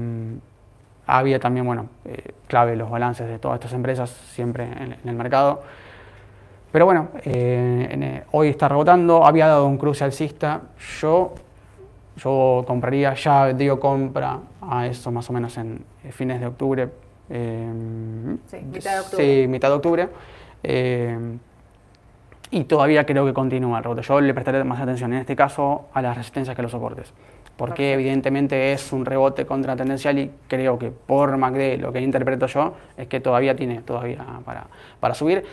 había 1.07 1.39
también, 1.39 1.65
bueno, 1.65 1.89
eh, 2.05 2.33
clave 2.47 2.75
los 2.75 2.89
balances 2.89 3.27
de 3.27 3.37
todas 3.37 3.55
estas 3.55 3.73
empresas 3.73 4.09
siempre 4.09 4.63
en, 4.65 4.97
el 5.07 5.15
mercado. 5.15 5.61
Pero 6.71 6.85
bueno, 6.85 7.09
eh, 7.23 8.23
hoy 8.31 8.49
está 8.49 8.67
rebotando, 8.67 9.25
había 9.25 9.47
dado 9.47 9.67
un 9.67 9.77
cruce 9.77 10.03
alcista. 10.03 10.61
Yo, 10.99 11.35
yo 12.17 12.63
compraría, 12.67 13.13
ya 13.13 13.53
dio 13.53 13.79
compra 13.79 14.39
a 14.61 14.87
eso 14.87 15.11
más 15.11 15.29
o 15.29 15.33
menos 15.33 15.57
en 15.57 15.85
fines 16.11 16.39
de 16.39 16.47
octubre. 16.47 16.89
sí, 17.29 18.57
mitad 18.63 18.93
de 18.93 18.99
octubre. 18.99 19.25
Sí, 19.25 19.47
mitad 19.47 19.69
de 19.69 19.75
octubre 19.75 20.09
y 22.51 22.63
todavía 22.65 23.05
creo 23.05 23.25
que 23.25 23.33
continúa 23.33 23.79
el 23.79 23.83
rebote. 23.83 24.01
Yo 24.01 24.21
le 24.21 24.33
prestaré 24.33 24.63
más 24.63 24.79
atención 24.79 25.11
en 25.13 25.19
este 25.19 25.35
caso 25.35 25.85
a 25.93 26.01
las 26.01 26.15
resistencias 26.15 26.55
que 26.55 26.61
a 26.61 26.63
los 26.63 26.71
soportes, 26.71 27.13
porque 27.57 27.93
evidentemente 27.93 28.73
es 28.73 28.91
un 28.91 29.05
rebote 29.05 29.45
contra 29.45 29.75
tendencial 29.75 30.19
y 30.19 30.31
creo 30.47 30.77
que 30.77 30.91
por 30.91 31.37
MACD 31.37 31.79
lo 31.79 31.93
que 31.93 32.01
interpreto 32.01 32.47
yo 32.47 32.73
es 32.97 33.07
que 33.07 33.19
todavía 33.19 33.55
tiene 33.55 33.81
todavía 33.81 34.25
para, 34.43 34.67
para 34.99 35.13
subir. 35.13 35.43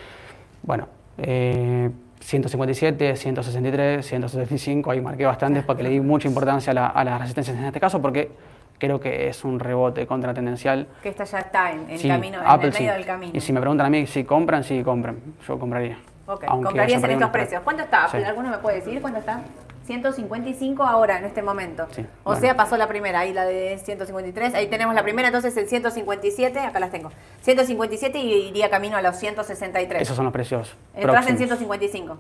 Bueno, 0.63 0.89
157, 1.17 3.17
163, 3.17 4.07
175, 4.07 4.91
ahí 4.91 5.01
marqué 5.01 5.27
bastantes 5.27 5.65
porque 5.65 5.83
le 5.83 5.91
di 5.91 6.01
mucha 6.01 6.29
importancia 6.29 6.73
a, 6.73 7.05
las 7.05 7.21
resistencias 7.21 7.57
en 7.57 7.65
este 7.65 7.81
caso 7.81 8.01
porque 8.01 8.31
creo 8.79 9.01
que 9.01 9.29
es 9.29 9.45
un 9.45 9.61
rebote 9.61 10.07
contra 10.07 10.35
tendencial. 10.35 10.89
Que 11.03 11.11
esta 11.11 11.25
ya 11.25 11.39
está 11.39 11.71
en, 11.71 11.87
camino, 11.87 12.41
en 12.43 12.63
el 12.63 12.73
medio 12.73 12.93
del 12.93 13.07
camino. 13.07 13.33
Y 13.35 13.41
si 13.41 13.53
me 13.53 13.61
preguntan 13.61 13.87
a 13.87 13.91
mí 13.91 14.07
si 14.07 14.25
compran, 14.25 14.65
sí 14.65 14.83
compran, 14.83 15.19
yo 15.47 15.59
compraría. 15.59 15.99
Ok, 16.27 16.45
comprarías 16.47 17.03
en 17.03 17.11
estos 17.11 17.31
precios. 17.31 17.63
¿Cuánto 17.63 17.83
está? 17.83 18.05
¿Alguno 18.05 18.51
me 18.51 18.59
puede 18.59 18.77
decir 18.77 19.01
cuánto 19.01 19.21
está? 19.21 19.41
155 20.01 20.82
ahora, 20.82 21.18
en 21.18 21.24
este 21.24 21.43
momento. 21.43 21.86
o 22.24 22.34
sea, 22.36 22.57
pasó 22.57 22.78
la 22.78 22.88
primera, 22.88 23.20
ahí 23.20 23.32
la 23.34 23.45
de 23.45 23.78
153. 23.78 24.55
Ahí 24.55 24.68
tenemos 24.68 24.95
la 24.95 25.03
primera, 25.03 25.28
entonces 25.28 25.55
el 25.57 25.68
157, 25.68 26.59
acá 26.59 26.80
las 26.80 26.90
tengo. 26.90 27.11
157 27.43 28.18
y 28.18 28.49
iría 28.49 28.70
camino 28.70 28.97
a 28.97 29.03
los 29.03 29.16
163. 29.16 30.01
Esos 30.01 30.16
son 30.16 30.24
los 30.24 30.32
precios. 30.32 30.74
Entras 30.95 31.26
en 31.28 31.36
155. 31.36 32.16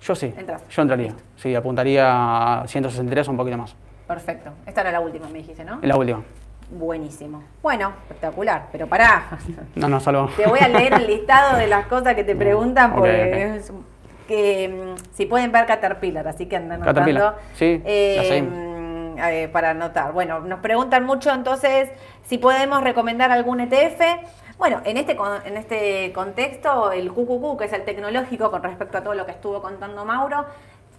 Yo 0.00 0.14
sí. 0.14 0.34
Yo 0.70 0.82
entraría. 0.82 1.14
Sí, 1.36 1.54
apuntaría 1.54 2.62
a 2.62 2.66
163 2.66 3.28
o 3.28 3.30
un 3.30 3.36
poquito 3.36 3.58
más. 3.58 3.74
Perfecto. 4.06 4.50
Esta 4.66 4.80
era 4.80 4.92
la 4.92 5.00
última, 5.00 5.28
me 5.28 5.38
dijiste, 5.38 5.64
¿no? 5.64 5.78
La 5.82 5.96
última. 5.96 6.22
Buenísimo. 6.70 7.44
Bueno, 7.62 7.92
espectacular, 8.04 8.68
pero 8.72 8.86
pará. 8.86 9.38
No, 9.74 9.88
no, 9.88 10.00
solo. 10.00 10.30
Te 10.34 10.46
voy 10.46 10.60
a 10.60 10.68
leer 10.68 10.94
el 10.94 11.06
listado 11.06 11.58
de 11.58 11.66
las 11.66 11.86
cosas 11.86 12.14
que 12.14 12.24
te 12.24 12.34
preguntan 12.34 12.94
porque 12.94 13.60
que 14.26 14.68
mm, 14.68 15.14
si 15.14 15.26
pueden 15.26 15.52
ver 15.52 15.66
Caterpillar, 15.66 16.26
así 16.28 16.46
que 16.46 16.56
andan 16.56 16.80
Caterpillar, 16.80 17.36
sí, 17.54 17.82
eh, 17.84 19.48
para 19.52 19.70
anotar. 19.70 20.12
Bueno, 20.12 20.40
nos 20.40 20.60
preguntan 20.60 21.04
mucho 21.04 21.30
entonces 21.30 21.90
si 22.24 22.38
podemos 22.38 22.82
recomendar 22.82 23.30
algún 23.30 23.60
ETF. 23.60 24.00
Bueno, 24.58 24.80
en 24.84 24.96
este, 24.96 25.16
en 25.44 25.56
este 25.56 26.12
contexto, 26.12 26.92
el 26.92 27.10
QQQ, 27.10 27.58
que 27.58 27.64
es 27.64 27.72
el 27.72 27.84
tecnológico 27.84 28.50
con 28.50 28.62
respecto 28.62 28.98
a 28.98 29.02
todo 29.02 29.14
lo 29.14 29.26
que 29.26 29.32
estuvo 29.32 29.60
contando 29.60 30.04
Mauro, 30.04 30.46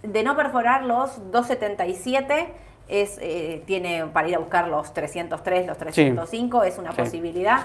de 0.02 0.22
no 0.22 0.36
perforar 0.36 0.84
los 0.84 1.30
277 1.30 2.48
es, 2.88 3.18
eh, 3.20 3.62
tiene 3.66 4.04
para 4.06 4.28
ir 4.28 4.36
a 4.36 4.38
buscar 4.38 4.68
los 4.68 4.92
303, 4.92 5.66
los 5.66 5.78
305, 5.78 6.64
es 6.64 6.78
una 6.78 6.92
posibilidad. 6.92 7.60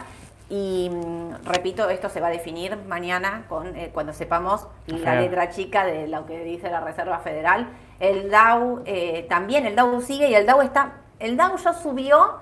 Y 0.50 0.90
mm, 0.90 1.46
repito, 1.46 1.90
esto 1.90 2.10
se 2.10 2.20
va 2.20 2.28
a 2.28 2.32
definir 2.32 2.76
mañana 2.88 3.46
con, 3.48 3.76
eh, 3.76 3.92
cuando 3.94 4.14
sepamos 4.14 4.68
la 4.88 5.16
letra 5.22 5.50
chica 5.50 5.86
de 5.86 6.08
lo 6.08 6.26
que 6.26 6.44
dice 6.44 6.72
la 6.72 6.82
Reserva 6.82 7.20
Federal. 7.20 7.68
El 8.00 8.32
DAO 8.32 8.82
eh, 8.86 9.28
también, 9.30 9.66
el 9.66 9.76
DAO 9.76 10.02
sigue 10.02 10.30
y 10.30 10.34
el 10.34 10.46
DAO 10.46 10.62
está, 10.64 10.94
el 11.20 11.38
DAO 11.38 11.58
ya 11.58 11.74
subió 11.74 12.40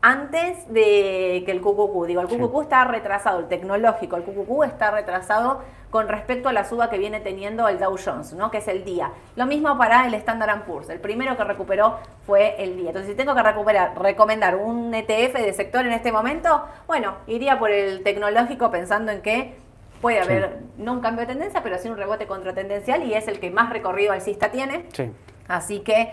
antes 0.00 0.70
de 0.72 1.42
que 1.46 1.50
el 1.50 1.60
QQQ, 1.60 2.06
digo, 2.06 2.20
el 2.20 2.28
QQQ 2.28 2.62
está 2.62 2.84
retrasado, 2.84 3.38
el 3.38 3.48
tecnológico, 3.48 4.16
el 4.16 4.24
QQQ 4.24 4.64
está 4.64 4.90
retrasado 4.90 5.62
con 5.94 6.08
respecto 6.08 6.48
a 6.48 6.52
la 6.52 6.64
suba 6.64 6.90
que 6.90 6.98
viene 6.98 7.20
teniendo 7.20 7.68
el 7.68 7.78
Dow 7.78 7.96
Jones, 8.04 8.32
¿no? 8.32 8.50
que 8.50 8.58
es 8.58 8.66
el 8.66 8.84
día. 8.84 9.12
Lo 9.36 9.46
mismo 9.46 9.78
para 9.78 10.08
el 10.08 10.14
Standard 10.14 10.64
Poor's. 10.64 10.90
El 10.90 10.98
primero 10.98 11.36
que 11.36 11.44
recuperó 11.44 12.00
fue 12.26 12.56
el 12.58 12.76
día. 12.76 12.88
Entonces, 12.88 13.12
si 13.12 13.16
tengo 13.16 13.32
que 13.32 13.44
recuperar, 13.44 13.96
recomendar 14.02 14.56
un 14.56 14.92
ETF 14.92 15.34
de 15.34 15.52
sector 15.52 15.86
en 15.86 15.92
este 15.92 16.10
momento, 16.10 16.64
bueno, 16.88 17.14
iría 17.28 17.60
por 17.60 17.70
el 17.70 18.02
tecnológico 18.02 18.72
pensando 18.72 19.12
en 19.12 19.22
que 19.22 19.54
puede 20.00 20.18
haber 20.18 20.62
no 20.78 20.94
un 20.94 21.00
cambio 21.00 21.20
de 21.20 21.32
tendencia, 21.32 21.62
pero 21.62 21.78
sí 21.78 21.88
un 21.88 21.96
rebote 21.96 22.26
contratendencial 22.26 23.04
y 23.04 23.14
es 23.14 23.28
el 23.28 23.38
que 23.38 23.52
más 23.52 23.70
recorrido 23.70 24.12
alcista 24.12 24.50
tiene. 24.50 24.86
Sí. 24.92 25.12
Así 25.46 25.78
que 25.78 26.12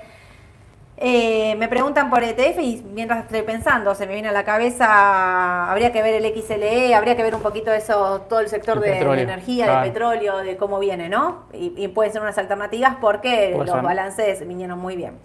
eh, 1.02 1.56
me 1.58 1.68
preguntan 1.68 2.10
por 2.10 2.24
ETF 2.24 2.60
y 2.60 2.86
mientras 2.94 3.26
estoy 3.26 3.42
pensando, 3.42 3.96
se 3.96 4.06
me 4.06 4.14
viene 4.14 4.30
a 4.30 4.32
la 4.32 4.44
cabeza, 4.44 5.70
habría 5.72 5.92
que 5.92 6.02
ver 6.04 6.14
el 6.14 6.42
XLE, 6.42 6.94
habría 6.94 7.16
que 7.16 7.24
ver 7.24 7.34
un 7.34 7.42
poquito 7.42 7.74
eso, 7.74 8.22
todo 8.30 8.40
el 8.40 8.48
sector 8.48 8.80
de, 8.80 9.00
energía, 9.00 9.80
de 9.80 9.90
petróleo, 9.90 10.38
de 10.38 10.58
cómo 10.58 10.80
viene, 10.80 11.10
¿no? 11.10 11.46
Y, 11.54 11.74
y 11.76 11.88
pueden 11.88 12.14
ser 12.14 12.22
unas 12.22 12.38
alternativas 12.38 12.98
porque 13.02 13.56
los 13.58 13.82
balances 13.82 14.48
vinieron 14.48 14.80
muy 14.80 14.96
bien. 14.96 15.20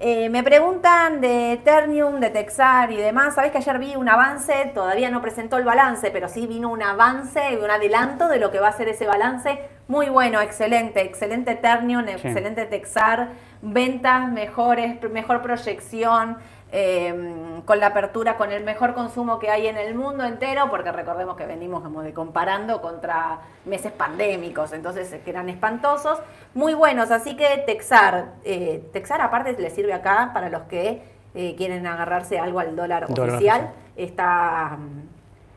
Eh, 0.00 0.28
me 0.30 0.44
preguntan 0.44 1.20
de 1.20 1.60
Ternium, 1.64 2.20
de 2.20 2.30
Texar 2.30 2.92
y 2.92 2.96
demás. 2.96 3.34
Sabés 3.34 3.50
que 3.50 3.58
ayer 3.58 3.78
vi 3.80 3.96
un 3.96 4.08
avance, 4.08 4.70
todavía 4.72 5.10
no 5.10 5.20
presentó 5.20 5.56
el 5.56 5.64
balance, 5.64 6.12
pero 6.12 6.28
sí 6.28 6.46
vino 6.46 6.70
un 6.70 6.82
avance, 6.84 7.58
un 7.60 7.68
adelanto 7.68 8.28
de 8.28 8.38
lo 8.38 8.52
que 8.52 8.60
va 8.60 8.68
a 8.68 8.72
ser 8.72 8.88
ese 8.88 9.06
balance. 9.06 9.58
Muy 9.88 10.10
bueno, 10.10 10.40
excelente, 10.42 11.00
excelente 11.00 11.54
Ternium, 11.54 12.06
excelente 12.08 12.66
Texar, 12.66 13.30
ventas 13.62 14.30
mejores, 14.30 15.02
mejor 15.10 15.40
proyección. 15.42 16.36
Em, 16.70 17.62
con 17.62 17.80
la 17.80 17.86
apertura, 17.86 18.36
con 18.36 18.52
el 18.52 18.62
mejor 18.62 18.92
consumo 18.92 19.38
que 19.38 19.48
hay 19.48 19.68
en 19.68 19.78
el 19.78 19.94
mundo 19.94 20.22
entero, 20.24 20.68
porque 20.68 20.92
recordemos 20.92 21.34
que 21.34 21.46
venimos 21.46 21.82
como 21.82 22.02
de 22.02 22.12
comparando 22.12 22.82
contra 22.82 23.38
meses 23.64 23.90
pandémicos, 23.90 24.74
entonces 24.74 25.18
que 25.24 25.30
eran 25.30 25.48
espantosos, 25.48 26.18
muy 26.52 26.74
buenos, 26.74 27.10
así 27.10 27.36
que 27.36 27.62
Texar, 27.64 28.32
eh, 28.44 28.86
Texar 28.92 29.22
aparte 29.22 29.56
le 29.58 29.70
sirve 29.70 29.94
acá 29.94 30.30
para 30.34 30.50
los 30.50 30.64
que 30.64 31.02
eh, 31.34 31.54
quieren 31.56 31.86
agarrarse 31.86 32.38
algo 32.38 32.60
al 32.60 32.76
dólar, 32.76 33.04
oficial, 33.04 33.70
está... 33.96 34.76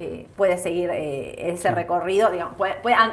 Eh, 0.03 0.25
puede 0.35 0.57
seguir 0.57 0.89
ese 0.89 1.69
recorrido, 1.69 2.31
digamos, 2.31 2.55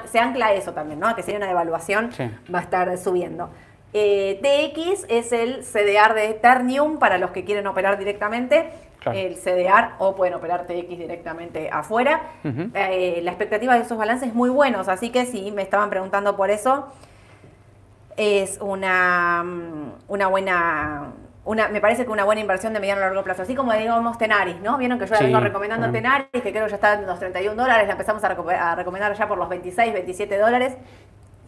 se 0.06 0.18
ancla 0.18 0.54
eso 0.54 0.72
también, 0.72 0.98
¿no? 0.98 1.14
Que 1.14 1.22
sería 1.22 1.36
una 1.36 1.46
devaluación, 1.46 2.10
va 2.52 2.60
a 2.60 2.62
estar 2.62 2.96
subiendo. 2.96 3.50
Eh, 3.92 4.38
TX 4.42 5.04
es 5.10 5.32
el 5.32 5.64
CDR 5.64 6.14
de 6.14 6.30
Eternium 6.30 6.98
para 6.98 7.18
los 7.18 7.30
que 7.30 7.44
quieren 7.44 7.66
operar 7.66 7.98
directamente. 7.98 8.70
El 9.04 9.36
CDR 9.36 9.92
o 9.98 10.14
pueden 10.14 10.34
operar 10.34 10.66
TX 10.66 10.98
directamente 10.98 11.70
afuera. 11.70 12.22
Eh, 12.44 13.20
la 13.22 13.30
expectativa 13.30 13.74
de 13.74 13.82
esos 13.82 13.98
balances 13.98 14.28
es 14.28 14.34
muy 14.34 14.48
buenos, 14.48 14.88
así 14.88 15.10
que 15.10 15.26
si 15.26 15.50
me 15.50 15.62
estaban 15.62 15.90
preguntando 15.90 16.36
por 16.36 16.50
eso, 16.50 16.88
es 18.16 18.58
una, 18.60 19.44
mm, 19.44 19.92
una 20.08 20.26
buena 20.26 21.12
una, 21.48 21.68
me 21.68 21.80
parece 21.80 22.04
que 22.04 22.10
una 22.10 22.24
buena 22.24 22.42
inversión 22.42 22.74
de 22.74 22.80
mediano 22.80 23.00
a 23.00 23.06
largo 23.06 23.24
plazo. 23.24 23.42
Así 23.42 23.54
como 23.54 23.72
digamos 23.72 24.18
Tenaris, 24.18 24.60
¿no? 24.60 24.76
Vieron 24.76 24.98
que 24.98 25.06
yo 25.06 25.14
ya 25.14 25.24
vengo 25.24 25.40
recomendando 25.40 25.90
Tenaris, 25.90 26.28
que 26.30 26.52
creo 26.52 26.64
que 26.64 26.70
ya 26.70 26.74
está 26.74 26.92
en 26.92 27.06
los 27.06 27.18
31 27.18 27.60
dólares, 27.60 27.86
la 27.86 27.92
empezamos 27.92 28.22
a, 28.22 28.28
a, 28.28 28.74
recomendar 28.74 29.14
ya 29.14 29.26
por 29.26 29.38
los 29.38 29.48
26, 29.48 29.94
27 29.94 30.36
dólares 30.36 30.76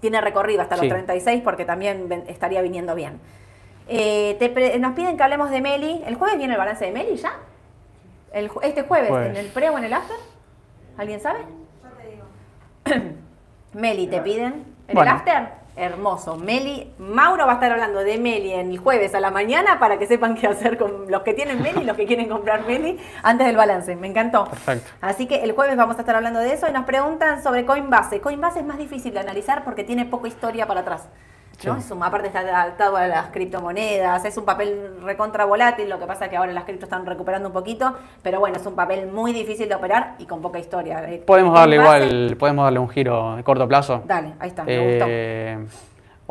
tiene 0.01 0.23
recorrido 0.23 0.63
hasta 0.63 0.79
los 0.79 0.89
36 0.89 1.43
porque 1.45 1.67
también 1.67 2.25
estaría 2.29 2.63
viniendo 2.63 2.95
bien. 2.95 3.21
Eh, 3.89 4.79
nos 4.81 4.95
piden 4.95 5.19
que 5.19 5.23
hablemos 5.23 5.51
de 5.51 5.61
Meli. 5.61 6.03
¿El 6.07 6.15
jueves 6.15 6.39
viene 6.39 6.55
el 6.55 6.59
balance 6.59 6.87
de 6.87 6.93
Meli 6.93 7.17
ya? 7.17 7.35
¿Este 8.33 8.83
jueves, 8.85 9.11
en 9.11 9.37
el 9.37 9.49
pre 9.49 9.69
o 9.69 9.77
en 9.77 9.85
el 9.85 9.93
after? 9.93 10.17
¿Alguien 10.97 11.21
sabe? 11.21 11.41
Yo 11.83 11.91
te 11.91 12.95
digo. 12.95 13.05
Meli, 13.75 14.07
¿te 14.07 14.23
piden? 14.23 14.65
¿En 14.89 14.97
el 14.97 15.09
after? 15.09 15.60
Hermoso. 15.81 16.37
Meli, 16.37 16.93
Mauro 16.99 17.47
va 17.47 17.53
a 17.53 17.55
estar 17.55 17.73
hablando 17.73 18.01
de 18.01 18.19
Meli 18.19 18.53
en 18.53 18.71
el 18.71 18.77
jueves 18.77 19.15
a 19.15 19.21
la 19.21 19.31
mañana 19.31 19.79
para 19.79 19.99
que 19.99 20.07
sepan 20.07 20.35
qué 20.35 20.47
hacer 20.47 20.77
con 20.77 21.11
los 21.11 21.23
que 21.23 21.33
tienen 21.33 21.63
Meli 21.63 21.81
y 21.81 21.85
los 21.85 21.97
que 21.97 22.05
quieren 22.05 22.29
comprar 22.29 22.67
Meli 22.67 22.99
antes 23.23 23.47
del 23.47 23.57
balance. 23.57 23.97
Me 23.97 24.07
encantó. 24.07 24.45
Perfecto. 24.45 24.91
Así 25.01 25.27
que 25.27 25.37
el 25.37 25.53
jueves 25.53 25.79
vamos 25.79 25.97
a 25.97 26.01
estar 26.01 26.15
hablando 26.15 26.39
de 26.41 26.53
eso 26.53 26.69
y 26.69 26.73
nos 26.73 26.85
preguntan 26.85 27.43
sobre 27.43 27.65
Coinbase. 27.65 28.21
Coinbase 28.21 28.61
es 28.61 28.67
más 28.67 28.77
difícil 28.77 29.15
de 29.15 29.21
analizar 29.21 29.65
porque 29.65 29.83
tiene 29.83 30.05
poca 30.05 30.29
historia 30.29 30.67
para 30.67 30.81
atrás. 30.81 31.09
¿No? 31.65 31.77
Es 31.77 31.91
un, 31.91 32.03
aparte 32.03 32.29
está 32.29 32.41
adaptado 32.41 32.97
a 32.97 33.07
las 33.07 33.27
criptomonedas, 33.29 34.25
es 34.25 34.37
un 34.37 34.45
papel 34.45 34.97
recontra 35.03 35.45
volátil, 35.45 35.89
lo 35.89 35.99
que 35.99 36.07
pasa 36.07 36.25
es 36.25 36.31
que 36.31 36.37
ahora 36.37 36.53
las 36.53 36.65
criptos 36.65 36.85
están 36.85 37.07
recuperando 37.07 37.49
un 37.49 37.53
poquito, 37.53 37.95
pero 38.23 38.41
bueno, 38.41 38.57
es 38.57 38.67
un 38.67 38.75
papel 38.75 39.07
muy 39.07 39.33
difícil 39.33 39.69
de 39.69 39.75
operar 39.75 40.15
y 40.19 40.27
con 40.27 40.41
poca 40.41 40.59
historia. 40.59 41.05
Eh, 41.11 41.23
podemos 41.27 41.55
darle 41.55 41.77
igual, 41.77 42.37
podemos 42.39 42.65
darle 42.65 42.79
un 42.79 42.89
giro 42.89 43.37
de 43.37 43.45
corto 43.45 43.67
plazo. 43.69 44.03
Dale, 44.07 44.35
ahí 44.39 44.49
está, 44.49 44.65
me 44.65 44.79
gustó. 44.79 45.07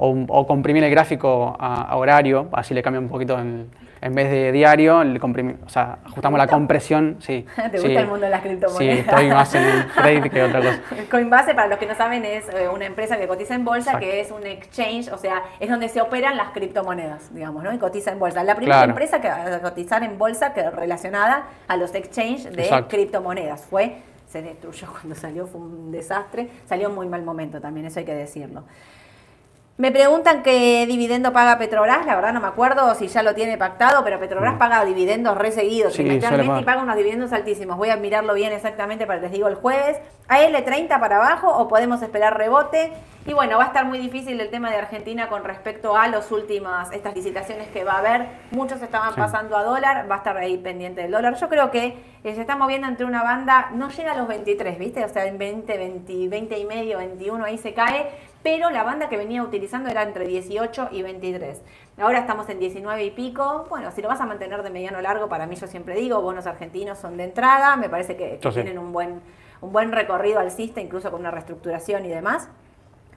Eh, 0.02 0.26
o, 0.30 0.48
comprimir 0.48 0.84
el 0.84 0.92
gráfico 0.92 1.56
a, 1.60 1.96
horario, 1.96 2.48
así 2.54 2.74
le 2.74 2.82
cambia 2.82 3.00
un 3.00 3.10
poquito 3.10 3.38
en, 3.38 3.70
en 4.02 4.16
vez 4.16 4.30
de 4.32 4.52
diario, 4.52 5.04
le 5.04 5.20
o 5.20 5.70
sea, 5.70 6.00
ajustamos 6.06 6.38
la 6.38 6.48
compresión. 6.48 7.18
Sí, 7.20 7.46
¿Te 7.72 7.80
gusta 7.80 8.00
el 8.00 8.08
mundo 8.08 8.26
de 8.26 8.30
las 8.30 8.42
criptomonedas? 8.42 8.96
Sí, 8.96 9.02
estoy 9.02 9.30
más 9.30 9.56
en 9.56 9.64
el 9.64 9.88
trade 9.94 10.30
que 10.30 10.44
otra 10.44 10.60
cosa. 10.60 10.82
Coinbase, 11.12 11.54
para 11.54 11.68
los 11.68 11.78
que 11.78 11.86
no 11.86 11.96
saben, 11.96 12.24
es 12.24 12.48
eh, 12.50 12.70
una 12.74 12.86
empresa 12.86 13.18
que 13.18 13.28
cotiza 13.28 13.56
en 13.56 13.66
bolsa, 13.66 14.00
que 14.00 14.22
es 14.22 14.32
un 14.32 14.46
exchange, 14.46 15.10
o 15.12 15.18
sea, 15.18 15.44
es 15.60 15.70
donde 15.70 15.90
se 15.90 16.02
operan 16.02 16.38
las 16.38 16.52
criptomonedas, 16.52 17.34
digamos, 17.34 17.64
¿no? 17.64 17.74
Y 17.74 17.78
cotiza 17.78 18.12
en 18.12 18.20
bolsa. 18.20 18.44
La 18.44 18.56
primera 18.56 18.86
empresa 18.86 19.20
que 19.20 19.28
va 19.28 19.56
a 19.56 19.60
cotizar 19.60 20.04
en 20.04 20.18
bolsa 20.18 20.54
que 20.54 20.70
relacionada 20.70 21.48
a 21.68 21.76
los 21.76 21.94
exchanges 21.94 22.56
de 22.56 22.86
criptomonedas 22.88 23.66
fue 23.66 23.98
se 24.30 24.42
destruyó 24.44 24.88
cuando 24.92 25.16
salió, 25.16 25.48
fue 25.48 25.60
un 25.60 25.92
desastre, 25.92 26.50
salió 26.66 26.88
en 26.90 26.96
muy 26.96 27.08
mal 27.08 27.24
momento 27.24 27.60
también, 27.60 27.88
eso 27.88 28.00
hay 28.00 28.06
que 28.06 28.14
decirlo. 28.14 28.64
Me 29.80 29.94
preguntan 29.94 30.44
qué 30.44 30.86
dividendo 30.86 31.32
paga 31.32 31.58
Petrobras, 31.58 32.06
la 32.06 32.14
verdad 32.14 32.34
no 32.34 32.42
me 32.42 32.48
acuerdo 32.48 32.94
si 32.96 33.08
ya 33.08 33.24
lo 33.24 33.34
tiene 33.34 33.58
pactado, 33.58 34.04
pero 34.04 34.20
Petrobras 34.20 34.56
mm. 34.56 34.58
paga 34.58 34.84
dividendos 34.84 35.38
reseguidos 35.38 35.94
sí, 35.94 36.02
y 36.02 36.20
paga 36.20 36.82
unos 36.84 36.98
dividendos 36.98 37.32
altísimos. 37.32 37.78
Voy 37.78 37.90
a 37.90 37.96
mirarlo 37.96 38.34
bien 38.34 38.52
exactamente 38.52 39.08
para 39.08 39.20
que 39.20 39.28
les 39.28 39.32
digo 39.32 39.48
el 39.48 39.56
jueves. 39.56 39.96
¿A 40.28 40.42
L30 40.42 41.00
para 41.00 41.16
abajo 41.16 41.48
o 41.48 41.70
podemos 41.70 42.02
esperar 42.02 42.38
rebote? 42.38 42.92
Y 43.30 43.34
bueno, 43.34 43.60
va 43.60 43.66
a 43.66 43.68
estar 43.68 43.86
muy 43.86 44.00
difícil 44.00 44.42
el 44.42 44.50
tema 44.50 44.72
de 44.72 44.78
Argentina 44.78 45.30
con 45.30 45.44
respecto 45.44 45.96
a 45.96 46.08
las 46.08 46.32
últimas, 46.32 46.92
estas 46.92 47.14
licitaciones 47.14 47.68
que 47.68 47.84
va 47.84 47.92
a 47.92 48.00
haber. 48.00 48.26
Muchos 48.50 48.82
estaban 48.82 49.14
pasando 49.14 49.56
a 49.56 49.64
dólar, 49.64 50.10
va 50.10 50.16
a 50.16 50.18
estar 50.18 50.36
ahí 50.36 50.58
pendiente 50.58 51.04
del 51.04 51.12
dólar. 51.12 51.36
Yo 51.36 51.48
creo 51.48 51.70
que 51.70 52.00
eh, 52.24 52.34
se 52.34 52.42
está 52.42 52.56
moviendo 52.56 52.88
entre 52.88 53.06
una 53.06 53.22
banda, 53.22 53.70
no 53.76 53.92
llega 53.92 54.14
a 54.14 54.18
los 54.18 54.28
23, 54.28 54.80
¿viste? 54.80 55.06
O 55.06 55.10
sea, 55.10 55.28
en 55.28 55.38
20, 55.38 55.78
20, 55.78 56.28
20 56.28 56.58
y 56.58 56.66
medio, 56.66 56.98
21 56.98 57.46
ahí 57.46 57.60
se 57.60 57.76
cae 57.76 58.10
pero 58.42 58.70
la 58.70 58.84
banda 58.84 59.10
que 59.10 59.18
venía 59.18 59.44
utilizando 59.44 59.90
era 59.90 60.02
entre 60.02 60.26
18 60.26 60.90
y 60.92 61.02
23. 61.02 61.62
Ahora 61.98 62.20
estamos 62.20 62.48
en 62.48 62.58
19 62.58 63.04
y 63.04 63.12
pico. 63.12 63.68
Bueno, 63.70 63.92
si 63.92 64.02
lo 64.02 64.08
vas 64.08 64.22
a 64.22 64.26
mantener 64.26 64.64
de 64.64 64.70
mediano 64.70 65.02
largo, 65.02 65.28
para 65.28 65.46
mí 65.46 65.58
yo 65.58 65.68
siempre 65.68 65.94
digo, 65.96 66.22
bonos 66.22 66.48
argentinos 66.48 66.98
son 66.98 67.18
de 67.18 67.26
entrada, 67.26 67.76
me 67.76 67.90
parece 67.90 68.16
que, 68.16 68.40
tienen 68.54 68.80
un 68.80 68.94
buen, 68.94 69.22
un 69.60 69.74
buen 69.74 69.92
recorrido 69.92 70.40
alcista, 70.40 70.80
incluso 70.80 71.12
con 71.12 71.20
una 71.20 71.32
reestructuración 71.32 72.06
y 72.06 72.10
demás. 72.10 72.50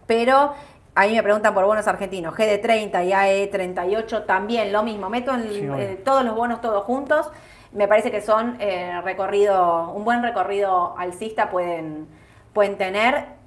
Pero 0.07 0.55
a 0.95 1.07
mí 1.07 1.15
me 1.15 1.23
preguntan 1.23 1.55
por 1.55 1.65
bonos 1.65 1.87
argentinos, 1.87 2.35
GD30 2.35 3.07
y 3.07 3.13
AE38 3.13 4.27
también 4.27 4.73
lo 4.73 4.83
mismo. 4.83 5.09
Meto 5.09 5.35
en, 5.35 5.81
eh, 5.81 6.01
todos 6.05 6.25
los 6.25 6.35
bonos 6.35 6.61
todos 6.61 6.85
juntos. 6.85 7.31
Me 7.73 7.89
parece 7.89 8.11
que 8.11 8.21
son 8.21 8.57
eh, 8.61 9.01
recorrido, 9.03 9.91
un 9.93 10.05
buen 10.05 10.23
recorrido 10.23 10.95
alcista 10.99 11.51
pueden, 11.51 12.07
pueden 12.53 12.77
tener 12.77 13.42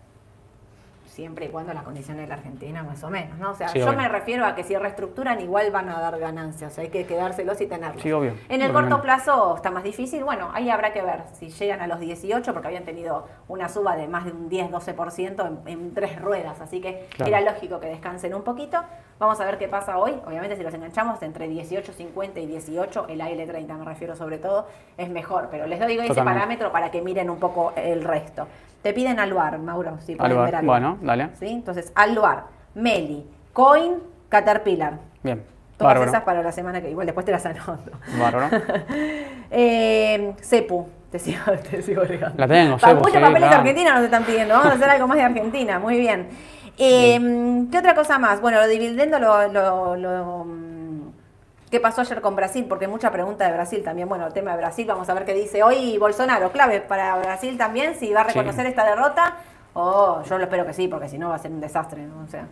siempre 1.15 1.45
y 1.45 1.49
cuando 1.49 1.73
las 1.73 1.83
condiciones 1.83 2.23
de 2.23 2.27
la 2.27 2.35
Argentina 2.35 2.83
más 2.83 3.01
o 3.03 3.09
menos, 3.09 3.37
¿no? 3.39 3.51
O 3.51 3.55
sea, 3.55 3.73
yo 3.73 3.93
me 3.93 4.07
refiero 4.09 4.45
a 4.45 4.53
que 4.53 4.63
si 4.63 4.75
reestructuran 4.75 5.39
igual 5.39 5.71
van 5.71 5.87
a 5.87 5.99
dar 5.99 6.19
ganancias, 6.19 6.73
o 6.73 6.75
sea, 6.75 6.83
hay 6.83 6.89
que 6.89 7.05
quedárselos 7.05 7.59
y 7.61 7.67
tenerlos. 7.67 8.03
Sí, 8.03 8.11
obvio. 8.11 8.33
En 8.49 8.61
el 8.61 8.73
corto 8.73 9.01
plazo 9.01 9.55
está 9.55 9.71
más 9.71 9.83
difícil, 9.83 10.23
bueno, 10.25 10.49
ahí 10.53 10.69
habrá 10.69 10.91
que 10.91 11.01
ver 11.01 11.23
si 11.31 11.49
llegan 11.49 11.81
a 11.81 11.87
los 11.87 12.01
18, 12.01 12.51
porque 12.51 12.67
habían 12.67 12.83
tenido 12.83 13.27
una 13.47 13.69
suba 13.69 13.95
de 13.95 14.07
más 14.07 14.25
de 14.25 14.33
un 14.33 14.49
10-12% 14.49 15.61
en, 15.65 15.93
tres 15.93 16.21
ruedas, 16.21 16.59
así 16.59 16.81
que 16.81 17.07
era 17.25 17.39
lógico 17.39 17.79
que 17.79 17.87
descansen 17.87 18.33
un 18.33 18.43
poquito. 18.43 18.83
Vamos 19.17 19.39
a 19.39 19.45
ver 19.45 19.57
qué 19.57 19.69
pasa 19.69 19.97
hoy, 19.97 20.11
obviamente 20.25 20.57
si 20.57 20.63
los 20.63 20.73
enganchamos 20.73 21.21
entre 21.21 21.49
18.50 21.49 22.43
y 22.43 22.45
18, 22.47 23.05
el 23.07 23.21
AL30 23.21 23.77
me 23.77 23.85
refiero 23.85 24.17
sobre 24.17 24.37
todo, 24.37 24.67
es 24.97 25.09
mejor, 25.09 25.47
pero 25.49 25.65
les 25.65 25.79
doy 25.79 25.97
ese 25.97 26.21
parámetro 26.21 26.73
para 26.73 26.91
que 26.91 27.01
miren 27.01 27.29
un 27.29 27.39
poco 27.39 27.71
el 27.77 28.03
resto. 28.03 28.47
Te 28.85 28.93
piden 28.93 29.19
Aluar, 29.19 29.57
Mauro, 29.57 29.97
si 30.05 30.15
pueden 30.15 30.45
ver 30.45 30.63
Bueno, 30.63 30.99
dale. 31.01 31.29
¿Sí? 31.39 31.47
Entonces, 31.47 31.91
Aluar, 31.95 32.43
Meli, 32.75 33.25
Coin, 33.51 33.93
Caterpillar. 34.29 34.99
Bien. 35.23 35.43
Todas 35.75 36.07
esas 36.07 36.21
para 36.21 36.43
la 36.43 36.51
semana 36.51 36.79
que 36.79 36.91
igual 36.91 37.07
después 37.07 37.25
te 37.25 37.31
las 37.31 37.43
anoto. 37.47 37.93
Bárbaro. 38.19 38.55
eh, 39.49 40.35
Cepu, 40.39 40.87
te 41.09 41.17
sigo, 41.17 41.39
te 41.71 41.81
sigo 41.81 42.03
La 42.37 42.47
tengo, 42.47 42.77
Cepu. 42.77 42.97
Muchos 42.97 43.19
papeles 43.19 43.49
de 43.49 43.55
Argentina 43.55 43.95
nos 43.95 44.03
están 44.03 44.23
pidiendo. 44.23 44.53
Vamos 44.53 44.73
a 44.73 44.75
hacer 44.75 44.87
algo 44.91 45.07
más 45.07 45.17
de 45.17 45.23
Argentina. 45.23 45.79
Muy 45.79 45.97
bien. 45.97 46.27
Eh, 46.77 47.65
¿Qué 47.71 47.79
otra 47.79 47.95
cosa 47.95 48.19
más? 48.19 48.39
Bueno, 48.39 48.59
lo 48.59 48.67
dividendo 48.67 49.17
lo, 49.17 49.47
lo 49.95 50.45
¿Qué 51.75 51.81
pasó 51.81 51.99
ayer 51.99 52.21
con 52.21 52.37
Brasil? 52.37 52.65
Porque 52.69 52.87
mucha 52.87 53.11
pregunta 53.11 53.45
de 53.45 53.51
Brasil 53.51 53.83
también. 53.83 54.07
Bueno, 54.07 54.25
el 54.25 54.31
tema 54.31 54.51
de 54.51 54.57
Brasil, 54.59 54.87
vamos 54.87 55.09
a 55.09 55.13
ver 55.13 55.25
qué 55.25 55.33
dice 55.33 55.61
hoy 55.61 55.97
Bolsonaro. 55.97 56.53
Clave 56.53 56.79
para 56.79 57.17
Brasil 57.17 57.57
también, 57.57 57.95
si 57.95 58.13
va 58.13 58.21
a 58.21 58.23
reconocer 58.23 58.65
esta 58.65 58.85
derrota. 58.85 59.35
Oh, 59.73 60.23
yo 60.23 60.37
lo 60.37 60.45
espero 60.45 60.65
que 60.65 60.71
sí, 60.71 60.87
porque 60.87 61.09
si 61.09 61.17
no 61.17 61.27
va 61.27 61.35
a 61.35 61.39
ser 61.39 61.51
un 61.51 61.59
desastre, 61.59 62.03
¿no? 62.03 62.23
O 62.23 62.27
sea, 62.29 62.47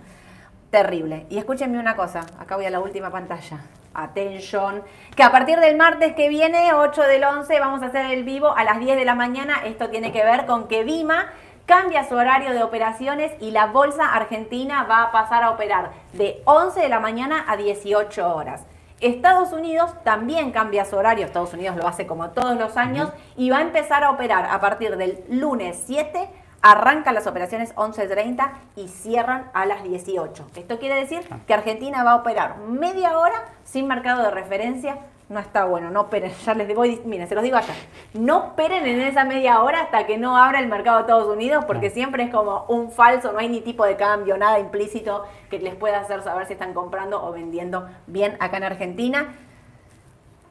terrible. 0.69 1.25
Y 1.29 1.37
escúchenme 1.37 1.79
una 1.79 1.95
cosa, 1.95 2.25
acá 2.37 2.57
voy 2.57 2.65
a 2.65 2.69
la 2.69 2.81
última 2.81 3.11
pantalla. 3.11 3.61
Atención, 3.93 4.83
que 5.15 5.23
a 5.23 5.31
partir 5.31 5.57
del 5.61 5.77
martes 5.77 6.15
que 6.15 6.27
viene, 6.27 6.73
8 6.73 7.03
del 7.03 7.23
11, 7.23 7.57
vamos 7.61 7.81
a 7.81 7.85
hacer 7.85 8.07
el 8.07 8.25
vivo 8.25 8.53
a 8.53 8.65
las 8.65 8.77
10 8.77 8.97
de 8.97 9.05
la 9.05 9.15
mañana. 9.15 9.61
Esto 9.63 9.89
tiene 9.89 10.11
que 10.11 10.25
ver 10.25 10.45
con 10.47 10.67
que 10.67 10.83
Vima 10.83 11.27
cambia 11.65 12.03
su 12.09 12.15
horario 12.15 12.51
de 12.51 12.61
operaciones 12.61 13.31
y 13.39 13.51
la 13.51 13.67
bolsa 13.67 14.13
argentina 14.13 14.83
va 14.83 15.03
a 15.03 15.11
pasar 15.13 15.43
a 15.43 15.51
operar 15.51 15.91
de 16.11 16.41
11 16.43 16.81
de 16.81 16.89
la 16.89 16.99
mañana 16.99 17.45
a 17.47 17.55
18 17.55 18.35
horas. 18.35 18.65
Estados 18.99 19.51
Unidos 19.51 19.91
también 20.03 20.51
cambia 20.51 20.85
su 20.85 20.95
horario, 20.95 21.25
Estados 21.25 21.53
Unidos 21.53 21.75
lo 21.75 21.87
hace 21.87 22.07
como 22.07 22.29
todos 22.29 22.57
los 22.57 22.77
años 22.77 23.11
y 23.35 23.49
va 23.49 23.57
a 23.57 23.61
empezar 23.61 24.03
a 24.03 24.11
operar 24.11 24.45
a 24.45 24.59
partir 24.61 24.97
del 24.97 25.23
lunes 25.29 25.81
7, 25.85 26.29
arrancan 26.61 27.13
las 27.13 27.27
operaciones 27.27 27.75
11.30 27.75 28.51
y 28.77 28.87
cierran 28.87 29.51
a 29.53 29.65
las 29.65 29.83
18. 29.83 30.47
Esto 30.55 30.79
quiere 30.79 30.95
decir 30.95 31.21
ah. 31.29 31.39
que 31.45 31.53
Argentina 31.53 32.03
va 32.03 32.11
a 32.11 32.15
operar 32.15 32.59
media 32.59 33.17
hora 33.17 33.45
sin 33.63 33.87
mercado 33.87 34.23
de 34.23 34.31
referencia 34.31 34.97
no 35.29 35.39
está 35.39 35.65
bueno, 35.65 35.89
no 35.89 36.01
esperen, 36.01 36.31
ya 36.45 36.53
les 36.53 36.67
digo, 36.67 36.83
miren, 37.05 37.27
se 37.27 37.35
los 37.35 37.43
digo 37.43 37.57
allá, 37.57 37.73
no 38.13 38.47
esperen 38.47 38.85
en 38.85 39.01
esa 39.01 39.23
media 39.23 39.61
hora 39.61 39.81
hasta 39.81 40.05
que 40.05 40.17
no 40.17 40.37
abra 40.37 40.59
el 40.59 40.67
mercado 40.67 40.97
de 40.97 41.01
Estados 41.03 41.27
Unidos, 41.27 41.65
porque 41.65 41.89
siempre 41.89 42.23
es 42.23 42.29
como 42.29 42.65
un 42.67 42.91
falso, 42.91 43.31
no 43.31 43.39
hay 43.39 43.49
ni 43.49 43.61
tipo 43.61 43.85
de 43.85 43.95
cambio, 43.95 44.37
nada 44.37 44.59
implícito 44.59 45.25
que 45.49 45.59
les 45.59 45.75
pueda 45.75 45.99
hacer 45.99 46.21
saber 46.23 46.45
si 46.45 46.53
están 46.53 46.73
comprando 46.73 47.23
o 47.23 47.31
vendiendo 47.31 47.87
bien 48.05 48.35
acá 48.39 48.57
en 48.57 48.63
Argentina. 48.63 49.35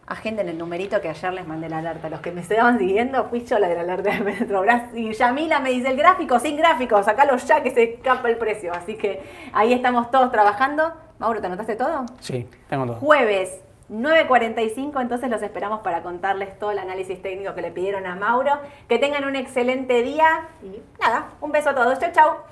Agenden 0.05 0.49
el 0.49 0.59
numerito 0.59 1.01
que 1.01 1.09
ayer 1.09 1.33
les 1.33 1.47
mandé 1.47 1.69
la 1.69 1.79
alerta. 1.79 2.11
Los 2.11 2.21
que 2.21 2.33
me 2.33 2.41
estaban 2.41 2.79
siguiendo, 2.79 3.25
fui 3.27 3.45
yo 3.45 3.59
la 3.59 3.69
de 3.69 3.77
la 3.77 3.81
alerta 3.83 4.11
de 4.11 4.21
Metrobras. 4.21 4.93
Y 4.95 5.13
Yamila 5.13 5.61
me 5.61 5.71
dice 5.71 5.89
el 5.89 5.97
gráfico, 5.97 6.39
sin 6.39 6.57
gráfico, 6.57 7.03
sacalo 7.03 7.37
ya 7.37 7.63
que 7.63 7.71
se 7.71 7.95
escapa 7.95 8.29
el 8.29 8.37
precio. 8.37 8.73
Así 8.75 8.97
que 8.97 9.23
ahí 9.53 9.73
estamos 9.73 10.11
todos 10.11 10.31
trabajando. 10.33 10.93
Mauro, 11.19 11.41
¿te 11.41 11.47
anotaste 11.47 11.77
todo? 11.77 12.05
Sí, 12.19 12.47
tengo 12.69 12.85
todo. 12.85 12.97
Jueves, 12.97 13.63
9.45, 13.93 15.03
entonces 15.03 15.29
los 15.29 15.43
esperamos 15.43 15.81
para 15.81 16.03
contarles 16.03 16.59
todo 16.59 16.71
el 16.71 16.79
análisis 16.79 17.21
técnico 17.21 17.55
que 17.55 17.63
le 17.63 17.71
pidieron 17.71 18.07
a 18.07 18.17
Mauro. 18.17 18.53
Que 18.89 18.99
tengan 18.99 19.25
un 19.25 19.37
excelente 19.37 20.03
día 20.03 20.49
y 20.63 20.83
nada, 20.99 21.33
un 21.41 21.53
beso 21.53 21.71
a 21.71 21.75
todos. 21.75 21.99
Chau, 21.99 22.11
chau. 22.13 22.52